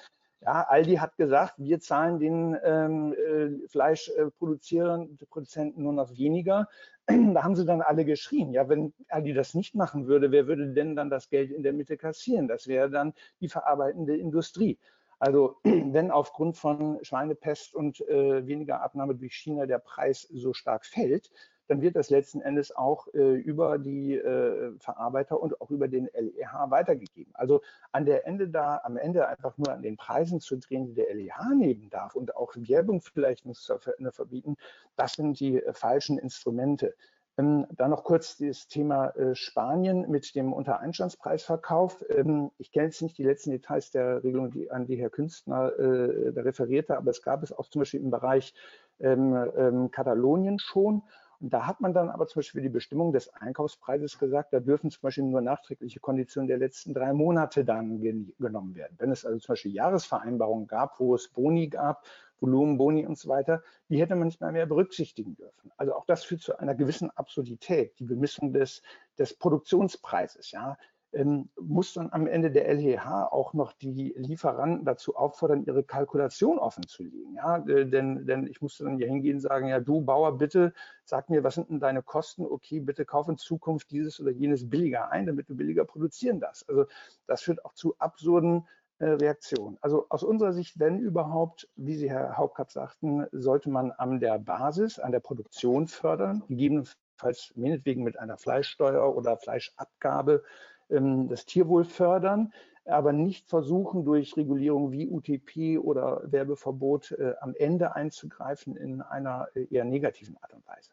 [0.44, 6.68] Ja, Aldi hat gesagt, wir zahlen den ähm, äh, Fleischproduzenten nur noch weniger.
[7.06, 8.52] Da haben sie dann alle geschrien.
[8.52, 11.72] Ja, wenn Aldi das nicht machen würde, wer würde denn dann das Geld in der
[11.72, 12.46] Mitte kassieren?
[12.46, 14.78] Das wäre dann die verarbeitende Industrie.
[15.18, 20.84] Also wenn aufgrund von Schweinepest und äh, weniger Abnahme durch China der Preis so stark
[20.84, 21.30] fällt,
[21.68, 26.08] dann wird das letzten Endes auch äh, über die äh, Verarbeiter und auch über den
[26.12, 27.32] LEH weitergegeben.
[27.34, 27.62] Also
[27.92, 31.14] an der Ende da, am Ende einfach nur an den Preisen zu drehen, die der
[31.14, 33.78] LEH nehmen darf und auch Werbung vielleicht zu
[34.10, 34.56] verbieten,
[34.96, 36.94] das sind die äh, falschen Instrumente.
[37.36, 42.04] Ähm, dann noch kurz das Thema äh, Spanien mit dem Untereinstandspreisverkauf.
[42.08, 45.72] Ähm, ich kenne jetzt nicht die letzten Details der Regelung, die, an die Herr Künstner
[45.72, 48.54] äh, referierte, aber es gab es auch zum Beispiel im Bereich
[49.00, 51.02] ähm, ähm Katalonien schon.
[51.46, 55.02] Da hat man dann aber zum Beispiel die Bestimmung des Einkaufspreises gesagt, da dürfen zum
[55.02, 58.94] Beispiel nur nachträgliche Konditionen der letzten drei Monate dann genommen werden.
[58.98, 62.06] Wenn es also zum Beispiel Jahresvereinbarungen gab, wo es Boni gab,
[62.40, 65.70] Volumen, Boni und so weiter, die hätte man nicht mehr, mehr berücksichtigen dürfen.
[65.76, 68.80] Also auch das führt zu einer gewissen Absurdität, die Bemessung des,
[69.18, 70.50] des Produktionspreises.
[70.50, 70.78] Ja
[71.14, 76.58] ähm, muss dann am Ende der LHH auch noch die Lieferanten dazu auffordern, ihre Kalkulation
[76.58, 77.34] offen zu legen.
[77.36, 77.58] Ja?
[77.58, 80.72] Äh, denn, denn ich musste dann hier hingehen und sagen, ja, du Bauer, bitte
[81.04, 82.44] sag mir, was sind denn deine Kosten?
[82.44, 86.68] Okay, bitte kauf in Zukunft dieses oder jenes billiger ein, damit du billiger produzieren darfst.
[86.68, 86.86] Also
[87.26, 88.66] das führt auch zu absurden
[88.98, 89.76] äh, Reaktionen.
[89.80, 94.38] Also aus unserer Sicht, wenn überhaupt, wie Sie, Herr Hauptkapp sagten, sollte man an der
[94.38, 100.42] Basis, an der Produktion fördern, gegebenenfalls meinetwegen mit einer Fleischsteuer oder Fleischabgabe
[100.88, 102.52] das Tierwohl fördern,
[102.84, 109.48] aber nicht versuchen, durch Regulierung wie UTP oder Werbeverbot äh, am Ende einzugreifen in einer
[109.54, 110.90] äh, eher negativen Art und Weise.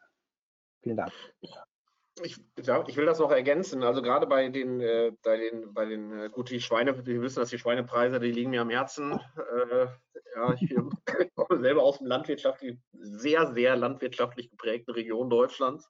[0.81, 1.11] Vielen Dank.
[2.23, 3.84] Ich, ich, will das noch ergänzen.
[3.84, 7.39] Also gerade bei den, äh, bei den, bei den, äh, gut, die Schweine, wir wissen,
[7.39, 9.13] dass die Schweinepreise, die liegen mir am Herzen.
[9.13, 9.88] Äh,
[10.35, 10.76] ja, ich
[11.35, 15.89] komme selber aus dem landwirtschaftlich, sehr, sehr landwirtschaftlich geprägten Region Deutschlands.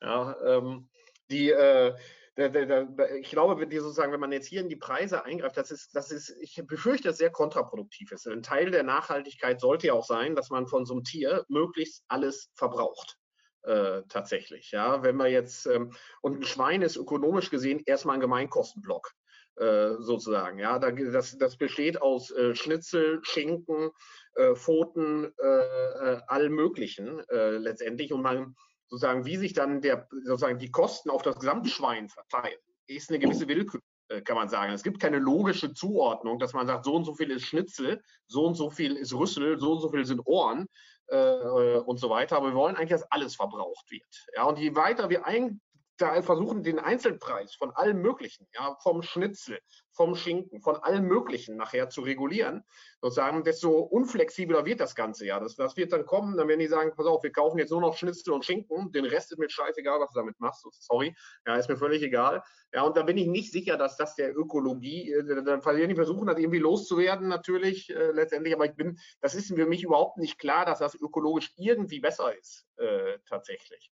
[0.00, 0.88] Ja, ähm,
[1.30, 1.94] die, äh,
[2.34, 5.94] ich glaube, wenn die sozusagen, wenn man jetzt hier in die Preise eingreift, das ist,
[5.94, 8.26] das ist, ich befürchte, dass sehr kontraproduktiv ist.
[8.26, 12.04] Ein Teil der Nachhaltigkeit sollte ja auch sein, dass man von so einem Tier möglichst
[12.08, 13.18] alles verbraucht.
[13.64, 18.20] Äh, tatsächlich, ja, wenn wir jetzt ähm, und ein Schwein ist ökonomisch gesehen erstmal ein
[18.20, 19.12] Gemeinkostenblock
[19.54, 23.92] äh, sozusagen, ja, da, das, das besteht aus äh, Schnitzel, Schinken,
[24.34, 28.56] äh, Pfoten, äh, äh, allem Möglichen letztendlich und man
[28.92, 33.48] sozusagen, wie sich dann der, sozusagen die Kosten auf das Gesamtschwein verteilen, ist eine gewisse
[33.48, 34.74] Willkür, äh, kann man sagen.
[34.74, 38.44] Es gibt keine logische Zuordnung, dass man sagt, so und so viel ist Schnitzel, so
[38.44, 40.66] und so viel ist Rüssel, so und so viel sind Ohren
[41.06, 42.36] äh, und so weiter.
[42.36, 44.26] Aber wir wollen eigentlich, dass alles verbraucht wird.
[44.36, 45.62] Ja, und je weiter wir ein,
[45.98, 49.58] versuchen, den Einzelpreis von allem Möglichen, ja, vom Schnitzel,
[49.92, 52.64] vom Schinken, von allem Möglichen nachher zu regulieren,
[53.00, 55.38] sozusagen, desto unflexibler wird das Ganze ja.
[55.38, 57.80] Das, das wird dann kommen, dann werden die sagen, pass auf, wir kaufen jetzt nur
[57.80, 60.66] noch Schnitzel und Schinken, den Rest ist mir scheißegal, was du damit machst.
[60.80, 61.14] Sorry,
[61.46, 62.42] ja, ist mir völlig egal.
[62.72, 65.94] Ja, und da bin ich nicht sicher, dass das der Ökologie, äh, dann verlieren die
[65.94, 70.16] versuchen, das irgendwie loszuwerden, natürlich, äh, letztendlich, aber ich bin, das ist für mich überhaupt
[70.18, 73.90] nicht klar, dass das ökologisch irgendwie besser ist, äh, tatsächlich.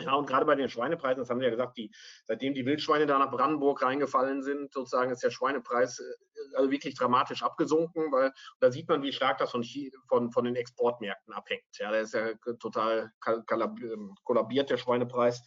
[0.00, 1.90] Ja, und gerade bei den Schweinepreisen, das haben Sie ja gesagt, die,
[2.26, 6.94] seitdem die Wildschweine da nach Brandenburg reingefallen sind, sozusagen ist der Schweinepreis äh, also wirklich
[6.94, 9.64] dramatisch abgesunken, weil da sieht man, wie stark das von,
[10.08, 11.64] von, von den Exportmärkten abhängt.
[11.78, 15.42] Ja, der ist ja total ähm, kollabiert, der Schweinepreis.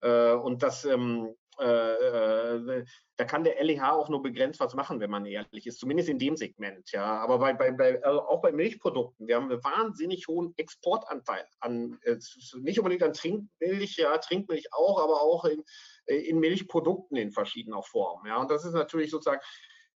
[0.00, 2.84] Äh, und das, ähm, äh, äh,
[3.16, 6.18] da kann der LEH auch nur begrenzt was machen, wenn man ehrlich ist, zumindest in
[6.18, 6.90] dem Segment.
[6.92, 11.46] Ja, aber bei, bei, bei also auch bei Milchprodukten, wir haben einen wahnsinnig hohen Exportanteil
[11.60, 12.16] an, äh,
[12.60, 15.62] nicht unbedingt an Trinkmilch, ja, Trinkmilch auch, aber auch in,
[16.06, 18.26] äh, in Milchprodukten in verschiedener Form.
[18.26, 19.42] Ja, und das ist natürlich sozusagen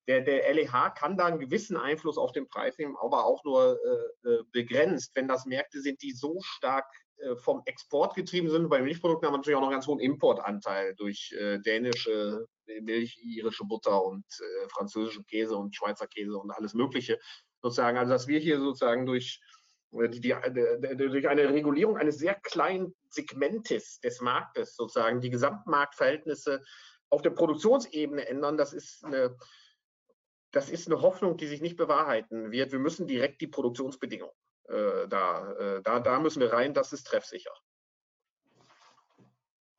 [0.06, 3.78] der, der LEH kann da einen gewissen Einfluss auf den Preis nehmen, aber auch nur
[4.22, 7.03] äh, begrenzt, wenn das Märkte sind, die so stark äh,
[7.36, 8.68] vom Export getrieben sind.
[8.68, 13.18] Bei Milchprodukten haben wir natürlich auch noch einen ganz hohen Importanteil durch äh, dänische Milch,
[13.22, 17.18] irische Butter und äh, französischen Käse und Schweizer Käse und alles Mögliche
[17.62, 17.98] sozusagen.
[17.98, 19.40] Also dass wir hier sozusagen durch,
[19.92, 20.34] äh, die, die,
[20.96, 26.62] durch eine Regulierung eines sehr kleinen Segmentes des Marktes sozusagen die Gesamtmarktverhältnisse
[27.10, 29.36] auf der Produktionsebene ändern, das ist eine
[30.50, 32.70] das ist eine Hoffnung, die sich nicht bewahrheiten wird.
[32.70, 34.32] Wir müssen direkt die Produktionsbedingungen
[34.68, 37.52] äh, da, äh, da, da müssen wir rein, das ist treffsicher.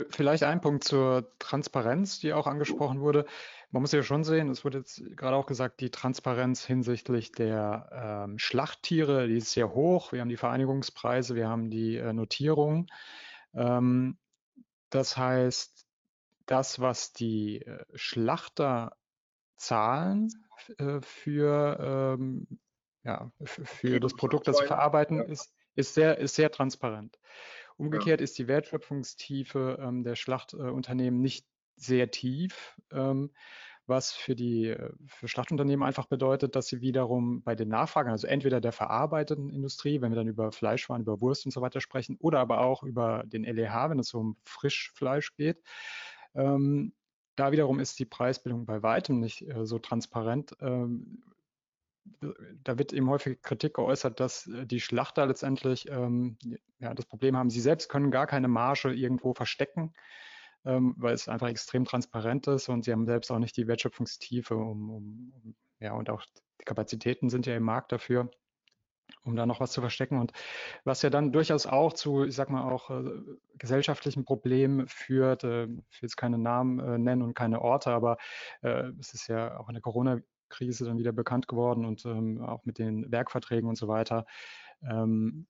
[0.09, 3.25] Vielleicht ein Punkt zur Transparenz, die auch angesprochen wurde.
[3.71, 8.25] Man muss ja schon sehen, es wurde jetzt gerade auch gesagt, die Transparenz hinsichtlich der
[8.25, 10.11] ähm, Schlachttiere, die ist sehr hoch.
[10.11, 12.87] Wir haben die Vereinigungspreise, wir haben die äh, Notierung.
[13.53, 14.17] Ähm,
[14.89, 15.85] das heißt,
[16.45, 18.97] das, was die äh, Schlachter
[19.55, 20.29] zahlen
[20.77, 22.47] äh, für ähm,
[23.05, 27.19] ja, für das Produkt, das sie verarbeiten, ist, ist, sehr, ist sehr transparent.
[27.77, 28.23] Umgekehrt ja.
[28.23, 31.45] ist die Wertschöpfungstiefe ähm, der Schlachtunternehmen nicht
[31.75, 33.31] sehr tief, ähm,
[33.85, 38.25] was für die äh, für Schlachtunternehmen einfach bedeutet, dass sie wiederum bei den Nachfragen, also
[38.25, 42.17] entweder der verarbeitenden Industrie, wenn wir dann über Fleischwaren, über Wurst und so weiter sprechen,
[42.19, 45.61] oder aber auch über den LEH, wenn es um Frischfleisch geht,
[46.33, 46.93] ähm,
[47.35, 51.21] da wiederum ist die Preisbildung bei weitem nicht äh, so transparent, ähm,
[52.63, 56.37] da wird eben häufig Kritik geäußert, dass äh, die Schlachter letztendlich ähm,
[56.79, 59.93] ja, das Problem haben, sie selbst können gar keine Marge irgendwo verstecken,
[60.65, 64.55] ähm, weil es einfach extrem transparent ist und sie haben selbst auch nicht die Wertschöpfungstiefe
[64.55, 66.23] um, um, um, ja, und auch
[66.61, 68.29] die Kapazitäten sind ja im Markt dafür,
[69.23, 70.19] um da noch was zu verstecken.
[70.19, 70.31] Und
[70.83, 73.03] was ja dann durchaus auch zu, ich sag mal, auch äh,
[73.57, 78.17] gesellschaftlichen Problemen führt, äh, ich will jetzt keine Namen äh, nennen und keine Orte, aber
[78.61, 82.41] äh, es ist ja auch in der Corona- Krise dann wieder bekannt geworden und ähm,
[82.41, 84.25] auch mit den Werkverträgen und so weiter.
[84.81, 85.47] Ähm,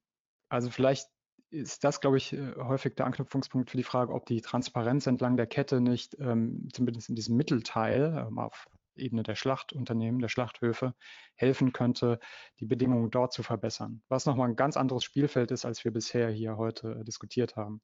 [0.49, 1.07] also vielleicht
[1.49, 5.37] ist das, glaube ich, äh, häufig der Anknüpfungspunkt für die Frage, ob die Transparenz entlang
[5.37, 10.93] der Kette nicht ähm, zumindest in diesem Mittelteil ähm, auf Ebene der Schlachtunternehmen, der Schlachthöfe,
[11.35, 12.19] helfen könnte,
[12.59, 14.01] die Bedingungen dort zu verbessern.
[14.07, 17.81] Was nochmal ein ganz anderes Spielfeld ist, als wir bisher hier heute diskutiert haben.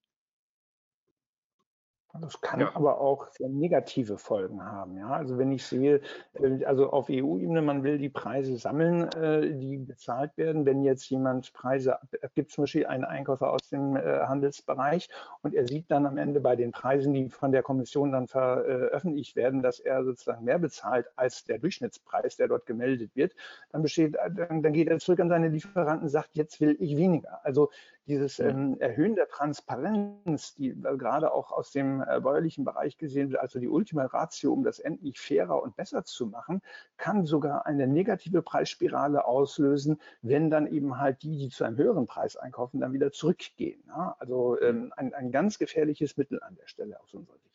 [2.19, 2.75] Das kann ja.
[2.75, 4.97] aber auch sehr negative Folgen haben.
[4.97, 5.11] Ja?
[5.11, 6.01] Also wenn ich sehe,
[6.33, 10.65] äh, also auf EU-Ebene, man will die Preise sammeln, äh, die bezahlt werden.
[10.65, 11.97] Wenn jetzt jemand Preise
[12.35, 15.09] gibt, zum Beispiel einen Einkäufer aus dem äh, Handelsbereich
[15.41, 19.35] und er sieht dann am Ende bei den Preisen, die von der Kommission dann veröffentlicht
[19.35, 23.33] werden, dass er sozusagen mehr bezahlt als der Durchschnittspreis, der dort gemeldet wird,
[23.71, 26.97] dann besteht, dann, dann geht er zurück an seine Lieferanten und sagt, jetzt will ich
[26.97, 27.39] weniger.
[27.43, 27.69] Also
[28.07, 33.41] dieses ähm, Erhöhen der Transparenz, die gerade auch aus dem äh, bäuerlichen Bereich gesehen wird,
[33.41, 36.61] also die Ultima Ratio, um das endlich fairer und besser zu machen,
[36.97, 42.07] kann sogar eine negative Preisspirale auslösen, wenn dann eben halt die, die zu einem höheren
[42.07, 43.83] Preis einkaufen, dann wieder zurückgehen.
[43.87, 44.15] Ja?
[44.19, 47.51] Also ähm, ein, ein ganz gefährliches Mittel an der Stelle aus unserer Sicht.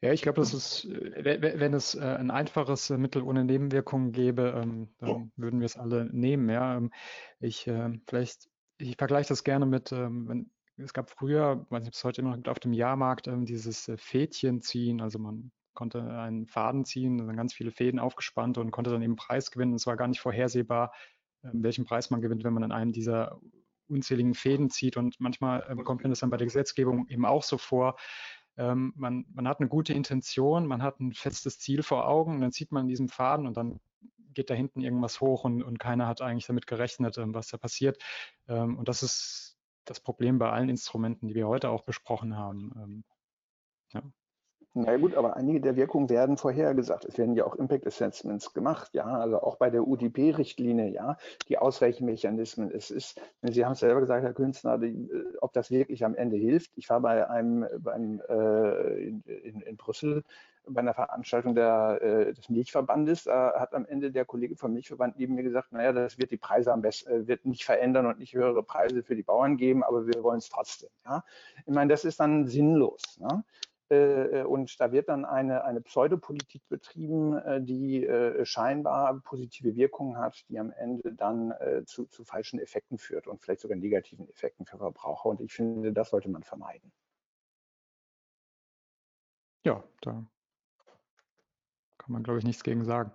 [0.00, 4.12] Ja, ich glaube, das ist, äh, wenn es äh, ein einfaches äh, Mittel ohne Nebenwirkungen
[4.12, 6.48] gäbe, ähm, dann würden wir es alle nehmen.
[6.48, 6.92] Ja, ähm,
[7.40, 7.68] ich
[8.06, 8.48] vielleicht
[8.78, 12.20] ich vergleiche das gerne mit, ähm, wenn, es gab früher, weiß nicht, ob es heute
[12.20, 15.00] immer noch gibt, auf dem Jahrmarkt ähm, dieses äh, Fädchen ziehen.
[15.00, 19.16] Also man konnte einen Faden ziehen, dann ganz viele Fäden aufgespannt und konnte dann eben
[19.16, 19.74] Preis gewinnen.
[19.74, 20.92] Es war gar nicht vorhersehbar,
[21.42, 23.40] äh, welchen Preis man gewinnt, wenn man an einem dieser
[23.88, 24.96] unzähligen Fäden zieht.
[24.96, 27.96] Und manchmal äh, kommt mir das dann bei der Gesetzgebung eben auch so vor.
[28.56, 32.40] Ähm, man, man hat eine gute Intention, man hat ein festes Ziel vor Augen und
[32.40, 33.80] dann zieht man diesen Faden und dann
[34.38, 37.56] geht da hinten irgendwas hoch und, und keiner hat eigentlich damit gerechnet, ähm, was da
[37.56, 38.00] passiert.
[38.48, 42.72] Ähm, und das ist das Problem bei allen Instrumenten, die wir heute auch besprochen haben.
[42.76, 43.04] Ähm,
[43.92, 44.02] Ja.
[44.74, 47.04] Na gut, aber einige der Wirkungen werden vorhergesagt.
[47.04, 51.16] Es werden ja auch Impact Assessments gemacht, ja, also auch bei der UDP-Richtlinie, ja,
[51.48, 52.70] die Ausweichmechanismen.
[52.70, 56.14] Es ist, Sie haben es selber gesagt, Herr Künstler, die, äh, ob das wirklich am
[56.14, 56.70] Ende hilft.
[56.76, 60.22] Ich war bei einem, beim, äh, in, in, in, Brüssel
[60.68, 65.18] bei einer Veranstaltung der, äh, des Milchverbandes, da hat am Ende der Kollege vom Milchverband
[65.18, 68.18] neben mir gesagt, naja, das wird die Preise am besten, äh, wird nicht verändern und
[68.18, 70.90] nicht höhere Preise für die Bauern geben, aber wir wollen es trotzdem.
[71.04, 71.24] Ja?
[71.66, 73.18] Ich meine, das ist dann sinnlos.
[73.18, 73.44] Ne?
[73.90, 80.18] Äh, und da wird dann eine, eine Pseudopolitik betrieben, äh, die äh, scheinbar positive Wirkungen
[80.18, 81.54] hat, die am Ende dann
[81.86, 85.28] zu, zu falschen Effekten führt und vielleicht sogar negativen Effekten für Verbraucher.
[85.28, 86.92] Und ich finde, das sollte man vermeiden.
[89.64, 90.26] Ja, da
[92.08, 93.12] kann man, glaube ich, nichts gegen sagen.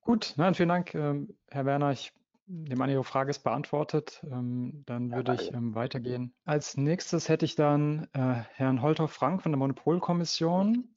[0.00, 1.92] Gut, nein, vielen Dank, ähm, Herr Werner.
[1.92, 2.14] Ich
[2.46, 4.24] nehme an, Ihre Frage ist beantwortet.
[4.24, 6.32] Ähm, dann ja, würde ich ähm, weitergehen.
[6.46, 10.88] Als nächstes hätte ich dann äh, Herrn Holthoff Frank von der Monopolkommission.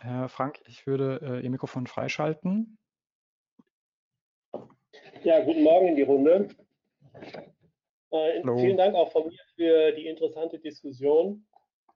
[0.00, 2.76] Herr Frank, ich würde äh, Ihr Mikrofon freischalten.
[5.22, 6.48] Ja, guten Morgen in die Runde.
[8.10, 11.46] Äh, vielen Dank auch von mir für die interessante Diskussion.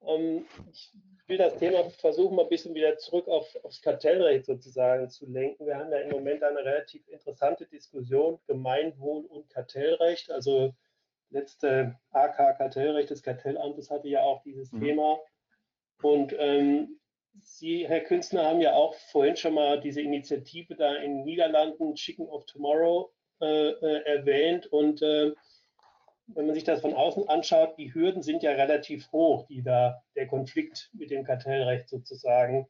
[0.07, 0.95] Ähm, ich
[1.29, 5.67] will das Thema versuchen, mal ein bisschen wieder zurück auf, aufs Kartellrecht sozusagen zu lenken.
[5.67, 10.31] Wir haben ja im Moment eine relativ interessante Diskussion, Gemeinwohl und Kartellrecht.
[10.31, 10.75] Also
[11.31, 14.81] letzte AK Kartellrecht des Kartellamtes hatte ja auch dieses mhm.
[14.81, 15.19] Thema.
[16.03, 17.01] Und ähm,
[17.39, 21.95] Sie, Herr Künstler, haben ja auch vorhin schon mal diese Initiative da in den Niederlanden,
[21.95, 24.67] Chicken of Tomorrow, äh, äh, erwähnt.
[24.67, 25.33] Und äh,
[26.29, 30.03] wenn man sich das von außen anschaut, die Hürden sind ja relativ hoch, die da
[30.17, 32.67] der Konflikt mit dem Kartellrecht sozusagen.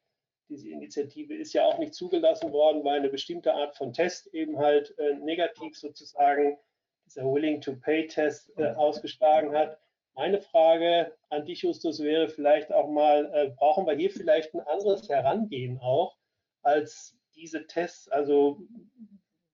[0.49, 4.59] Diese Initiative ist ja auch nicht zugelassen worden, weil eine bestimmte Art von Test eben
[4.59, 6.59] halt äh, negativ sozusagen
[7.07, 9.79] dieser Willing-to-Pay-Test äh, ausgeschlagen hat.
[10.15, 14.61] Meine Frage an dich, Justus, wäre vielleicht auch mal, äh, brauchen wir hier vielleicht ein
[14.61, 16.17] anderes Herangehen auch
[16.63, 18.09] als diese Tests?
[18.09, 18.61] Also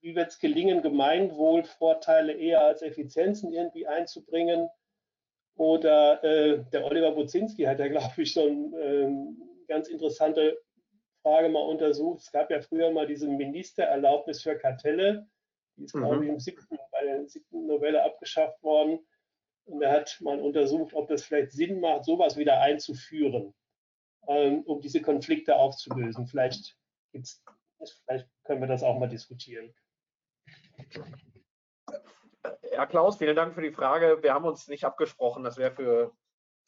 [0.03, 4.69] wie wird es gelingen, Gemeinwohlvorteile eher als Effizienzen irgendwie einzubringen?
[5.57, 10.61] Oder äh, der Oliver Buzinski hat ja, glaube ich, schon ähm, ganz interessante
[11.23, 12.21] Frage mal untersucht.
[12.21, 15.29] Es gab ja früher mal diese Ministererlaubnis für Kartelle.
[15.77, 16.01] Die ist, mhm.
[16.01, 18.99] glaube ich, im siebten, bei der siebten Novelle abgeschafft worden.
[19.65, 23.55] Und er hat mal untersucht, ob das vielleicht Sinn macht, sowas wieder einzuführen,
[24.27, 26.27] ähm, um diese Konflikte aufzulösen.
[26.27, 26.77] Vielleicht,
[27.13, 29.73] vielleicht können wir das auch mal diskutieren.
[32.73, 34.19] Ja, Klaus, vielen Dank für die Frage.
[34.23, 35.45] Wir haben uns nicht abgesprochen.
[35.45, 36.13] Das wäre für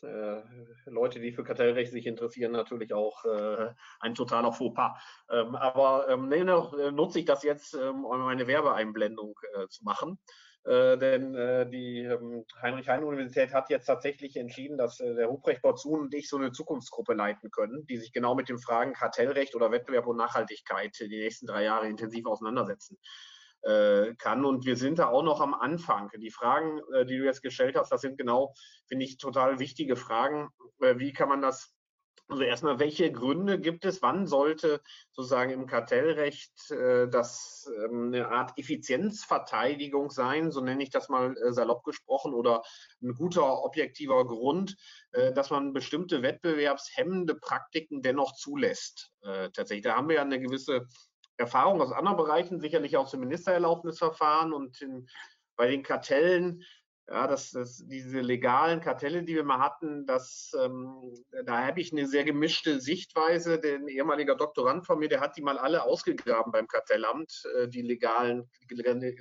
[0.05, 0.43] äh,
[0.87, 5.01] Leute, die für Kartellrecht sich interessieren, natürlich auch äh, ein totaler Fauxpas.
[5.31, 9.85] Ähm, aber ähm, nee, äh, nutze ich das jetzt, ähm, um eine Werbeeinblendung äh, zu
[9.85, 10.19] machen.
[10.65, 16.15] Äh, denn äh, die ähm, Heinrich-Heine-Universität hat jetzt tatsächlich entschieden, dass der Ruprecht Borzun und
[16.15, 20.07] ich so eine Zukunftsgruppe leiten können, die sich genau mit den Fragen Kartellrecht oder Wettbewerb
[20.07, 22.99] und Nachhaltigkeit die nächsten drei Jahre intensiv auseinandersetzen.
[23.65, 24.45] Äh, kann.
[24.45, 26.11] Und wir sind da auch noch am Anfang.
[26.19, 28.53] Die Fragen, äh, die du jetzt gestellt hast, das sind genau,
[28.89, 30.51] finde ich, total wichtige Fragen.
[30.81, 31.75] Äh, wie kann man das
[32.29, 34.01] also erstmal, welche Gründe gibt es?
[34.01, 34.81] Wann sollte
[35.13, 41.37] sozusagen im Kartellrecht äh, das ähm, eine Art Effizienzverteidigung sein, so nenne ich das mal
[41.37, 42.63] äh, salopp gesprochen, oder
[43.03, 44.77] ein guter objektiver Grund,
[45.13, 49.11] äh, dass man bestimmte wettbewerbshemmende Praktiken dennoch zulässt?
[49.55, 50.87] tatsächlich, da haben wir ja eine gewisse
[51.37, 55.09] Erfahrung aus anderen Bereichen, sicherlich aus dem Ministererlaubnisverfahren und in,
[55.57, 56.65] bei den Kartellen,
[57.07, 61.13] ja, das, das, diese legalen Kartelle, die wir mal hatten, das, ähm,
[61.45, 63.61] da habe ich eine sehr gemischte Sichtweise.
[63.61, 67.83] Der ehemaliger Doktorand von mir, der hat die mal alle ausgegraben beim Kartellamt, äh, die
[67.83, 68.49] legalen.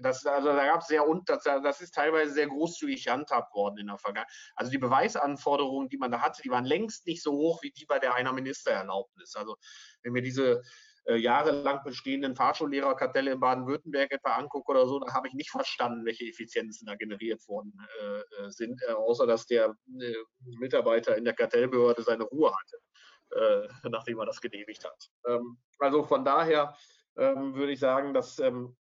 [0.01, 3.79] Das, also da gab es sehr und das, das ist teilweise sehr großzügig gehandhabt worden
[3.79, 4.33] in der Vergangenheit.
[4.55, 7.85] Also die Beweisanforderungen, die man da hatte, die waren längst nicht so hoch wie die
[7.85, 9.35] bei der einer Ministererlaubnis.
[9.35, 9.57] Also
[10.03, 10.61] wenn wir diese
[11.05, 16.05] äh, jahrelang bestehenden Fahrschullehrerkartelle in Baden-Württemberg etwa angucke oder so, da habe ich nicht verstanden,
[16.05, 20.15] welche Effizienzen da generiert worden äh, äh sind, äh, außer dass der äh,
[20.59, 22.77] Mitarbeiter in der Kartellbehörde seine Ruhe hatte,
[23.31, 25.09] äh, nachdem er das genehmigt hat.
[25.27, 26.75] Ähm, also von daher
[27.17, 28.75] ähm, würde ich sagen, dass ähm,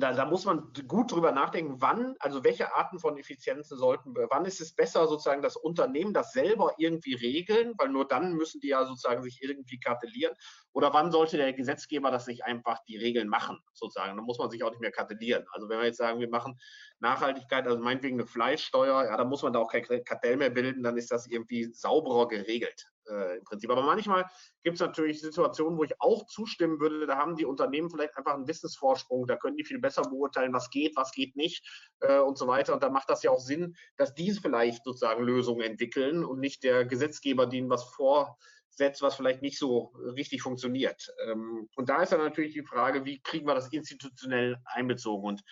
[0.00, 4.28] da, da, muss man gut drüber nachdenken, wann, also welche Arten von Effizienzen sollten wir,
[4.30, 8.60] wann ist es besser, sozusagen das Unternehmen das selber irgendwie regeln, weil nur dann müssen
[8.60, 10.34] die ja sozusagen sich irgendwie kartellieren,
[10.72, 14.50] oder wann sollte der Gesetzgeber das nicht einfach die Regeln machen, sozusagen, dann muss man
[14.50, 15.44] sich auch nicht mehr kartellieren.
[15.52, 16.58] Also wenn wir jetzt sagen, wir machen
[16.98, 20.82] Nachhaltigkeit, also meinetwegen eine Fleischsteuer, ja, da muss man da auch kein Kartell mehr bilden,
[20.82, 23.70] dann ist das irgendwie sauberer geregelt äh, im Prinzip.
[23.70, 24.26] Aber manchmal
[24.62, 28.34] gibt es natürlich Situationen, wo ich auch zustimmen würde, da haben die Unternehmen vielleicht einfach
[28.34, 31.64] einen Wissensvorsprung, da können die viel besser beurteilen, was geht, was geht nicht
[32.00, 32.74] äh, und so weiter.
[32.74, 36.62] Und da macht das ja auch Sinn, dass die vielleicht sozusagen Lösungen entwickeln und nicht
[36.62, 41.12] der Gesetzgeber denen was vorsetzt, was vielleicht nicht so richtig funktioniert.
[41.26, 45.26] Ähm, und da ist dann natürlich die Frage, wie kriegen wir das institutionell einbezogen?
[45.26, 45.42] Und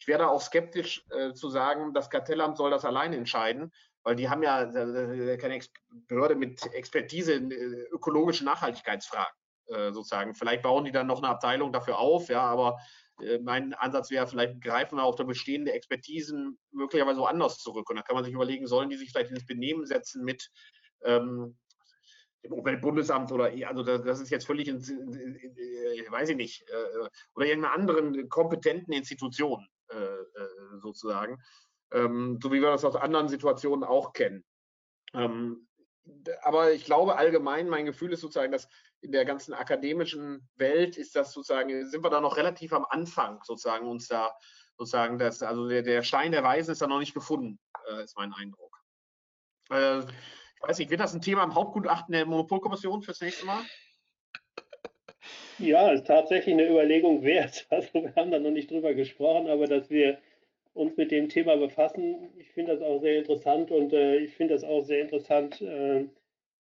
[0.00, 3.70] ich wäre da auch skeptisch äh, zu sagen, das Kartellamt soll das alleine entscheiden,
[4.02, 4.66] weil die haben ja
[5.36, 5.60] keine
[6.08, 7.54] Behörde mit Expertise in äh,
[7.90, 9.34] ökologischen Nachhaltigkeitsfragen
[9.66, 10.34] äh, sozusagen.
[10.34, 12.78] Vielleicht bauen die dann noch eine Abteilung dafür auf, ja, aber
[13.20, 17.88] äh, mein Ansatz wäre, vielleicht greifen wir auf der bestehende Expertisen möglicherweise woanders zurück.
[17.90, 20.50] Und dann kann man sich überlegen, sollen die sich vielleicht ins Benehmen setzen mit
[21.04, 21.56] ähm,
[22.42, 27.46] dem Umweltbundesamt oder also das ist jetzt völlig, in, in, weiß ich nicht, äh, oder
[27.46, 29.66] irgendeiner anderen kompetenten Institution
[30.80, 31.42] sozusagen
[31.92, 34.44] ähm, so wie wir das aus anderen Situationen auch kennen.
[35.14, 35.68] Ähm,
[36.42, 38.68] aber ich glaube allgemein, mein Gefühl ist sozusagen, dass
[39.00, 43.40] in der ganzen akademischen Welt ist das sozusagen, sind wir da noch relativ am Anfang
[43.44, 44.34] sozusagen uns da
[44.76, 47.58] sozusagen das, also der, der Stein der Weisen ist da noch nicht gefunden,
[47.90, 48.82] äh, ist mein Eindruck.
[49.70, 53.62] Äh, ich weiß nicht, wird das ein Thema im Hauptgutachten der Monopolkommission fürs nächste Mal?
[55.58, 57.66] Ja, ist tatsächlich eine Überlegung wert.
[57.70, 60.18] Also wir haben da noch nicht drüber gesprochen, aber dass wir
[60.74, 62.30] uns mit dem Thema befassen.
[62.36, 66.06] Ich finde das auch sehr interessant und äh, ich finde das auch sehr interessant, äh,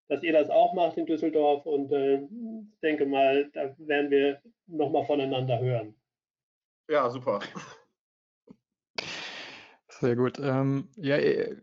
[0.08, 4.42] dass ihr das auch macht in Düsseldorf und äh, ich denke mal, da werden wir
[4.68, 5.96] nochmal voneinander hören.
[6.90, 7.40] Ja, super.
[9.88, 10.40] Sehr gut.
[10.40, 11.56] Ähm, ja, äh,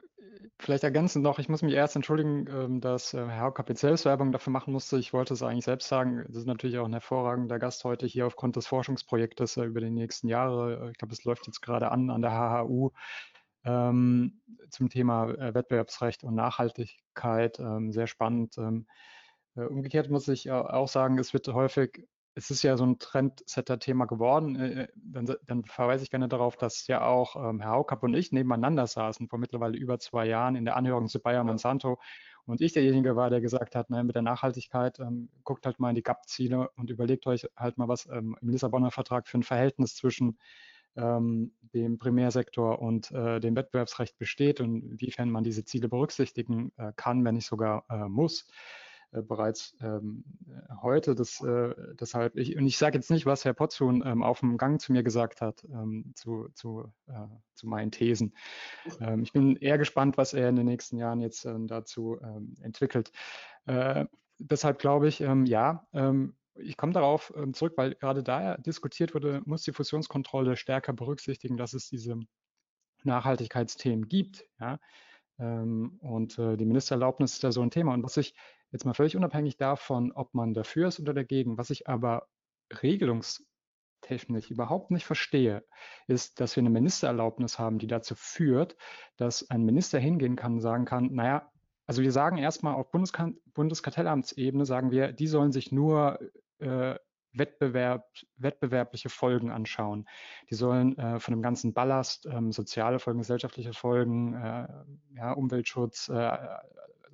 [0.59, 4.53] Vielleicht ergänzend noch, ich muss mich erst entschuldigen, ähm, dass äh, Herr selbst Werbung dafür
[4.53, 4.99] machen musste.
[4.99, 6.25] Ich wollte es eigentlich selbst sagen.
[6.29, 9.91] Das ist natürlich auch ein hervorragender Gast heute hier aufgrund des Forschungsprojektes äh, über die
[9.91, 10.91] nächsten Jahre.
[10.91, 12.91] Ich glaube, es läuft jetzt gerade an an der HHU
[13.65, 14.41] ähm,
[14.71, 17.59] zum Thema äh, Wettbewerbsrecht und Nachhaltigkeit.
[17.59, 18.57] Ähm, sehr spannend.
[18.59, 22.07] Äh, umgekehrt muss ich auch sagen, es wird häufig
[22.37, 24.57] es ist ja so ein Trendsetter-Thema geworden.
[24.57, 28.15] Äh, äh, dann, dann, verweise ich gerne darauf, dass ja auch ähm, Herr Haukapp und
[28.15, 31.99] ich nebeneinander saßen vor mittlerweile über zwei Jahren in der Anhörung zu Bayer Monsanto
[32.45, 35.89] und ich derjenige war, der gesagt hat, naja, mit der Nachhaltigkeit ähm, guckt halt mal
[35.89, 39.43] in die GAP-Ziele und überlegt euch halt mal, was ähm, im Lissabonner Vertrag für ein
[39.43, 40.39] Verhältnis zwischen
[40.95, 46.93] ähm, dem Primärsektor und äh, dem Wettbewerbsrecht besteht und inwiefern man diese Ziele berücksichtigen äh,
[46.97, 48.47] kann, wenn nicht sogar äh, muss.
[49.13, 50.25] Äh, bereits ähm,
[50.83, 51.15] heute.
[51.15, 54.59] Das, äh, deshalb, ich, und ich sage jetzt nicht, was Herr Potzun ähm, auf dem
[54.59, 58.35] Gang zu mir gesagt hat, ähm, zu, zu, äh, zu meinen Thesen.
[59.01, 62.55] Ähm, ich bin eher gespannt, was er in den nächsten Jahren jetzt ähm, dazu ähm,
[62.61, 63.13] entwickelt.
[63.67, 64.07] Äh,
[64.39, 65.87] deshalb glaube ich, ja,
[66.57, 71.73] ich komme darauf zurück, weil gerade da diskutiert wurde, muss die Fusionskontrolle stärker berücksichtigen, dass
[71.73, 72.21] es diese
[73.05, 74.45] Nachhaltigkeitsthemen gibt.
[74.61, 74.79] Ja?
[75.39, 77.95] und äh, die Ministererlaubnis ist da so ein Thema.
[77.95, 78.35] Und was ich
[78.73, 81.59] Jetzt mal völlig unabhängig davon, ob man dafür ist oder dagegen.
[81.59, 82.29] Was ich aber
[82.83, 85.65] regelungstechnisch überhaupt nicht verstehe,
[86.07, 88.77] ist, dass wir eine Ministererlaubnis haben, die dazu führt,
[89.17, 91.51] dass ein Minister hingehen kann und sagen kann, naja,
[91.87, 96.19] also wir sagen erstmal auf Bundeska Bundeskartellamtsebene, sagen wir, die sollen sich nur
[96.59, 96.97] äh,
[97.33, 100.09] Wettbewerb, wettbewerbliche Folgen anschauen.
[100.51, 104.69] Die sollen äh, von dem ganzen Ballast, ähm, soziale Folgen, gesellschaftliche Folgen, äh,
[105.15, 106.39] ja, Umweltschutz, äh,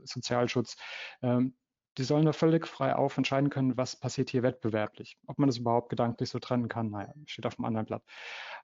[0.05, 0.77] Sozialschutz,
[1.23, 1.57] ähm,
[1.99, 5.19] die sollen da völlig frei auf entscheiden können, was passiert hier wettbewerblich.
[5.27, 8.03] Ob man das überhaupt gedanklich so trennen kann, naja, steht auf dem anderen Blatt.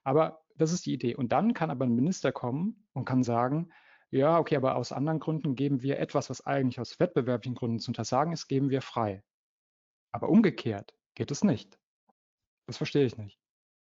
[0.03, 1.15] Aber das ist die Idee.
[1.15, 3.71] Und dann kann aber ein Minister kommen und kann sagen,
[4.11, 7.91] ja, okay, aber aus anderen Gründen geben wir etwas, was eigentlich aus wettbewerblichen Gründen zu
[7.91, 9.23] untersagen ist, geben wir frei.
[10.11, 11.77] Aber umgekehrt geht es nicht.
[12.65, 13.39] Das verstehe ich nicht.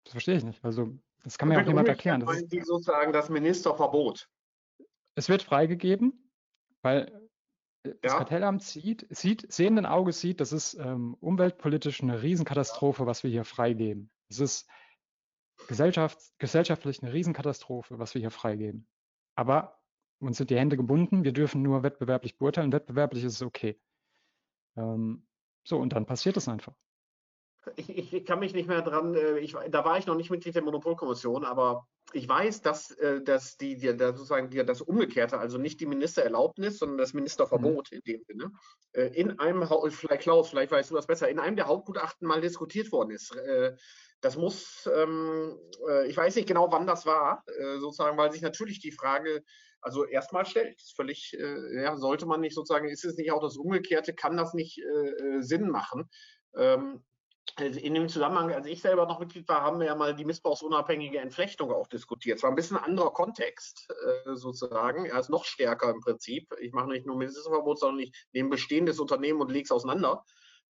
[0.04, 0.64] Das verstehe ich nicht.
[0.64, 2.20] Also, das kann mir auch jemand erklären.
[2.20, 4.28] Das ist sozusagen das Ministerverbot.
[5.14, 6.30] Es wird freigegeben,
[6.82, 7.28] weil
[7.86, 8.18] das ja.
[8.18, 13.44] Kartellamt sieht, sieht, sehenden Auges sieht, das ist ähm, umweltpolitisch eine Riesenkatastrophe, was wir hier
[13.44, 14.10] freigeben.
[14.28, 14.68] Es ist
[15.68, 18.86] Gesellschaft, gesellschaftlich eine Riesenkatastrophe, was wir hier freigeben.
[19.34, 19.78] Aber
[20.18, 22.72] uns sind die Hände gebunden, wir dürfen nur wettbewerblich beurteilen.
[22.72, 23.80] Wettbewerblich ist es okay.
[24.76, 25.26] Ähm,
[25.64, 26.74] so, und dann passiert es einfach
[27.74, 30.54] ich, ich, kann mich nicht mehr dran, äh, ich, da war ich noch nicht Mitglied
[30.54, 35.58] der Monopolkommission, aber ich weiß, dass, äh, dass die, die, sozusagen die, das Umgekehrte, also
[35.58, 37.98] nicht die Ministererlaubnis, sondern das Ministerverbot mhm.
[37.98, 38.52] in dem Sinne,
[38.92, 42.40] äh, in einem, vielleicht Klaus, vielleicht weißt du das besser, in einem der Hauptgutachten mal
[42.40, 43.34] diskutiert worden ist.
[44.22, 45.58] Das muss, ähm,
[46.06, 47.44] ich weiß nicht genau, wann das war,
[47.78, 49.44] sozusagen, weil sich natürlich die Frage
[49.82, 50.80] also erstmal stellt.
[50.96, 54.80] Völlig, ja, sollte man nicht sozusagen, ist es nicht auch das Umgekehrte, kann das nicht
[55.40, 56.08] Sinn machen?
[56.56, 57.04] Ähm,
[57.58, 61.18] in dem Zusammenhang, als ich selber noch Mitglied war, haben wir ja mal die missbrauchsunabhängige
[61.18, 62.38] Entflechtung auch diskutiert.
[62.38, 65.06] Es war ein bisschen anderer Kontext äh, sozusagen.
[65.06, 66.52] Er ist noch stärker im Prinzip.
[66.60, 70.24] Ich mache nicht nur Mindestverbot, sondern ich nehme bestehendes Unternehmen und lege es auseinander.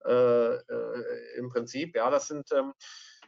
[0.05, 2.75] Äh, äh, Im Prinzip, ja, das sind, ähm,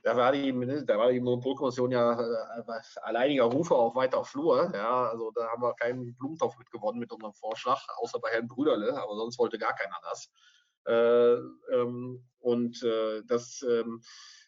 [0.02, 0.52] da war die,
[0.84, 2.62] da war die Monopolkommission ja äh,
[3.00, 4.70] alleiniger Rufer auf weiter Flur.
[4.74, 9.00] Ja, also da haben wir keinen Blumentopf mitgewonnen mit unserem Vorschlag, außer bei Herrn Brüderle,
[9.00, 10.30] aber sonst wollte gar keiner das.
[10.86, 11.34] Äh,
[11.72, 14.00] ähm, und äh, das, ähm,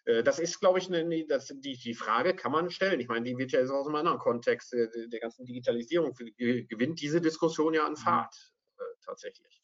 [0.04, 3.00] äh, das ist, glaube ich, ne, das, die, die Frage kann man stellen.
[3.00, 7.00] Ich meine, die wird ja jetzt aus einem anderen Kontext der, der ganzen Digitalisierung gewinnt
[7.00, 7.96] diese Diskussion ja an mhm.
[7.96, 8.52] Fahrt
[9.04, 9.62] tatsächlich.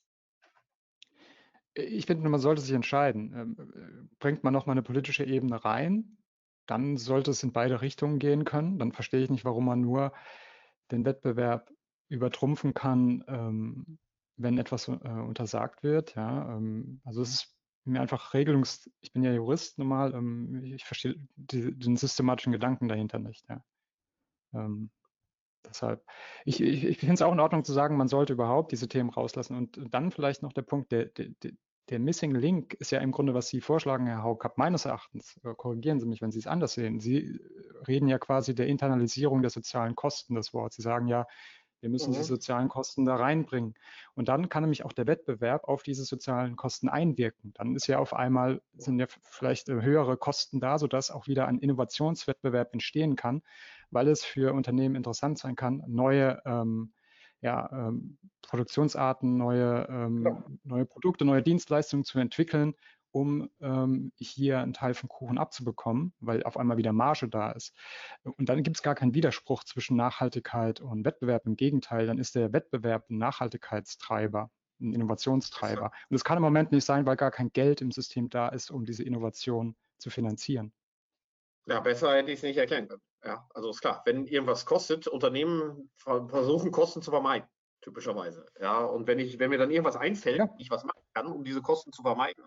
[1.75, 3.33] Ich finde, man sollte sich entscheiden.
[3.35, 6.19] Ähm, bringt man noch mal eine politische Ebene rein,
[6.67, 8.79] dann sollte es in beide Richtungen gehen können.
[8.79, 10.13] Dann verstehe ich nicht, warum man nur
[10.91, 11.71] den Wettbewerb
[12.09, 13.99] übertrumpfen kann, ähm,
[14.37, 16.15] wenn etwas äh, untersagt wird.
[16.15, 20.85] Ja, ähm, also es ist mir einfach Regelungs, ich bin ja Jurist normal, ähm, ich
[20.85, 23.47] verstehe die, den systematischen Gedanken dahinter nicht.
[23.49, 23.63] Ja.
[24.55, 24.91] Ähm,
[25.67, 26.05] deshalb,
[26.45, 29.11] ich, ich, ich finde es auch in Ordnung zu sagen, man sollte überhaupt diese Themen
[29.11, 29.57] rauslassen.
[29.57, 31.29] Und dann vielleicht noch der Punkt, der, der,
[31.91, 35.55] der Missing Link ist ja im Grunde, was Sie vorschlagen, Herr Haukapp, meines Erachtens, äh,
[35.55, 37.01] korrigieren Sie mich, wenn Sie es anders sehen.
[37.01, 37.39] Sie
[37.87, 40.77] reden ja quasi der Internalisierung der sozialen Kosten des Wortes.
[40.77, 41.27] Sie sagen ja,
[41.85, 42.17] wir müssen mhm.
[42.17, 43.75] die sozialen Kosten da reinbringen.
[44.15, 47.53] Und dann kann nämlich auch der Wettbewerb auf diese sozialen Kosten einwirken.
[47.55, 51.47] Dann ist ja auf einmal, sind ja vielleicht äh, höhere Kosten da, sodass auch wieder
[51.47, 53.43] ein Innovationswettbewerb entstehen kann,
[53.91, 56.95] weil es für Unternehmen interessant sein kann, neue ähm,
[57.43, 60.43] ja, ähm, Produktionsarten, neue, ähm, ja.
[60.65, 62.75] neue Produkte, neue Dienstleistungen zu entwickeln,
[63.15, 67.73] um ähm, hier einen Teil vom Kuchen abzubekommen, weil auf einmal wieder Marge da ist.
[68.25, 71.47] Und dann gibt es gar keinen Widerspruch zwischen Nachhaltigkeit und Wettbewerb.
[71.47, 74.51] Im Gegenteil, dann ist der Wettbewerb ein Nachhaltigkeitstreiber,
[74.81, 75.85] ein Innovationstreiber.
[75.85, 78.73] Und das kann im Moment nicht sein, weil gar kein Geld im System da ist,
[78.73, 80.73] um diese Innovation zu finanzieren.
[81.67, 83.03] Ja, besser hätte ich es nicht erklären können.
[83.25, 87.49] Ja, also ist klar, wenn irgendwas kostet, Unternehmen versuchen Kosten zu vermeiden,
[87.81, 88.45] typischerweise.
[88.61, 90.55] Ja, und wenn ich, wenn mir dann irgendwas einfällt, ja.
[90.59, 92.45] ich was machen kann, um diese Kosten zu vermeiden,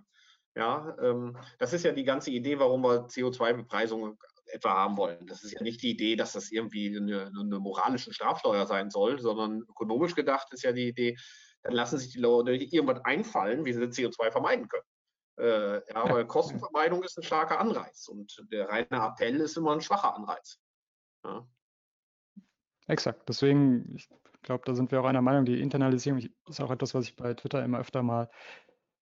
[0.58, 4.18] ja, ähm, das ist ja die ganze Idee, warum wir CO2-Bepreisung
[4.48, 5.28] etwa haben wollen.
[5.28, 9.20] Das ist ja nicht die Idee, dass das irgendwie eine, eine moralische Strafsteuer sein soll,
[9.20, 11.16] sondern ökonomisch gedacht ist ja die Idee,
[11.62, 14.84] dann lassen sich die Leute irgendwas einfallen, wie sie CO2 vermeiden können.
[15.40, 19.82] Äh, ja, aber Kostenvermeidung ist ein starker Anreiz und der reine Appell ist immer ein
[19.82, 20.60] schwacher Anreiz.
[21.24, 21.48] Ja.
[22.88, 23.30] Exakt.
[23.30, 24.10] Deswegen, ich
[24.42, 27.34] glaube, da sind wir auch einer Meinung, die Internalisierung ist auch etwas, was ich bei
[27.34, 28.30] Twitter immer öfter mal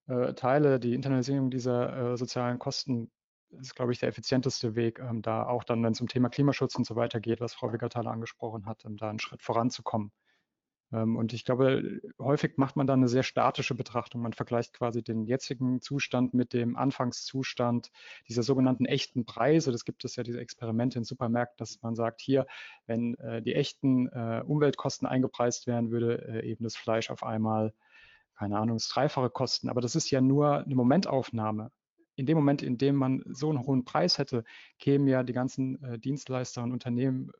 [0.08, 3.12] äh, teile, die Internalisierung dieser äh, sozialen Kosten
[3.52, 6.76] ist, glaube ich, der effizienteste Weg, ähm, da auch dann, wenn es um Thema Klimaschutz
[6.76, 10.12] und so weiter geht, was Frau Wiggerthaler angesprochen hat, um da einen Schritt voranzukommen.
[10.92, 14.22] Ähm, und ich glaube, häufig macht man dann eine sehr statische Betrachtung.
[14.22, 17.92] Man vergleicht quasi den jetzigen Zustand mit dem Anfangszustand
[18.28, 19.72] dieser sogenannten echten Preise.
[19.72, 22.46] Das gibt es ja diese Experimente in Supermärkten, dass man sagt, hier,
[22.86, 27.74] wenn äh, die echten äh, Umweltkosten eingepreist wären, würde äh, eben das Fleisch auf einmal
[28.38, 29.70] keine Ahnung, das Dreifache kosten.
[29.70, 31.72] Aber das ist ja nur eine Momentaufnahme.
[32.16, 34.44] In dem Moment, in dem man so einen hohen Preis hätte,
[34.80, 37.32] kämen ja die ganzen äh, Dienstleister und Unternehmen,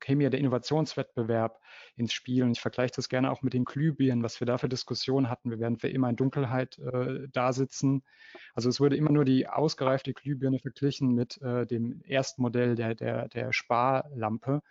[0.00, 1.60] käme ja der Innovationswettbewerb
[1.96, 2.42] ins Spiel.
[2.42, 5.50] Und ich vergleiche das gerne auch mit den Glühbirnen, was wir da für Diskussionen hatten.
[5.50, 8.02] Wir werden für immer in Dunkelheit äh, da sitzen.
[8.54, 12.94] Also es wurde immer nur die ausgereifte Glühbirne verglichen mit äh, dem ersten Modell der,
[12.94, 14.62] der, der Sparlampe.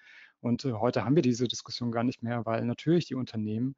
[0.42, 3.76] Und äh, heute haben wir diese Diskussion gar nicht mehr, weil natürlich die Unternehmen,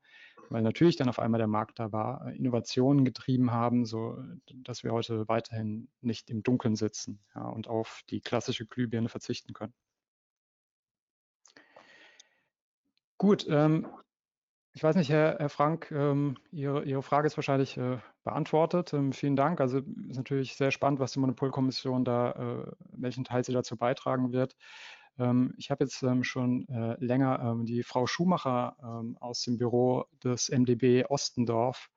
[0.50, 4.18] weil natürlich dann auf einmal der Markt da war, äh, Innovationen getrieben haben, so
[4.54, 9.54] dass wir heute weiterhin nicht im Dunkeln sitzen ja, und auf die klassische Glühbirne verzichten
[9.54, 9.74] können.
[13.18, 13.88] Gut, ähm,
[14.78, 18.94] ich weiß nicht, Herr, Herr Frank, ähm, Ihre, Ihre, Frage ist wahrscheinlich äh, beantwortet.
[18.94, 19.60] Ähm, vielen Dank.
[19.60, 24.34] Also ist natürlich sehr spannend, was die Monopolkommission da, äh, welchen Teil sie dazu beitragen
[24.34, 24.56] wird.
[25.18, 28.76] Ähm, ich habe jetzt ähm, schon äh, länger ähm, die Frau Schumacher
[29.20, 31.90] aus dem Büro des MDB Ostendorf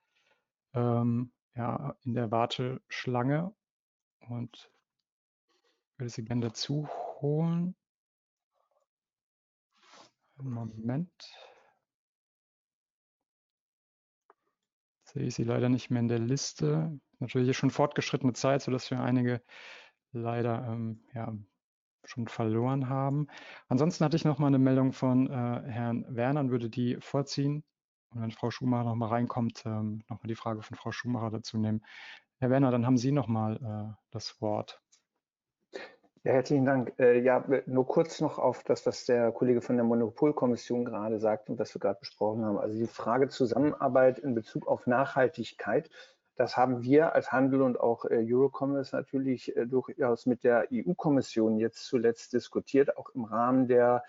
[0.72, 3.52] ja, in der Warteschlange
[4.28, 4.70] und
[5.96, 6.88] würde sie gerne dazu
[7.20, 7.74] holen.
[10.36, 11.10] Moment.
[15.12, 16.98] sehe ich sie leider nicht mehr in der Liste.
[17.18, 19.42] Natürlich schon fortgeschrittene Zeit, sodass wir einige
[20.12, 21.34] leider ähm, ja,
[22.10, 23.28] schon verloren haben.
[23.68, 27.64] Ansonsten hatte ich noch mal eine Meldung von äh, Herrn Werner und würde die vorziehen.
[28.12, 31.30] Und wenn Frau Schumacher noch mal reinkommt, ähm, noch mal die Frage von Frau Schumacher
[31.30, 31.84] dazu nehmen.
[32.40, 34.82] Herr Werner, dann haben Sie noch mal äh, das Wort.
[36.24, 36.92] Ja, herzlichen Dank.
[36.98, 41.48] Äh, ja, nur kurz noch auf das, was der Kollege von der Monopolkommission gerade sagt
[41.48, 42.58] und das wir gerade besprochen haben.
[42.58, 45.88] Also die Frage Zusammenarbeit in Bezug auf Nachhaltigkeit
[46.36, 51.58] Das haben wir als Handel und auch äh, Eurocommerce natürlich äh, durchaus mit der EU-Kommission
[51.58, 54.04] jetzt zuletzt diskutiert, auch im Rahmen der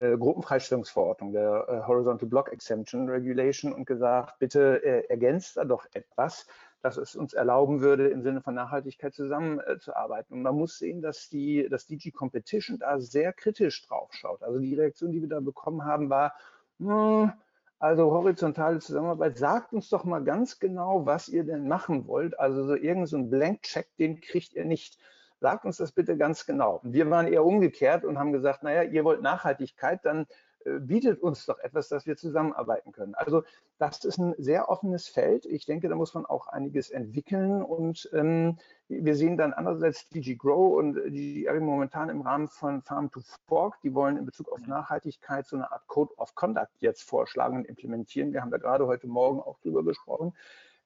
[0.00, 5.86] äh, Gruppenfreistellungsverordnung, der äh, Horizontal Block Exemption Regulation und gesagt, bitte äh, ergänzt da doch
[5.92, 6.46] etwas,
[6.82, 10.34] dass es uns erlauben würde, im Sinne von Nachhaltigkeit zusammenzuarbeiten.
[10.34, 14.42] Und man muss sehen, dass die, dass DG Competition da sehr kritisch drauf schaut.
[14.42, 16.34] Also die Reaktion, die wir da bekommen haben, war,
[16.78, 17.32] hm,
[17.80, 22.38] also horizontale Zusammenarbeit, sagt uns doch mal ganz genau, was ihr denn machen wollt.
[22.38, 24.98] Also so irgendein so Blank-Check, den kriegt ihr nicht.
[25.40, 26.80] Sagt uns das bitte ganz genau.
[26.82, 30.26] Wir waren eher umgekehrt und haben gesagt, naja, ihr wollt Nachhaltigkeit, dann
[30.64, 33.14] bietet uns doch etwas, dass wir zusammenarbeiten können.
[33.14, 33.42] Also
[33.78, 35.46] das ist ein sehr offenes Feld.
[35.46, 38.58] Ich denke, da muss man auch einiges entwickeln und ähm,
[38.88, 43.80] wir sehen dann andererseits DG Grow und DG momentan im Rahmen von Farm to Fork,
[43.82, 47.64] die wollen in Bezug auf Nachhaltigkeit so eine Art Code of Conduct jetzt vorschlagen und
[47.66, 48.32] implementieren.
[48.32, 50.34] Wir haben da gerade heute Morgen auch drüber gesprochen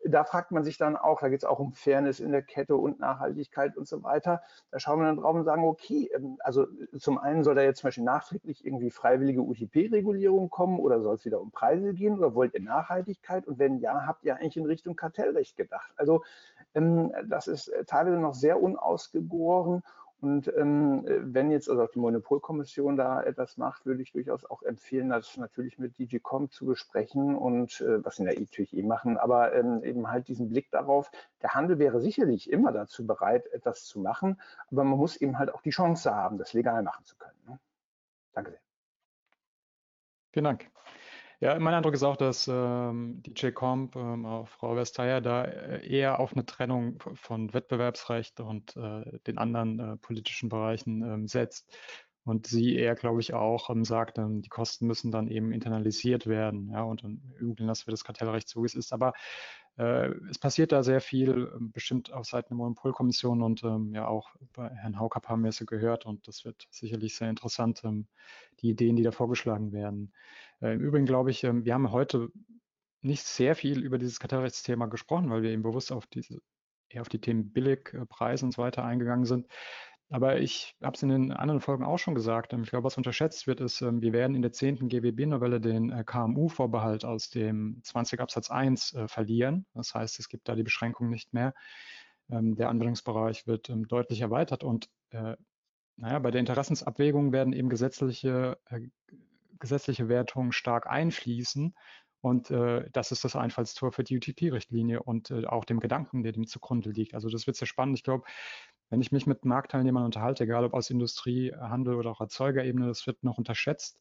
[0.07, 2.77] da fragt man sich dann auch, da geht es auch um Fairness in der Kette
[2.77, 4.43] und Nachhaltigkeit und so weiter.
[4.71, 6.67] Da schauen wir dann drauf und sagen, okay, ähm, also
[6.99, 11.25] zum einen soll da jetzt zum Beispiel nachträglich irgendwie freiwillige UTP-Regulierung kommen oder soll es
[11.25, 13.47] wieder um Preise gehen oder wollt ihr Nachhaltigkeit?
[13.47, 15.93] Und wenn ja, habt ihr eigentlich in Richtung Kartellrecht gedacht?
[15.97, 16.23] Also
[16.75, 19.83] ähm, das ist äh, teilweise noch sehr unausgegoren
[20.20, 24.62] und ähm, wenn jetzt also auch die Monopolkommission da etwas macht, würde ich durchaus auch
[24.62, 29.55] empfehlen, das natürlich mit DigiCom zu besprechen und äh, was der natürlich eh machen, aber
[29.55, 31.11] ähm, eben halt diesen Blick darauf,
[31.43, 35.53] der Handel wäre sicherlich immer dazu bereit, etwas zu machen, aber man muss eben halt
[35.53, 37.39] auch die Chance haben, das legal machen zu können.
[37.47, 37.59] Ne?
[38.32, 38.61] Danke sehr.
[40.32, 40.70] Vielen Dank.
[41.45, 45.87] Ja, mein Eindruck ist auch, dass ähm, DJ Comp, ähm, auch Frau Vestager, da äh,
[45.87, 51.77] eher auf eine Trennung von Wettbewerbsrecht und äh, den anderen äh, politischen Bereichen ähm, setzt.
[52.25, 56.27] Und sie eher, glaube ich, auch ähm, sagt, ähm, die Kosten müssen dann eben internalisiert
[56.27, 56.71] werden.
[56.73, 58.95] Ja, und im Übrigen lassen wir das Kartellrecht es ist.
[58.95, 59.12] Aber
[59.77, 64.07] äh, es passiert da sehr viel, ähm, bestimmt auf Seiten der Monopolkommission und ähm, ja
[64.07, 68.07] auch bei Herrn Haukap haben wir es gehört und das wird sicherlich sehr interessant, ähm,
[68.61, 70.12] die Ideen, die da vorgeschlagen werden.
[70.61, 72.29] Äh, Im Übrigen glaube ich, ähm, wir haben heute
[73.03, 76.41] nicht sehr viel über dieses Kartellrechtsthema gesprochen, weil wir eben bewusst auf diese
[76.89, 79.47] eher auf die Themen Billigpreise und so weiter eingegangen sind.
[80.11, 82.53] Aber ich habe es in den anderen Folgen auch schon gesagt.
[82.53, 84.89] Ähm, ich glaube, was unterschätzt wird, ist, ähm, wir werden in der 10.
[84.89, 89.67] GWB-Novelle den äh, KMU-Vorbehalt aus dem 20 Absatz 1 äh, verlieren.
[89.75, 91.55] Das heißt, es gibt da die Beschränkung nicht mehr.
[92.27, 95.37] Der Anwendungsbereich wird deutlich erweitert und äh,
[95.97, 98.57] naja, bei der Interessensabwägung werden eben gesetzliche,
[99.59, 101.75] gesetzliche Wertungen stark einfließen.
[102.21, 106.33] Und äh, das ist das Einfallstor für die UTP-Richtlinie und äh, auch dem Gedanken, der
[106.33, 107.15] dem zugrunde liegt.
[107.15, 107.99] Also das wird sehr spannend.
[107.99, 108.25] Ich glaube,
[108.89, 113.07] wenn ich mich mit Marktteilnehmern unterhalte, egal ob aus Industrie, Handel oder auch Erzeugerebene, das
[113.07, 114.01] wird noch unterschätzt.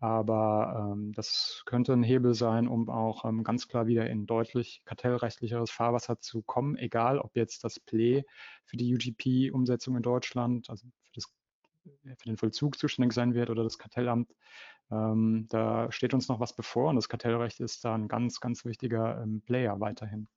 [0.00, 4.80] Aber ähm, das könnte ein Hebel sein, um auch ähm, ganz klar wieder in deutlich
[4.86, 8.24] kartellrechtlicheres Fahrwasser zu kommen, egal ob jetzt das Play
[8.64, 11.26] für die UTP-Umsetzung in Deutschland, also für, das,
[12.16, 14.32] für, den Vollzug zuständig sein wird oder das Kartellamt.
[14.90, 18.64] Ähm, da steht uns noch was bevor und das Kartellrecht ist da ein ganz, ganz
[18.64, 20.28] wichtiger ähm, Player weiterhin.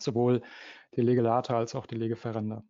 [0.00, 0.42] Sowohl
[0.96, 2.64] die Legelate als auch die Legeferender.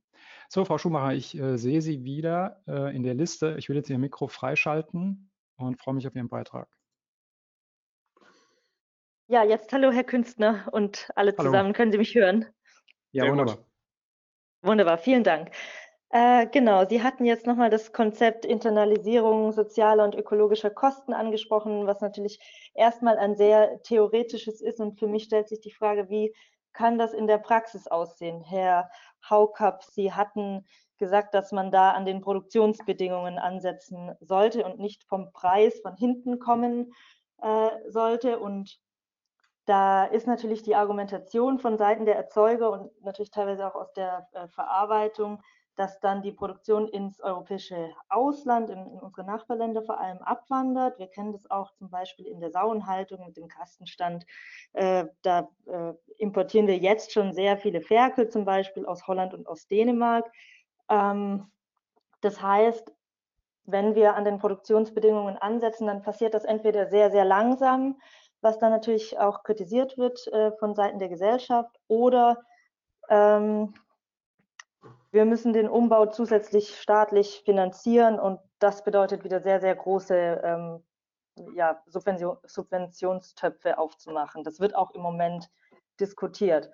[0.49, 3.57] So, Frau Schumacher, ich äh, sehe Sie wieder äh, in der Liste.
[3.59, 6.69] Ich will jetzt Ihr Mikro freischalten und freue mich auf Ihren Beitrag.
[9.27, 11.51] Ja, jetzt hallo, Herr Künstner und alle hallo.
[11.51, 11.73] zusammen.
[11.73, 12.47] Können Sie mich hören?
[13.13, 13.57] Ja, Sehr wunderbar.
[13.57, 13.67] Gut.
[14.63, 15.51] Wunderbar, vielen Dank.
[16.17, 22.01] Äh, genau, Sie hatten jetzt nochmal das Konzept Internalisierung sozialer und ökologischer Kosten angesprochen, was
[22.01, 22.39] natürlich
[22.73, 24.79] erstmal ein sehr theoretisches ist.
[24.79, 26.33] Und für mich stellt sich die Frage, wie
[26.73, 28.43] kann das in der Praxis aussehen?
[28.43, 28.89] Herr
[29.29, 30.65] Haukap, Sie hatten
[30.99, 36.39] gesagt, dass man da an den Produktionsbedingungen ansetzen sollte und nicht vom Preis von hinten
[36.39, 36.93] kommen
[37.43, 38.39] äh, sollte.
[38.39, 38.79] Und
[39.65, 44.29] da ist natürlich die Argumentation von Seiten der Erzeuger und natürlich teilweise auch aus der
[44.33, 45.43] äh, Verarbeitung
[45.77, 50.99] dass dann die Produktion ins europäische Ausland, in, in, unsere Nachbarländer vor allem abwandert.
[50.99, 54.25] Wir kennen das auch zum Beispiel in der Sauenhaltung mit dem Kastenstand.
[54.73, 59.47] Äh, da äh, importieren wir jetzt schon sehr viele Ferkel zum Beispiel aus Holland und
[59.49, 60.31] aus Dänemark.
[60.89, 61.51] Ähm,
[62.21, 62.93] das heißt,
[63.67, 68.01] wenn wir an den Produktionsbedingungen ansetzen, dann passiert das entweder sehr, sehr langsam,
[68.41, 72.43] was dann natürlich auch kritisiert wird äh, von Seiten der Gesellschaft, oder
[73.09, 73.75] ähm,
[75.15, 80.83] wir müssen den Umbau zusätzlich staatlich finanzieren und das bedeutet wieder sehr, sehr große ähm,
[81.55, 84.43] ja, Subvention, Subventionstöpfe aufzumachen.
[84.43, 85.49] Das wird auch im Moment
[86.01, 86.69] diskutiert.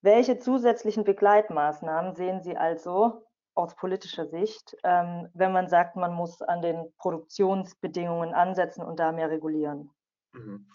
[0.00, 6.40] Welche zusätzlichen Begleitmaßnahmen sehen Sie also aus politischer Sicht, ähm, wenn man sagt, man muss
[6.40, 9.90] an den Produktionsbedingungen ansetzen und da mehr regulieren?
[10.32, 10.66] Mhm.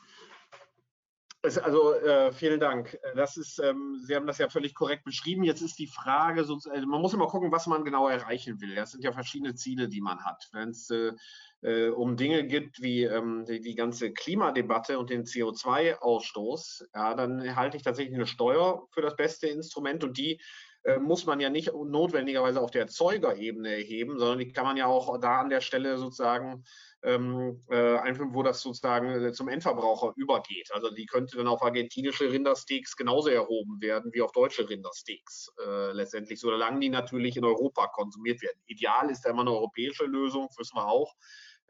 [1.56, 2.98] Also äh, vielen Dank.
[3.15, 5.44] Das ist, ähm, Sie haben das ja völlig korrekt beschrieben.
[5.44, 8.76] Jetzt ist die Frage, also man muss immer gucken, was man genau erreichen will.
[8.76, 10.49] Das sind ja verschiedene Ziele, die man hat.
[10.52, 11.14] Wenn es äh,
[11.61, 17.56] äh, um Dinge geht wie ähm, die, die, ganze Klimadebatte und den CO2-Ausstoß, ja, dann
[17.56, 20.41] halte ich tatsächlich eine Steuer für das beste Instrument und die
[20.84, 24.86] äh, muss man ja nicht notwendigerweise auf der Erzeugerebene erheben, sondern die kann man ja
[24.86, 26.64] auch da an der Stelle sozusagen
[27.03, 30.69] ähm, äh, einführen, wo das sozusagen äh, zum Endverbraucher übergeht.
[30.74, 35.91] Also die könnte dann auf argentinische Rindersteaks genauso erhoben werden wie auf deutsche Rindersteaks äh,
[35.91, 38.60] letztendlich, solange die natürlich in Europa konsumiert werden.
[38.65, 41.14] Ideal ist ja immer eine europäische Lösung, wissen wir auch.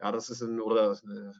[0.00, 1.34] Ja, das ist ein, oder eine,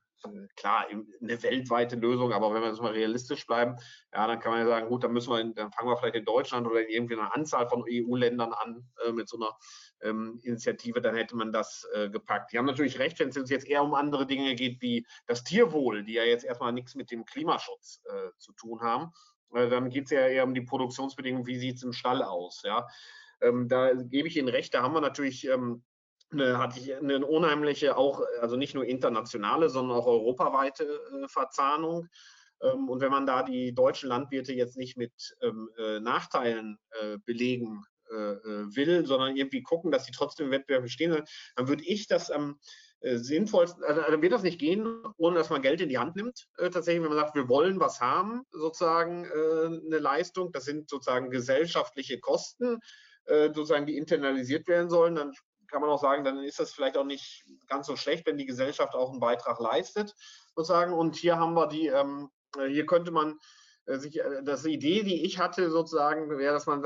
[0.57, 3.77] klar, eine weltweite Lösung, aber wenn wir jetzt mal realistisch bleiben,
[4.13, 6.17] ja, dann kann man ja sagen, gut, dann müssen wir, in, dann fangen wir vielleicht
[6.17, 9.57] in Deutschland oder in irgendwie einer Anzahl von EU-Ländern an äh, mit so einer
[10.03, 12.53] ähm, Initiative, dann hätte man das äh, gepackt.
[12.53, 16.05] Die haben natürlich recht, wenn es jetzt eher um andere Dinge geht, wie das Tierwohl,
[16.05, 19.13] die ja jetzt erstmal nichts mit dem Klimaschutz äh, zu tun haben.
[19.55, 22.63] Äh, dann geht es ja eher um die Produktionsbedingungen, wie sieht es im Stall aus,
[22.65, 22.87] ja.
[23.41, 25.85] Ähm, da gebe ich Ihnen recht, da haben wir natürlich ähm,
[26.31, 32.09] eine, hatte ich eine unheimliche, auch, also nicht nur internationale, sondern auch europaweite äh, Verzahnung.
[32.61, 37.19] Ähm, und wenn man da die deutschen Landwirte jetzt nicht mit ähm, äh, Nachteilen äh,
[37.25, 41.23] belegen äh, äh, will, sondern irgendwie gucken, dass sie trotzdem im Wettbewerb bestehen,
[41.57, 42.59] dann würde ich das am
[43.01, 46.17] äh, sinnvollsten, also, dann wird das nicht gehen, ohne dass man Geld in die Hand
[46.17, 46.49] nimmt.
[46.57, 52.19] tatsächlich, wenn man sagt, wir wollen was haben, sozusagen eine Leistung, das sind sozusagen gesellschaftliche
[52.19, 52.79] Kosten,
[53.27, 55.33] sozusagen, die internalisiert werden sollen, dann
[55.71, 58.47] kann man auch sagen, dann ist das vielleicht auch nicht ganz so schlecht, wenn die
[58.47, 60.15] Gesellschaft auch einen Beitrag leistet,
[60.55, 60.93] sozusagen.
[60.93, 63.39] Und hier haben wir die, ähm, hier könnte man
[63.87, 66.83] äh, sich, äh, das Idee, die ich hatte, sozusagen, wäre, dass man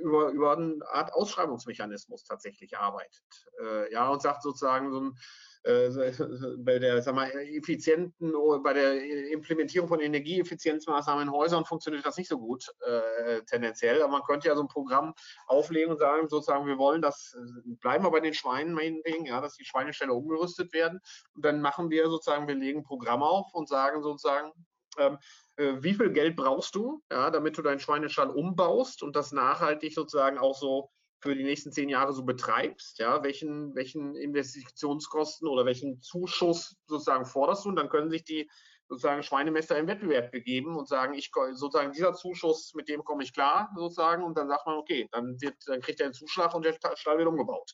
[0.00, 3.24] über, über eine Art Ausschreibungsmechanismus tatsächlich arbeitet.
[3.60, 5.18] Äh, ja, und sagt sozusagen so ein
[5.64, 12.18] bei der sag mal, effizienten, oh, bei der Implementierung von Energieeffizienzmaßnahmen in Häusern funktioniert das
[12.18, 14.02] nicht so gut äh, tendenziell.
[14.02, 15.14] Aber man könnte ja so ein Programm
[15.46, 17.34] auflegen und sagen, sozusagen, wir wollen das,
[17.80, 21.00] bleiben wir bei den Schweinen meinetwegen, ja, dass die Schweineställe umgerüstet werden.
[21.34, 24.52] Und dann machen wir sozusagen, wir legen ein Programm auf und sagen sozusagen,
[24.98, 25.18] ähm,
[25.56, 29.94] äh, wie viel Geld brauchst du, ja, damit du deinen Schweinestall umbaust und das nachhaltig
[29.94, 30.90] sozusagen auch so
[31.24, 37.24] für die nächsten zehn Jahre so betreibst, ja, welchen, welchen Investitionskosten oder welchen Zuschuss sozusagen
[37.24, 38.50] forderst du und dann können sich die
[38.90, 43.32] sozusagen Schweinemesser im Wettbewerb begeben und sagen, ich sozusagen dieser Zuschuss, mit dem komme ich
[43.32, 46.62] klar, sozusagen, und dann sagt man, okay, dann wird, dann kriegt er einen Zuschlag und
[46.62, 47.72] der Stall wird umgebaut.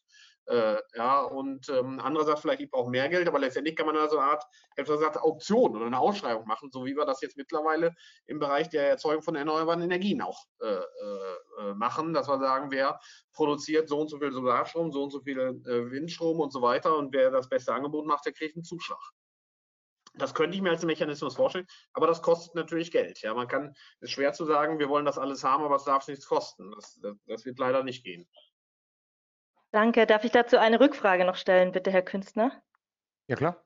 [0.51, 3.94] Äh, ja, und ähm, anderer sagt vielleicht, ich brauche mehr Geld, aber letztendlich kann man
[3.94, 4.44] da so eine Art,
[4.77, 7.94] ich gesagt, Auktion oder eine Ausschreibung machen, so wie wir das jetzt mittlerweile
[8.27, 12.98] im Bereich der Erzeugung von erneuerbaren Energien auch äh, äh, machen, dass wir sagen, wer
[13.32, 16.97] produziert so und so viel Solarstrom, so und so viel äh, Windstrom und so weiter
[16.97, 18.98] und wer das beste Angebot macht, der kriegt einen Zuschlag.
[20.14, 23.22] Das könnte ich mir als Mechanismus vorstellen, aber das kostet natürlich Geld.
[23.22, 25.85] Ja, man kann, es ist schwer zu sagen, wir wollen das alles haben, aber es
[25.85, 26.72] darf nichts kosten.
[26.72, 28.27] Das, das, das wird leider nicht gehen.
[29.72, 30.06] Danke.
[30.06, 32.52] Darf ich dazu eine Rückfrage noch stellen, bitte, Herr Künstner?
[33.28, 33.62] Ja, klar.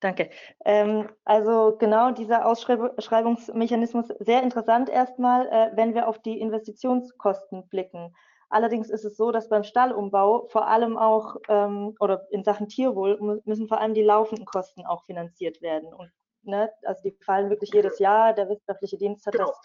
[0.00, 0.30] Danke.
[0.64, 8.14] Ähm, also genau dieser Ausschreibungsmechanismus, sehr interessant erstmal, äh, wenn wir auf die Investitionskosten blicken.
[8.48, 13.40] Allerdings ist es so, dass beim Stallumbau vor allem auch ähm, oder in Sachen Tierwohl
[13.44, 15.92] müssen vor allem die laufenden Kosten auch finanziert werden.
[15.92, 16.12] Und
[16.42, 18.34] ne, also die fallen wirklich jedes Jahr.
[18.34, 19.46] Der wissenschaftliche Dienst hat genau.
[19.46, 19.60] das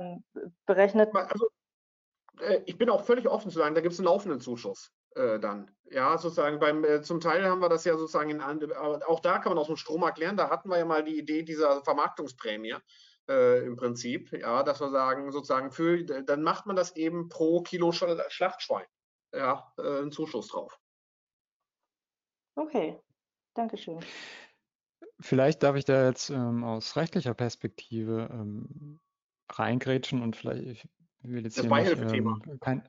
[0.00, 0.24] ähm,
[0.66, 1.14] berechnet.
[1.14, 1.46] Also
[2.66, 5.70] ich bin auch völlig offen zu sagen, da gibt es einen laufenden Zuschuss äh, dann.
[5.90, 9.50] Ja, sozusagen beim, äh, zum Teil haben wir das ja sozusagen in, auch da kann
[9.50, 12.76] man aus dem Strommarkt lernen, da hatten wir ja mal die Idee dieser Vermarktungsprämie
[13.28, 17.62] äh, im Prinzip, ja, dass wir sagen, sozusagen für, dann macht man das eben pro
[17.62, 18.86] Kilo Schlachtschwein.
[19.32, 20.78] Ja, äh, einen Zuschuss drauf.
[22.54, 22.98] Okay,
[23.54, 24.00] Dankeschön.
[25.20, 29.00] Vielleicht darf ich da jetzt ähm, aus rechtlicher Perspektive ähm,
[29.50, 30.88] reingrätschen und vielleicht ich
[31.22, 32.38] das Beihilfethema.
[32.46, 32.88] Ähm, kein,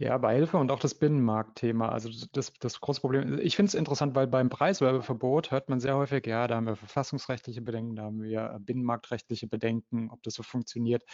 [0.00, 1.90] ja, Beihilfe und auch das Binnenmarktthema.
[1.90, 3.38] Also das, das große Problem.
[3.38, 6.76] Ich finde es interessant, weil beim Preiswerbeverbot hört man sehr häufig, ja, da haben wir
[6.76, 11.04] verfassungsrechtliche Bedenken, da haben wir binnenmarktrechtliche Bedenken, ob das so funktioniert.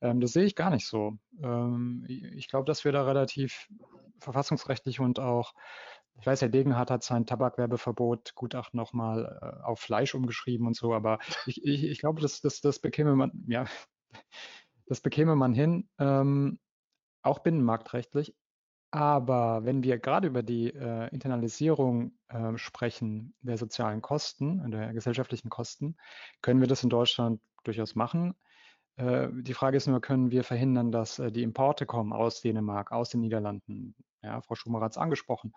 [0.00, 1.18] Ähm, das sehe ich gar nicht so.
[1.40, 3.68] Ähm, ich glaube, dass wir da relativ
[4.18, 5.54] verfassungsrechtlich und auch
[6.18, 10.92] ich weiß, Herr Degenhardt hat sein Tabakwerbeverbot Gutachten nochmal äh, auf Fleisch umgeschrieben und so,
[10.92, 13.66] aber ich, ich, ich glaube, das, das, das bekäme man, ja,
[14.92, 16.58] das bekäme man hin, ähm,
[17.22, 18.36] auch binnenmarktrechtlich.
[18.90, 25.48] Aber wenn wir gerade über die äh, Internalisierung äh, sprechen der sozialen Kosten, der gesellschaftlichen
[25.48, 25.96] Kosten,
[26.42, 28.34] können wir das in Deutschland durchaus machen.
[28.96, 32.92] Äh, die Frage ist nur, können wir verhindern, dass äh, die Importe kommen aus Dänemark,
[32.92, 33.94] aus den Niederlanden?
[34.22, 35.54] Ja, Frau Schumer hat es angesprochen.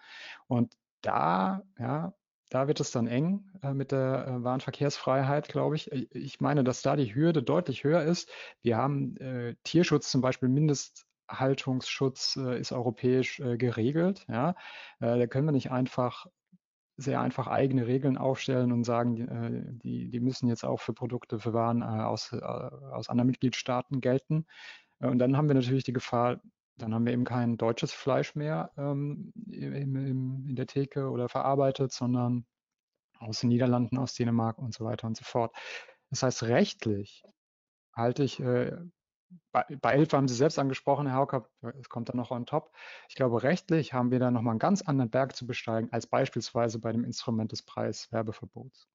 [0.48, 2.14] Und da ja,
[2.50, 5.92] da wird es dann eng äh, mit der äh, Warenverkehrsfreiheit, glaube ich.
[5.92, 8.30] Ich meine, dass da die Hürde deutlich höher ist.
[8.62, 14.26] Wir haben äh, Tierschutz zum Beispiel, Mindesthaltungsschutz äh, ist europäisch äh, geregelt.
[14.28, 14.52] Ja?
[15.00, 16.28] Äh, da können wir nicht einfach
[16.98, 21.52] sehr einfach eigene Regeln aufstellen und sagen, die, die müssen jetzt auch für Produkte, für
[21.52, 24.46] Waren aus, aus anderen Mitgliedstaaten gelten.
[25.00, 26.40] Und dann haben wir natürlich die Gefahr,
[26.78, 31.30] dann haben wir eben kein deutsches Fleisch mehr ähm, im, im, in der Theke oder
[31.30, 32.46] verarbeitet, sondern
[33.20, 35.56] aus den Niederlanden, aus Dänemark und so weiter und so fort.
[36.10, 37.24] Das heißt, rechtlich
[37.94, 38.76] halte ich, äh,
[39.52, 41.50] bei, bei Elf haben Sie selbst angesprochen, Herr Hauker,
[41.80, 42.72] es kommt dann noch on top.
[43.10, 46.80] Ich glaube, rechtlich haben wir da nochmal einen ganz anderen Berg zu besteigen als beispielsweise
[46.80, 48.88] bei dem Instrument des Preiswerbeverbots.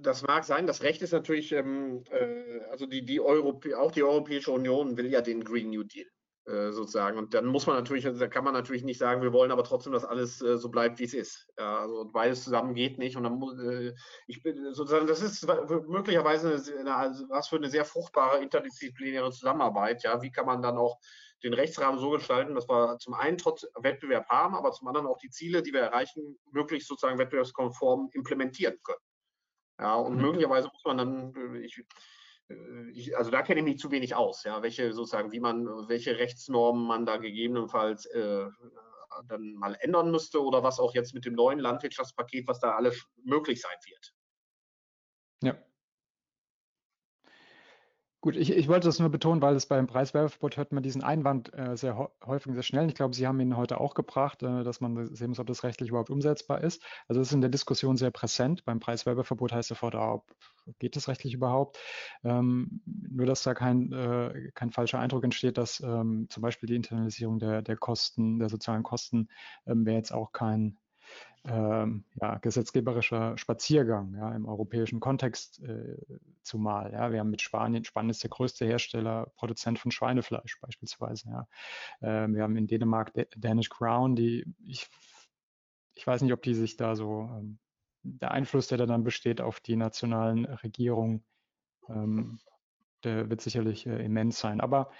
[0.00, 0.66] Das mag sein.
[0.66, 5.22] Das Recht ist natürlich, ähm, äh, also die, die auch die Europäische Union will ja
[5.22, 6.06] den Green New Deal
[6.46, 7.16] äh, sozusagen.
[7.16, 9.64] Und dann muss man natürlich, also da kann man natürlich nicht sagen, wir wollen aber
[9.64, 11.46] trotzdem, dass alles äh, so bleibt, wie es ist.
[11.58, 13.16] Ja, also beides zusammen geht nicht.
[13.16, 13.94] Und dann muss äh,
[14.26, 15.46] ich bin sozusagen, das ist
[15.86, 20.02] möglicherweise eine, also was für eine sehr fruchtbare interdisziplinäre Zusammenarbeit.
[20.02, 20.98] Ja, wie kann man dann auch
[21.42, 25.18] den Rechtsrahmen so gestalten, dass wir zum einen trotz Wettbewerb haben, aber zum anderen auch
[25.18, 29.00] die Ziele, die wir erreichen, möglichst sozusagen wettbewerbskonform implementieren können.
[29.80, 30.22] Ja, und mhm.
[30.22, 31.82] möglicherweise muss man dann, äh, ich,
[32.48, 35.66] äh, ich, also da kenne ich mich zu wenig aus, ja, welche sozusagen, wie man,
[35.88, 38.46] welche Rechtsnormen man da gegebenenfalls äh,
[39.26, 43.04] dann mal ändern müsste oder was auch jetzt mit dem neuen Landwirtschaftspaket, was da alles
[43.24, 44.14] möglich sein wird.
[45.42, 45.69] Ja,
[48.22, 51.54] Gut, ich, ich wollte das nur betonen, weil es beim Preiswerbeverbot hört man diesen Einwand
[51.54, 52.86] äh, sehr häufig sehr schnell.
[52.88, 55.64] Ich glaube, Sie haben ihn heute auch gebracht, äh, dass man sehen muss, ob das
[55.64, 56.82] rechtlich überhaupt umsetzbar ist.
[57.08, 58.62] Also es ist in der Diskussion sehr präsent.
[58.66, 60.22] Beim Preiswerbeverbot heißt sofort, ah,
[60.78, 61.78] geht das rechtlich überhaupt?
[62.22, 66.76] Ähm, nur, dass da kein, äh, kein falscher Eindruck entsteht, dass ähm, zum Beispiel die
[66.76, 69.28] Internalisierung der, der Kosten, der sozialen Kosten,
[69.66, 70.76] ähm, wäre jetzt auch kein
[71.44, 75.96] ähm, ja, gesetzgeberischer Spaziergang ja, im europäischen Kontext äh,
[76.42, 76.92] zumal.
[76.92, 77.12] Ja.
[77.12, 81.30] Wir haben mit Spanien, Spanien ist der größte Hersteller, Produzent von Schweinefleisch beispielsweise.
[81.30, 81.48] Ja.
[82.02, 84.86] Ähm, wir haben in Dänemark Danish Crown, die ich,
[85.94, 87.58] ich weiß nicht, ob die sich da so, ähm,
[88.02, 91.24] der Einfluss, der da dann besteht auf die nationalen Regierungen,
[91.88, 92.38] ähm,
[93.04, 94.60] der wird sicherlich äh, immens sein.
[94.60, 94.90] Aber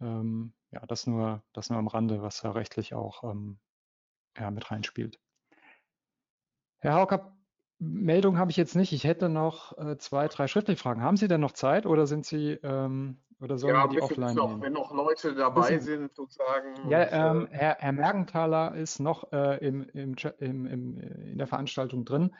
[0.00, 3.58] ähm, ja, das nur, das nur am Rande, was da rechtlich auch ähm,
[4.38, 5.18] ja, mit reinspielt.
[6.80, 7.32] Herr Haukapp,
[7.78, 8.92] Meldung habe ich jetzt nicht.
[8.92, 11.02] Ich hätte noch äh, zwei, drei schriftliche Fragen.
[11.02, 14.34] Haben Sie denn noch Zeit oder sind Sie ähm, oder sollen ja, wir die offline
[14.34, 14.62] noch, nehmen?
[14.62, 16.90] Wenn noch Leute dabei Wissen, sind, sozusagen.
[16.90, 21.38] Ja, und, ähm, äh, Herr, Herr Mergenthaler ist noch äh, im, im, im, im, in
[21.38, 22.34] der Veranstaltung drin.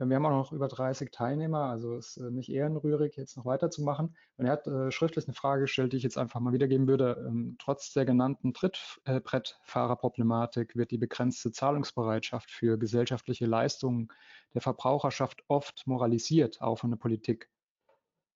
[0.00, 4.14] Wir haben auch noch über 30 Teilnehmer, also ist äh, nicht ehrenrührig, jetzt noch weiterzumachen.
[4.36, 7.20] Und er hat äh, schriftlich eine Frage gestellt, die ich jetzt einfach mal wiedergeben würde.
[7.26, 14.06] Ähm, trotz der genannten Trittbrettfahrerproblematik wird die begrenzte Zahlungsbereitschaft für gesellschaftliche Leistungen
[14.54, 17.50] der Verbraucherschaft oft moralisiert, auch von der Politik.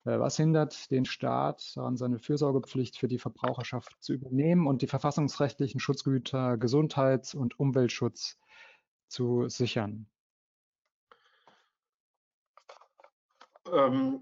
[0.05, 4.89] Äh, was hindert den Staat daran, seine Fürsorgepflicht für die Verbraucherschaft zu übernehmen und die
[4.89, 8.37] verfassungsrechtlichen Schutzgüter Gesundheits- und Umweltschutz
[9.07, 10.09] zu sichern?
[13.73, 14.21] Ähm,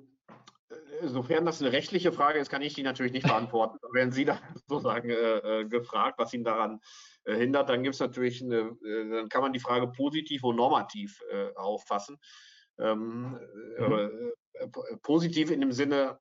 [1.02, 3.78] sofern das eine rechtliche Frage ist, kann ich die natürlich nicht beantworten.
[3.92, 6.80] Werden Sie dann sozusagen äh, äh, gefragt, was ihn daran
[7.24, 10.56] äh, hindert, dann gibt es natürlich eine, äh, dann kann man die Frage positiv und
[10.56, 12.18] normativ äh, auffassen.
[12.78, 13.38] Ähm,
[13.78, 14.32] mhm.
[14.54, 14.68] Äh,
[15.02, 16.18] positiv in dem Sinne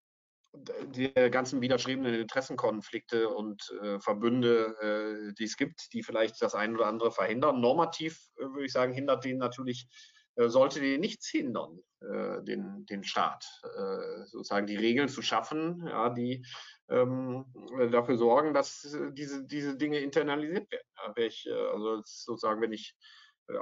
[0.51, 3.61] der ganzen widerstrebenden Interessenkonflikte und
[3.99, 7.61] Verbünde, die es gibt, die vielleicht das eine oder andere verhindern.
[7.61, 13.03] Normativ würde ich sagen, hindert den natürlich äh, sollte den nichts hindern, äh, den, den
[13.03, 16.45] Staat, äh, sozusagen die Regeln zu schaffen, ja, die
[16.89, 17.45] ähm,
[17.91, 20.87] dafür sorgen, dass diese, diese Dinge internalisiert werden.
[20.95, 22.95] Ja, ich, also sozusagen, wenn ich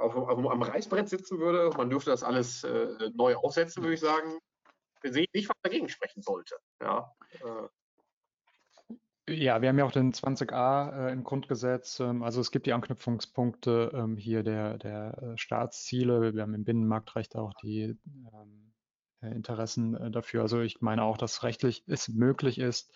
[0.00, 4.00] auf, auf, am Reißbrett sitzen würde, man dürfte das alles äh, neu aufsetzen, würde ich
[4.00, 4.38] sagen,
[5.00, 6.56] wir sehen nicht, was dagegen sprechen sollte.
[6.80, 7.68] Ja, äh,
[9.28, 12.00] ja, wir haben ja auch den 20a äh, im Grundgesetz.
[12.00, 16.34] Ähm, also es gibt die Anknüpfungspunkte ähm, hier der, der äh, Staatsziele.
[16.34, 17.96] Wir haben im Binnenmarktrecht auch die
[18.32, 18.72] ähm,
[19.20, 20.42] äh, Interessen äh, dafür.
[20.42, 22.92] Also ich meine auch, dass rechtlich es möglich ist.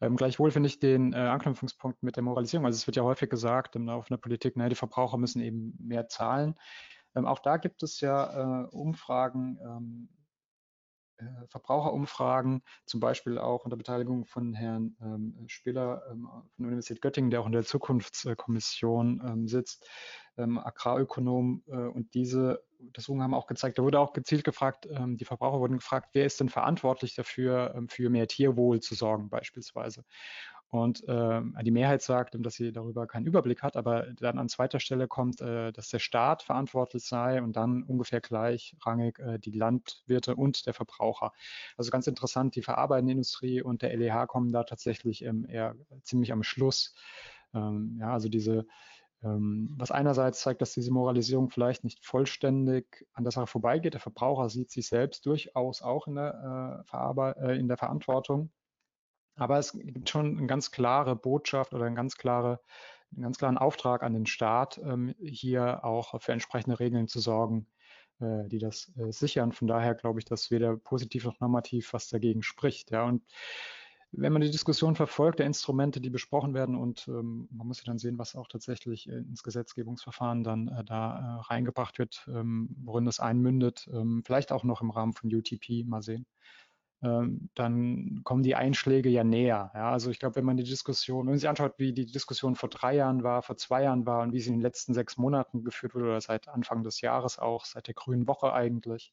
[0.00, 2.66] Ähm, gleichwohl finde ich den äh, Anknüpfungspunkt mit der Moralisierung.
[2.66, 5.76] Also es wird ja häufig gesagt im Laufe der Politik, naja, die Verbraucher müssen eben
[5.78, 6.54] mehr zahlen.
[7.14, 10.08] Ähm, auch da gibt es ja Umfragen ähm,
[11.18, 17.00] äh, Verbraucherumfragen, zum Beispiel auch unter Beteiligung von Herrn ähm, Spiller ähm, von der Universität
[17.00, 19.88] Göttingen, der auch in der Zukunftskommission ähm, sitzt,
[20.36, 21.62] ähm, Agrarökonom.
[21.68, 25.60] Äh, und diese Untersuchungen haben auch gezeigt, da wurde auch gezielt gefragt, ähm, die Verbraucher
[25.60, 30.04] wurden gefragt, wer ist denn verantwortlich dafür, ähm, für mehr Tierwohl zu sorgen beispielsweise.
[30.70, 34.80] Und äh, die Mehrheit sagt, dass sie darüber keinen Überblick hat, aber dann an zweiter
[34.80, 40.34] Stelle kommt, äh, dass der Staat verantwortlich sei und dann ungefähr gleichrangig äh, die Landwirte
[40.34, 41.32] und der Verbraucher.
[41.76, 46.32] Also ganz interessant, die verarbeitende Industrie und der LEH kommen da tatsächlich ähm, eher ziemlich
[46.32, 46.94] am Schluss.
[47.54, 48.66] Ähm, ja, also diese
[49.22, 53.94] ähm, was einerseits zeigt, dass diese Moralisierung vielleicht nicht vollständig an der Sache vorbeigeht.
[53.94, 58.50] Der Verbraucher sieht sich selbst durchaus auch in der, äh, äh, in der Verantwortung.
[59.36, 62.60] Aber es gibt schon eine ganz klare Botschaft oder eine ganz klare,
[63.12, 67.66] einen ganz klaren Auftrag an den Staat, ähm, hier auch für entsprechende Regeln zu sorgen,
[68.18, 69.52] äh, die das äh, sichern.
[69.52, 72.90] Von daher glaube ich, dass weder positiv noch normativ was dagegen spricht.
[72.90, 73.22] Ja, und
[74.12, 77.84] wenn man die Diskussion verfolgt, der Instrumente, die besprochen werden und ähm, man muss ja
[77.84, 83.20] dann sehen, was auch tatsächlich äh, ins Gesetzgebungsverfahren dann da reingebracht wird, ähm, worin das
[83.20, 83.90] einmündet,
[84.24, 86.26] vielleicht auch noch im Rahmen von UTP, mal sehen.
[87.02, 89.70] Ähm, dann kommen die Einschläge ja näher.
[89.74, 89.90] Ja?
[89.90, 92.70] Also ich glaube, wenn man die Diskussion, wenn man sich anschaut, wie die Diskussion vor
[92.70, 95.62] drei Jahren war, vor zwei Jahren war und wie sie in den letzten sechs Monaten
[95.62, 99.12] geführt wurde oder seit Anfang des Jahres auch, seit der Grünen Woche eigentlich,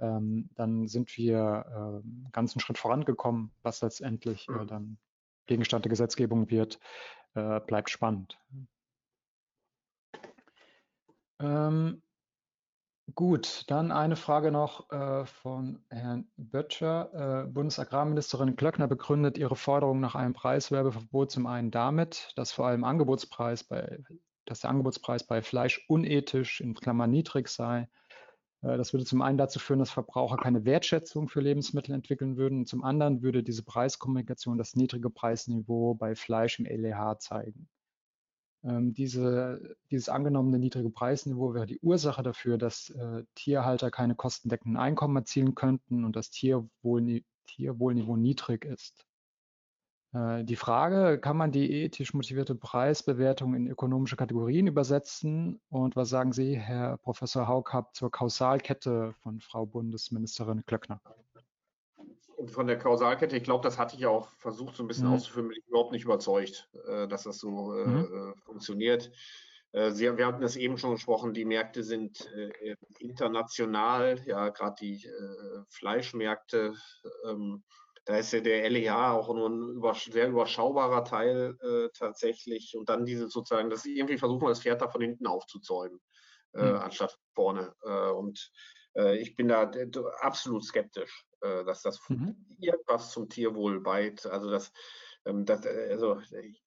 [0.00, 4.98] ähm, dann sind wir äh, einen ganzen Schritt vorangekommen, was letztendlich äh, dann
[5.46, 6.78] Gegenstand der Gesetzgebung wird,
[7.34, 8.38] äh, bleibt spannend.
[11.40, 12.02] Ähm,
[13.14, 17.44] Gut, dann eine Frage noch äh, von Herrn Böttcher.
[17.44, 22.84] Äh, Bundesagrarministerin Klöckner begründet ihre Forderung nach einem Preiswerbeverbot zum einen damit, dass vor allem
[22.84, 23.98] Angebotspreis bei,
[24.46, 27.88] dass der Angebotspreis bei Fleisch unethisch in Klammern niedrig sei.
[28.62, 32.60] Äh, das würde zum einen dazu führen, dass Verbraucher keine Wertschätzung für Lebensmittel entwickeln würden.
[32.60, 37.68] Und zum anderen würde diese Preiskommunikation das niedrige Preisniveau bei Fleisch im LEH zeigen.
[38.64, 44.80] Ähm, diese, dieses angenommene niedrige Preisniveau wäre die Ursache dafür, dass äh, Tierhalter keine kostendeckenden
[44.80, 49.04] Einkommen erzielen könnten und das Tierwohlni Tierwohlniveau niedrig ist.
[50.12, 55.60] Äh, die Frage, kann man die ethisch motivierte Preisbewertung in ökonomische Kategorien übersetzen?
[55.68, 61.00] Und was sagen Sie, Herr Professor Haukap, zur Kausalkette von Frau Bundesministerin Klöckner?
[62.48, 65.14] Von der Kausalkette, ich glaube, das hatte ich auch versucht, so ein bisschen mhm.
[65.14, 68.32] auszuführen, bin ich überhaupt nicht überzeugt, äh, dass das so äh, mhm.
[68.32, 69.10] Äh, funktioniert.
[69.72, 74.76] Äh, Sie, wir hatten es eben schon gesprochen, die Märkte sind äh, international, ja, gerade
[74.80, 76.74] die äh, Fleischmärkte.
[77.26, 77.64] Ähm,
[78.04, 81.56] da ist ja der LEH auch nur ein über, sehr überschaubarer Teil
[81.96, 82.74] tatsächlich.
[82.76, 86.00] Und dann diese sozusagen, das irgendwie versuchen wir das Pferd da von hinten aufzuzäumen,
[86.52, 86.62] mhm.
[86.62, 87.72] anstatt vorne.
[88.16, 88.50] und
[89.20, 89.70] ich bin da
[90.20, 91.24] absolut skeptisch.
[91.42, 92.36] Äh, dass das mhm.
[92.60, 94.26] irgendwas zum Tierwohl beit.
[94.26, 94.72] Also das,
[95.24, 96.20] ähm, das also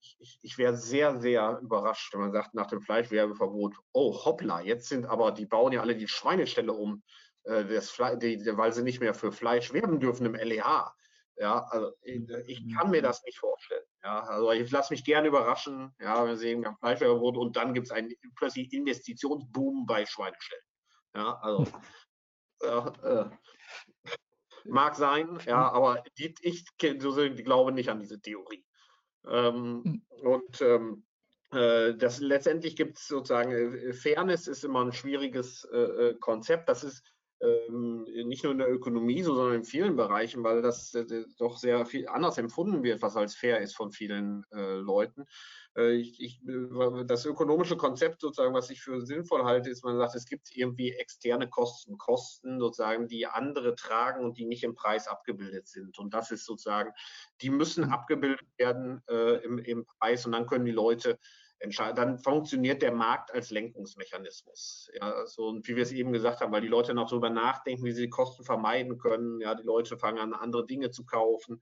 [0.10, 4.90] ich, ich wäre sehr, sehr überrascht, wenn man sagt, nach dem Fleischwerbeverbot, oh hoppla, jetzt
[4.90, 7.04] sind aber, die bauen ja alle die Schweineställe um,
[7.44, 10.94] äh, das die, weil sie nicht mehr für Fleisch werben dürfen im LEH.
[11.38, 12.76] Ja, also ich mhm.
[12.76, 13.84] kann mir das nicht vorstellen.
[14.04, 15.94] Ja, also ich lasse mich gerne überraschen.
[16.00, 20.64] Ja, wir sehen, wir haben Fleischwerbeverbot und dann gibt es einen plötzlich Investitionsboom bei Schweineställen.
[21.16, 21.66] Ja, also
[22.62, 23.30] äh, äh,
[24.66, 28.66] Mag sein, ja, aber die, ich glaube nicht an diese Theorie.
[29.28, 30.02] Ähm, hm.
[30.22, 31.06] und ähm,
[31.52, 36.70] äh, das letztendlich gibt es sozusagen, äh, Fairness ist immer ein schwieriges äh, äh, Konzept.
[36.70, 37.04] Das ist
[37.42, 41.58] ähm, nicht nur in der Ökonomie, so, sondern in vielen Bereichen, weil das äh, doch
[41.58, 45.26] sehr viel anders empfunden wird, was als fair ist von vielen äh, Leuten.
[45.76, 49.98] Äh, ich, ich, äh, das ökonomische Konzept sozusagen, was ich für sinnvoll halte, ist, man
[49.98, 54.76] sagt, es gibt irgendwie externe Kosten, Kosten sozusagen, die andere tragen und die nicht im
[54.76, 55.98] Preis abgebildet sind.
[56.00, 56.92] Und das ist sozusagen,
[57.42, 57.94] die müssen mhm.
[57.94, 61.20] abgebildet werden äh, im, im Preis und dann können die Leute
[61.60, 61.96] entscheiden.
[61.96, 64.92] Dann funktioniert der Markt als Lenkungsmechanismus.
[65.00, 67.86] Ja, so, und wie wir es eben gesagt haben, weil die Leute noch darüber nachdenken,
[67.86, 69.40] wie sie die Kosten vermeiden können.
[69.40, 71.62] Ja, die Leute fangen an, andere Dinge zu kaufen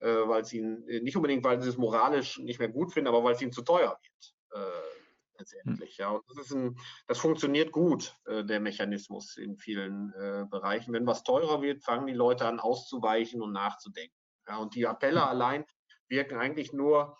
[0.00, 3.08] äh, weil es ihnen äh, nicht unbedingt, weil sie es moralisch nicht mehr gut finden,
[3.08, 4.34] aber weil es ihnen zu teuer wird.
[4.52, 4.98] Äh,
[5.38, 5.96] letztendlich.
[5.98, 10.92] Ja, und das, ist ein, das funktioniert gut, äh, der Mechanismus in vielen äh, Bereichen.
[10.92, 14.14] Wenn was teurer wird, fangen die Leute an auszuweichen und nachzudenken.
[14.46, 15.64] Ja, und die Appelle allein
[16.08, 17.16] wirken eigentlich nur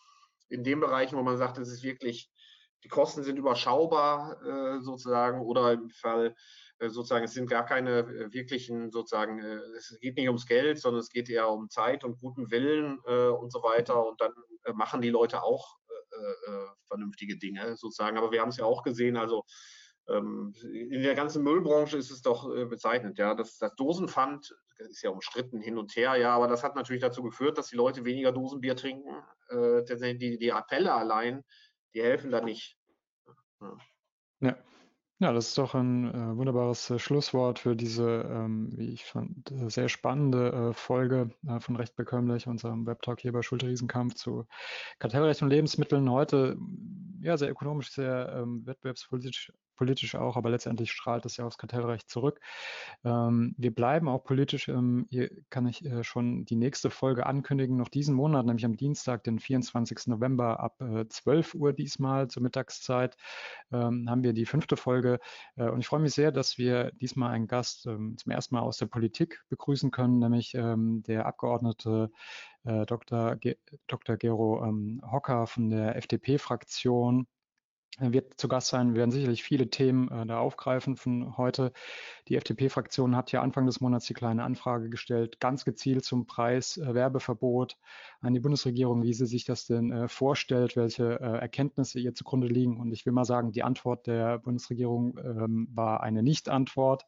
[0.48, 2.30] in den Bereichen, wo man sagt, es ist wirklich,
[2.84, 6.34] die Kosten sind überschaubar äh, sozusagen oder im Fall
[6.80, 11.00] sozusagen, es sind gar keine äh, wirklichen sozusagen, äh, es geht nicht ums Geld, sondern
[11.00, 14.06] es geht eher um Zeit und guten Willen und so weiter.
[14.06, 14.32] Und dann
[14.74, 15.76] machen die Leute auch
[16.86, 18.16] vernünftige Dinge sozusagen.
[18.16, 19.44] Aber wir haben es ja auch gesehen, also
[20.08, 23.34] ähm, in der ganzen Müllbranche ist es doch bezeichnend, ja.
[23.34, 27.22] Das, das Dosenpfand ist ja umstritten hin und her, ja, aber das hat natürlich dazu
[27.22, 29.22] geführt, dass die Leute weniger Dosenbier trinken.
[29.50, 31.44] die, die Appelle allein,
[31.94, 32.78] die helfen da nicht.
[33.60, 33.76] Ja.
[34.40, 34.56] Ja,
[35.32, 39.68] das ist doch ein äh, wunderbares äh, Schlusswort für diese, ähm, wie ich fand, äh,
[39.68, 44.46] sehr spannende äh, Folge äh, von Recht bekömmlich, unserem Webtalk hier bei Schulterriesenkampf zu
[45.00, 46.08] Kartellrecht und Lebensmitteln.
[46.08, 46.56] Heute
[47.20, 52.10] ja sehr ökonomisch, sehr ähm, wettbewerbspolitisch politisch auch, aber letztendlich strahlt es ja aufs Kartellrecht
[52.10, 52.40] zurück.
[53.04, 54.68] Ähm, wir bleiben auch politisch.
[54.68, 58.76] Ähm, hier kann ich äh, schon die nächste Folge ankündigen, noch diesen Monat, nämlich am
[58.76, 60.08] Dienstag, den 24.
[60.08, 63.16] November ab äh, 12 Uhr diesmal zur Mittagszeit,
[63.72, 65.20] ähm, haben wir die fünfte Folge.
[65.56, 68.62] Äh, und ich freue mich sehr, dass wir diesmal einen Gast ähm, zum ersten Mal
[68.62, 72.10] aus der Politik begrüßen können, nämlich ähm, der Abgeordnete
[72.64, 73.36] äh, Dr.
[73.36, 73.56] Ge
[73.86, 74.16] Dr.
[74.16, 77.26] Gero ähm, Hocker von der FDP-Fraktion
[78.00, 78.94] wird zu Gast sein.
[78.94, 81.72] Werden sicherlich viele Themen äh, da aufgreifen von heute.
[82.28, 87.72] Die FDP-Fraktion hat ja Anfang des Monats die kleine Anfrage gestellt, ganz gezielt zum Preiswerbeverbot
[88.22, 92.14] äh, an die Bundesregierung, wie sie sich das denn äh, vorstellt, welche äh, Erkenntnisse ihr
[92.14, 92.78] zugrunde liegen.
[92.78, 97.04] Und ich will mal sagen, die Antwort der Bundesregierung ähm, war eine Nicht-Antwort.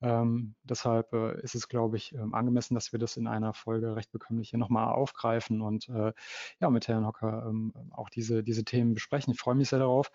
[0.00, 3.96] Ähm, deshalb äh, ist es, glaube ich, ähm, angemessen, dass wir das in einer Folge
[3.96, 6.12] recht bekömmlich hier nochmal aufgreifen und äh,
[6.60, 9.32] ja, mit Herrn Hocker ähm, auch diese, diese Themen besprechen.
[9.32, 10.10] Ich freue mich sehr darauf.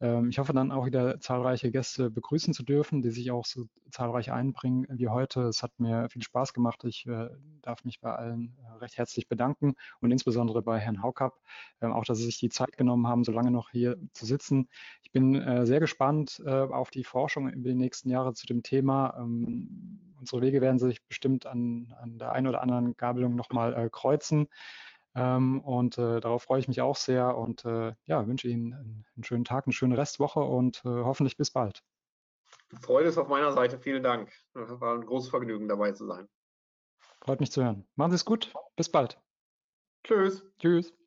[0.00, 3.66] Ähm, ich hoffe dann auch wieder zahlreiche Gäste begrüßen zu dürfen, die sich auch so
[3.90, 5.42] zahlreich einbringen wie heute.
[5.42, 6.84] Es hat mir viel Spaß gemacht.
[6.84, 7.28] Ich äh,
[7.62, 11.40] darf mich bei allen äh, recht herzlich bedanken und insbesondere bei Herrn Haukapp,
[11.80, 14.68] ähm, auch, dass Sie sich die Zeit genommen haben, so lange noch hier zu sitzen.
[15.02, 18.62] Ich bin äh, sehr gespannt äh, auf die Forschung über die nächsten Jahre zu dem
[18.62, 23.74] Thema ähm, unsere Wege werden sich bestimmt an, an der einen oder anderen Gabelung nochmal
[23.74, 24.48] äh, kreuzen.
[25.14, 29.06] Ähm, und äh, darauf freue ich mich auch sehr und äh, ja, wünsche Ihnen einen,
[29.14, 31.84] einen, schönen Tag, eine schöne Restwoche und äh, hoffentlich bis bald.
[32.80, 33.78] Freude ist auf meiner Seite.
[33.78, 34.32] Vielen Dank.
[34.54, 36.28] Es war ein großes Vergnügen, dabei zu sein.
[37.20, 37.86] Freut mich zu hören.
[37.94, 38.52] Machen Sie es gut.
[38.76, 39.20] Bis bald.
[40.02, 40.44] Tschüss.
[40.58, 41.03] Tschüss.